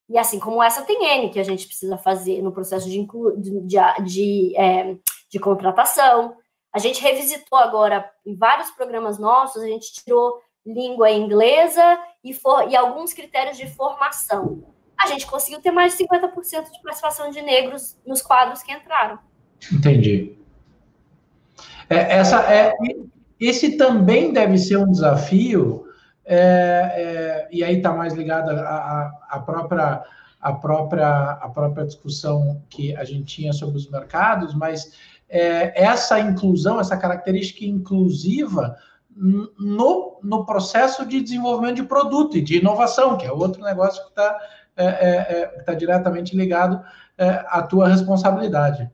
E 0.09 0.17
assim 0.17 0.39
como 0.39 0.61
essa, 0.61 0.81
tem 0.81 1.03
N 1.03 1.29
que 1.29 1.39
a 1.39 1.43
gente 1.43 1.67
precisa 1.67 1.97
fazer 1.97 2.41
no 2.41 2.51
processo 2.51 2.89
de, 2.89 3.07
de, 3.37 4.03
de, 4.03 4.57
é, 4.57 4.95
de 5.29 5.39
contratação. 5.39 6.35
A 6.73 6.79
gente 6.79 7.01
revisitou 7.01 7.59
agora 7.59 8.09
em 8.25 8.35
vários 8.35 8.71
programas 8.71 9.19
nossos, 9.19 9.61
a 9.61 9.67
gente 9.67 9.93
tirou 9.93 10.41
língua 10.65 11.11
inglesa 11.11 11.99
e, 12.23 12.33
for, 12.33 12.69
e 12.69 12.75
alguns 12.75 13.13
critérios 13.13 13.57
de 13.57 13.67
formação 13.67 14.63
a 14.99 15.07
gente 15.07 15.25
conseguiu 15.25 15.61
ter 15.61 15.71
mais 15.71 15.95
de 15.95 16.03
50% 16.03 16.71
de 16.71 16.81
participação 16.83 17.31
de 17.31 17.41
negros 17.41 17.95
nos 18.05 18.21
quadros 18.21 18.61
que 18.61 18.71
entraram. 18.71 19.17
Entendi. 19.71 20.37
É, 21.89 22.17
essa 22.17 22.41
é, 22.51 22.73
esse 23.39 23.77
também 23.77 24.33
deve 24.33 24.57
ser 24.57 24.77
um 24.77 24.91
desafio, 24.91 25.85
é, 26.31 26.35
é, 26.35 27.47
e 27.51 27.63
aí 27.63 27.77
está 27.77 27.91
mais 27.91 28.13
ligado 28.13 28.51
à 28.51 29.41
própria, 29.43 30.03
a 30.39 30.53
própria, 30.53 31.31
a 31.31 31.49
própria 31.49 31.85
discussão 31.85 32.61
que 32.69 32.95
a 32.95 33.03
gente 33.03 33.25
tinha 33.25 33.51
sobre 33.51 33.77
os 33.77 33.89
mercados, 33.89 34.53
mas 34.53 34.93
é, 35.27 35.83
essa 35.83 36.19
inclusão, 36.19 36.79
essa 36.79 36.95
característica 36.95 37.65
inclusiva 37.65 38.77
no, 39.09 40.19
no 40.23 40.45
processo 40.45 41.03
de 41.03 41.19
desenvolvimento 41.19 41.77
de 41.77 41.83
produto 41.83 42.37
e 42.37 42.41
de 42.41 42.59
inovação, 42.59 43.17
que 43.17 43.25
é 43.25 43.31
outro 43.31 43.63
negócio 43.63 44.03
que 44.03 44.09
está 44.09 44.39
é, 44.77 44.85
é, 44.85 45.63
é, 45.65 45.75
diretamente 45.75 46.37
ligado 46.37 46.79
é, 47.17 47.43
à 47.47 47.63
tua 47.63 47.87
responsabilidade. 47.87 48.89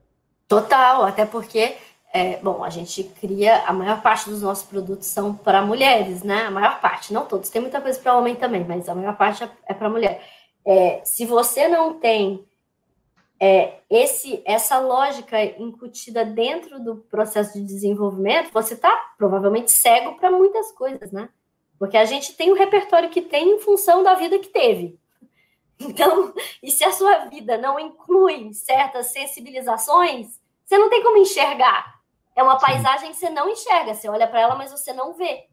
Total, 0.47 1.03
até 1.03 1.25
porque, 1.25 1.75
é, 2.16 2.38
bom, 2.38 2.63
a 2.63 2.70
gente 2.70 3.03
cria, 3.03 3.66
a 3.66 3.74
maior 3.74 4.01
parte 4.01 4.30
dos 4.30 4.41
nossos 4.41 4.66
produtos 4.66 5.05
são 5.05 5.36
para 5.36 5.61
mulheres, 5.61 6.24
né? 6.24 6.43
A 6.43 6.51
maior 6.51 6.80
parte, 6.80 7.11
não 7.11 7.26
todos, 7.26 7.49
tem 7.49 7.61
muita 7.61 7.82
coisa 7.82 7.99
para 7.99 8.16
homem 8.16 8.36
também, 8.36 8.63
mas 8.63 8.88
a 8.88 8.95
maior 8.95 9.18
parte 9.18 9.43
é, 9.68 9.74
para 9.74 9.89
mulher. 9.89 10.24
se 11.03 11.26
você 11.26 11.68
não 11.68 11.99
tem 11.99 12.45
esse, 13.89 14.41
essa 14.45 14.80
lógica 14.80 15.43
incutida 15.61 16.24
dentro 16.24 16.80
do 16.80 16.95
processo 16.95 17.53
de 17.53 17.66
desenvolvimento, 17.66 18.49
você 18.53 18.76
está 18.76 18.95
provavelmente 19.18 19.70
cego 19.70 20.16
para 20.16 20.32
muitas 20.32 20.72
coisas, 20.72 21.11
né? 21.11 21.28
Porque 21.78 21.97
a 21.97 22.05
gente 22.05 22.34
tem 22.34 22.49
o 22.49 22.55
repertório 22.55 23.09
que 23.09 23.22
tem 23.22 23.57
em 23.57 23.59
função 23.59 24.03
da 24.03 24.13
vida 24.13 24.39
que 24.39 24.47
teve. 24.47 24.97
Então, 25.78 26.34
e 26.63 26.72
se 26.72 26.86
a 26.86 26.91
sua 26.93 27.26
vida 27.26 27.57
não 27.57 27.78
inclui 27.78 28.53
certas 28.53 29.07
sensibilizações, 29.07 30.39
você 30.66 30.78
não 30.78 30.89
tem 30.89 31.03
como 31.03 31.18
enxergar. 31.18 31.95
É 32.36 32.43
uma 32.43 32.59
Sim. 32.59 32.65
paisagem 32.65 33.11
que 33.11 33.17
você 33.17 33.29
não 33.29 33.49
enxerga. 33.49 33.93
Você 33.93 34.09
olha 34.09 34.27
para 34.27 34.41
ela, 34.41 34.55
mas 34.55 34.71
você 34.71 34.91
não 34.91 35.13
vê. 35.13 35.47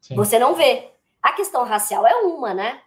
Sim. 0.00 0.16
Você 0.16 0.38
não 0.38 0.54
vê. 0.54 0.90
A 1.22 1.32
questão 1.32 1.64
racial 1.64 2.06
é 2.06 2.14
uma, 2.22 2.54
né? 2.54 2.80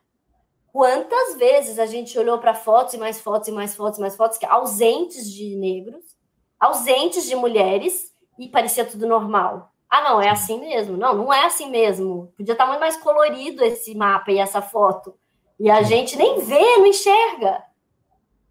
Quantas 0.72 1.38
vezes 1.38 1.80
a 1.80 1.86
gente 1.86 2.18
olhou 2.20 2.38
para 2.40 2.54
fotos 2.54 2.94
e 2.96 2.98
mais 2.98 3.22
fotos 3.22 3.48
e 3.48 3.52
mais 3.52 3.76
fotos 3.76 3.98
e 3.98 4.02
mais 4.02 4.16
fotos 4.18 4.38
que 4.38 4.46
ausentes 4.46 5.32
de 5.32 5.56
negros, 5.56 6.18
ausentes 6.60 7.26
de 7.26 7.36
mulheres 7.36 8.14
e 8.38 8.50
parecia 8.50 8.84
tudo 8.84 9.08
normal. 9.08 9.72
Ah, 9.90 10.02
não, 10.02 10.22
é 10.22 10.30
assim 10.30 10.60
mesmo. 10.60 10.98
Não, 10.98 11.16
não 11.16 11.32
é 11.32 11.46
assim 11.46 11.70
mesmo. 11.70 12.34
Podia 12.36 12.52
estar 12.52 12.66
muito 12.66 12.82
mais 12.82 12.98
colorido 12.98 13.64
esse 13.64 13.96
mapa 13.96 14.32
e 14.32 14.40
essa 14.40 14.62
foto. 14.62 15.18
E 15.58 15.70
a 15.72 15.78
Sim. 15.78 15.86
gente 15.86 16.18
nem 16.18 16.42
vê, 16.42 16.60
não 16.78 16.88
enxerga. 16.88 17.64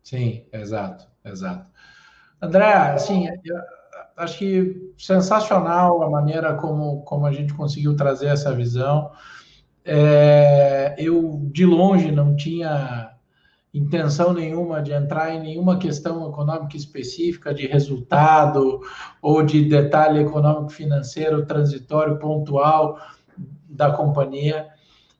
Sim, 0.03 0.47
exato, 0.51 1.07
exato. 1.23 1.71
André, 2.41 2.73
assim, 2.73 3.27
acho 4.17 4.39
que 4.39 4.93
sensacional 4.97 6.03
a 6.03 6.11
maneira 6.11 6.55
como, 6.55 7.03
como 7.03 7.27
a 7.27 7.33
gente 7.33 7.55
conseguiu 7.55 7.97
trazer 7.97 8.27
essa 8.27 8.55
visão. 8.55 9.11
É, 9.85 10.95
eu, 10.99 11.41
de 11.53 11.67
longe, 11.67 12.11
não 12.11 12.35
tinha 12.35 13.15
intenção 13.75 14.33
nenhuma 14.33 14.81
de 14.81 14.93
entrar 14.93 15.35
em 15.35 15.41
nenhuma 15.41 15.79
questão 15.79 16.29
econômica 16.29 16.77
específica, 16.77 17.53
de 17.53 17.67
resultado 17.67 18.81
ou 19.21 19.43
de 19.43 19.65
detalhe 19.65 20.21
econômico 20.21 20.71
financeiro 20.71 21.45
transitório, 21.45 22.19
pontual 22.19 22.99
da 23.69 23.91
companhia. 23.91 24.69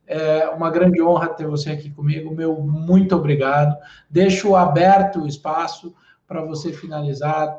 É 0.07 0.49
uma 0.51 0.71
grande 0.71 1.03
honra 1.03 1.31
ter 1.31 1.47
você 1.47 1.71
aqui 1.71 1.91
comigo. 1.91 2.33
Meu 2.33 2.61
muito 2.61 3.17
obrigado. 3.17 3.77
Deixo 4.09 4.55
aberto 4.55 5.23
o 5.23 5.27
espaço 5.27 5.93
para 6.27 6.45
você 6.45 6.73
finalizar, 6.73 7.55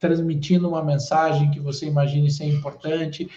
transmitindo 0.00 0.68
uma 0.68 0.82
mensagem 0.82 1.50
que 1.50 1.60
você 1.60 1.86
imagine 1.86 2.30
ser 2.30 2.46
importante. 2.46 3.30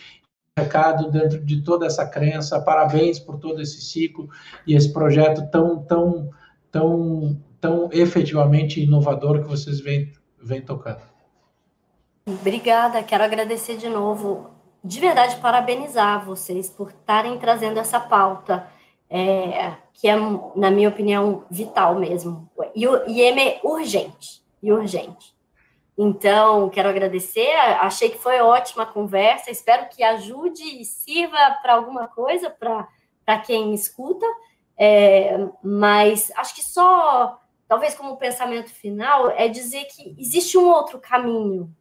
Recado 0.57 1.11
dentro 1.11 1.43
de 1.43 1.61
toda 1.61 1.85
essa 1.85 2.07
crença. 2.07 2.61
Parabéns 2.61 3.19
por 3.19 3.37
todo 3.37 3.61
esse 3.61 3.81
ciclo 3.81 4.29
e 4.65 4.73
esse 4.73 4.91
projeto 4.91 5.45
tão, 5.51 5.83
tão, 5.83 6.29
tão, 6.71 7.37
tão 7.59 7.89
efetivamente 7.91 8.81
inovador 8.81 9.41
que 9.41 9.47
vocês 9.47 9.79
vêm, 9.79 10.11
vêm 10.41 10.61
tocando. 10.61 11.01
Obrigada. 12.25 13.03
Quero 13.03 13.23
agradecer 13.23 13.77
de 13.77 13.89
novo 13.89 14.53
de 14.83 14.99
verdade 14.99 15.37
parabenizar 15.37 16.25
vocês 16.25 16.69
por 16.69 16.89
estarem 16.89 17.37
trazendo 17.37 17.79
essa 17.79 17.99
pauta, 17.99 18.67
é, 19.09 19.73
que 19.93 20.07
é, 20.07 20.15
na 20.55 20.69
minha 20.69 20.89
opinião, 20.89 21.45
vital 21.49 21.95
mesmo. 21.95 22.49
E 22.75 22.83
IEM 22.83 23.39
é 23.39 23.59
urgente, 23.63 24.43
e 24.61 24.71
urgente. 24.71 25.32
Então, 25.97 26.69
quero 26.69 26.89
agradecer, 26.89 27.51
achei 27.79 28.09
que 28.09 28.17
foi 28.17 28.39
ótima 28.39 28.83
a 28.83 28.87
conversa, 28.87 29.51
espero 29.51 29.87
que 29.89 30.03
ajude 30.03 30.63
e 30.81 30.85
sirva 30.85 31.37
para 31.61 31.75
alguma 31.75 32.07
coisa 32.07 32.49
para 32.49 33.39
quem 33.39 33.73
escuta, 33.73 34.25
é, 34.75 35.37
mas 35.63 36.31
acho 36.35 36.55
que 36.55 36.63
só, 36.63 37.39
talvez 37.67 37.93
como 37.93 38.17
pensamento 38.17 38.71
final, 38.71 39.29
é 39.29 39.47
dizer 39.47 39.85
que 39.85 40.15
existe 40.17 40.57
um 40.57 40.67
outro 40.67 40.99
caminho 40.99 41.71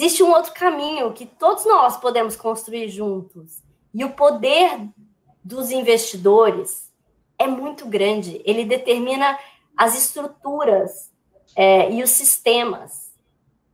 Existe 0.00 0.22
um 0.22 0.30
outro 0.32 0.54
caminho 0.54 1.12
que 1.12 1.26
todos 1.26 1.66
nós 1.66 1.98
podemos 1.98 2.34
construir 2.34 2.88
juntos. 2.88 3.62
E 3.92 4.02
o 4.02 4.14
poder 4.14 4.88
dos 5.44 5.70
investidores 5.70 6.90
é 7.38 7.46
muito 7.46 7.84
grande. 7.84 8.40
Ele 8.46 8.64
determina 8.64 9.38
as 9.76 9.94
estruturas 9.94 11.09
é, 11.56 11.90
e 11.92 12.02
os 12.02 12.10
sistemas 12.10 13.10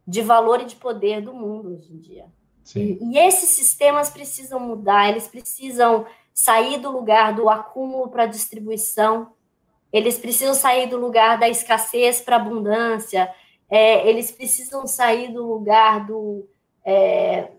de 0.07 0.22
valor 0.22 0.61
e 0.61 0.66
de 0.66 0.77
poder 0.77 1.20
do 1.20 1.35
mundo 1.35 1.74
hoje 1.74 1.93
em 1.93 1.99
dia. 1.99 2.27
E, 2.74 2.99
e 3.01 3.18
esses 3.18 3.51
sistemas 3.51 4.11
precisam 4.11 4.59
mudar, 4.59 5.09
eles 5.09 5.29
precisam 5.29 6.07
sair 6.33 6.79
do 6.79 6.91
lugar 6.91 7.35
do 7.35 7.49
acúmulo 7.49 8.09
para 8.09 8.27
distribuição, 8.27 9.33
eles 9.93 10.18
precisam 10.18 10.55
sair 10.55 10.89
do 10.89 10.99
lugar 10.99 11.39
da 11.39 11.49
escassez 11.49 12.20
para 12.20 12.37
abundância, 12.37 13.33
é, 13.68 14.09
eles 14.09 14.31
precisam 14.31 14.87
sair 14.87 15.33
do 15.33 15.45
lugar 15.47 16.07
do, 16.07 16.49
é, 16.85 17.51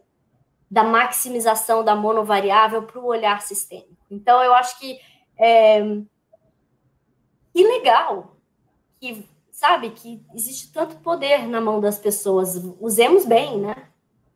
da 0.69 0.83
maximização 0.83 1.83
da 1.83 1.95
monovariável 1.95 2.83
para 2.83 2.99
o 2.99 3.05
olhar 3.05 3.41
sistêmico. 3.41 3.97
Então, 4.11 4.43
eu 4.43 4.53
acho 4.53 4.77
que 4.79 4.99
é, 5.37 5.81
que 7.53 7.63
legal 7.63 8.35
que 8.99 9.27
sabe 9.57 9.89
que 9.89 10.23
existe 10.35 10.71
tanto 10.71 10.97
poder 10.97 11.47
na 11.47 11.59
mão 11.59 11.81
das 11.81 11.97
pessoas. 11.97 12.61
Usemos 12.79 13.25
bem, 13.25 13.59
né? 13.59 13.75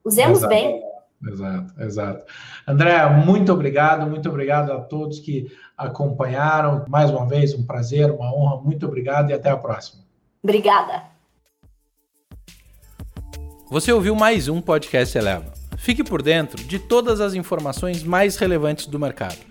Usemos 0.03 0.39
Exato. 0.39 0.49
bem. 0.49 0.81
Exato, 1.23 1.73
exato. 1.79 2.25
André, 2.67 3.07
muito 3.23 3.53
obrigado, 3.53 4.09
muito 4.09 4.27
obrigado 4.27 4.71
a 4.71 4.81
todos 4.81 5.19
que 5.19 5.55
acompanharam. 5.77 6.83
Mais 6.89 7.11
uma 7.11 7.27
vez, 7.27 7.53
um 7.53 7.63
prazer, 7.63 8.09
uma 8.09 8.33
honra. 8.35 8.63
Muito 8.63 8.87
obrigado 8.87 9.29
e 9.29 9.33
até 9.33 9.51
a 9.51 9.57
próxima. 9.57 10.03
Obrigada. 10.41 11.03
Você 13.69 13.93
ouviu 13.93 14.15
mais 14.15 14.47
um 14.47 14.59
podcast 14.59 15.15
Eleva. 15.15 15.53
Fique 15.77 16.03
por 16.03 16.23
dentro 16.23 16.63
de 16.63 16.79
todas 16.79 17.21
as 17.21 17.35
informações 17.35 18.03
mais 18.03 18.37
relevantes 18.37 18.87
do 18.87 18.97
mercado. 18.97 19.50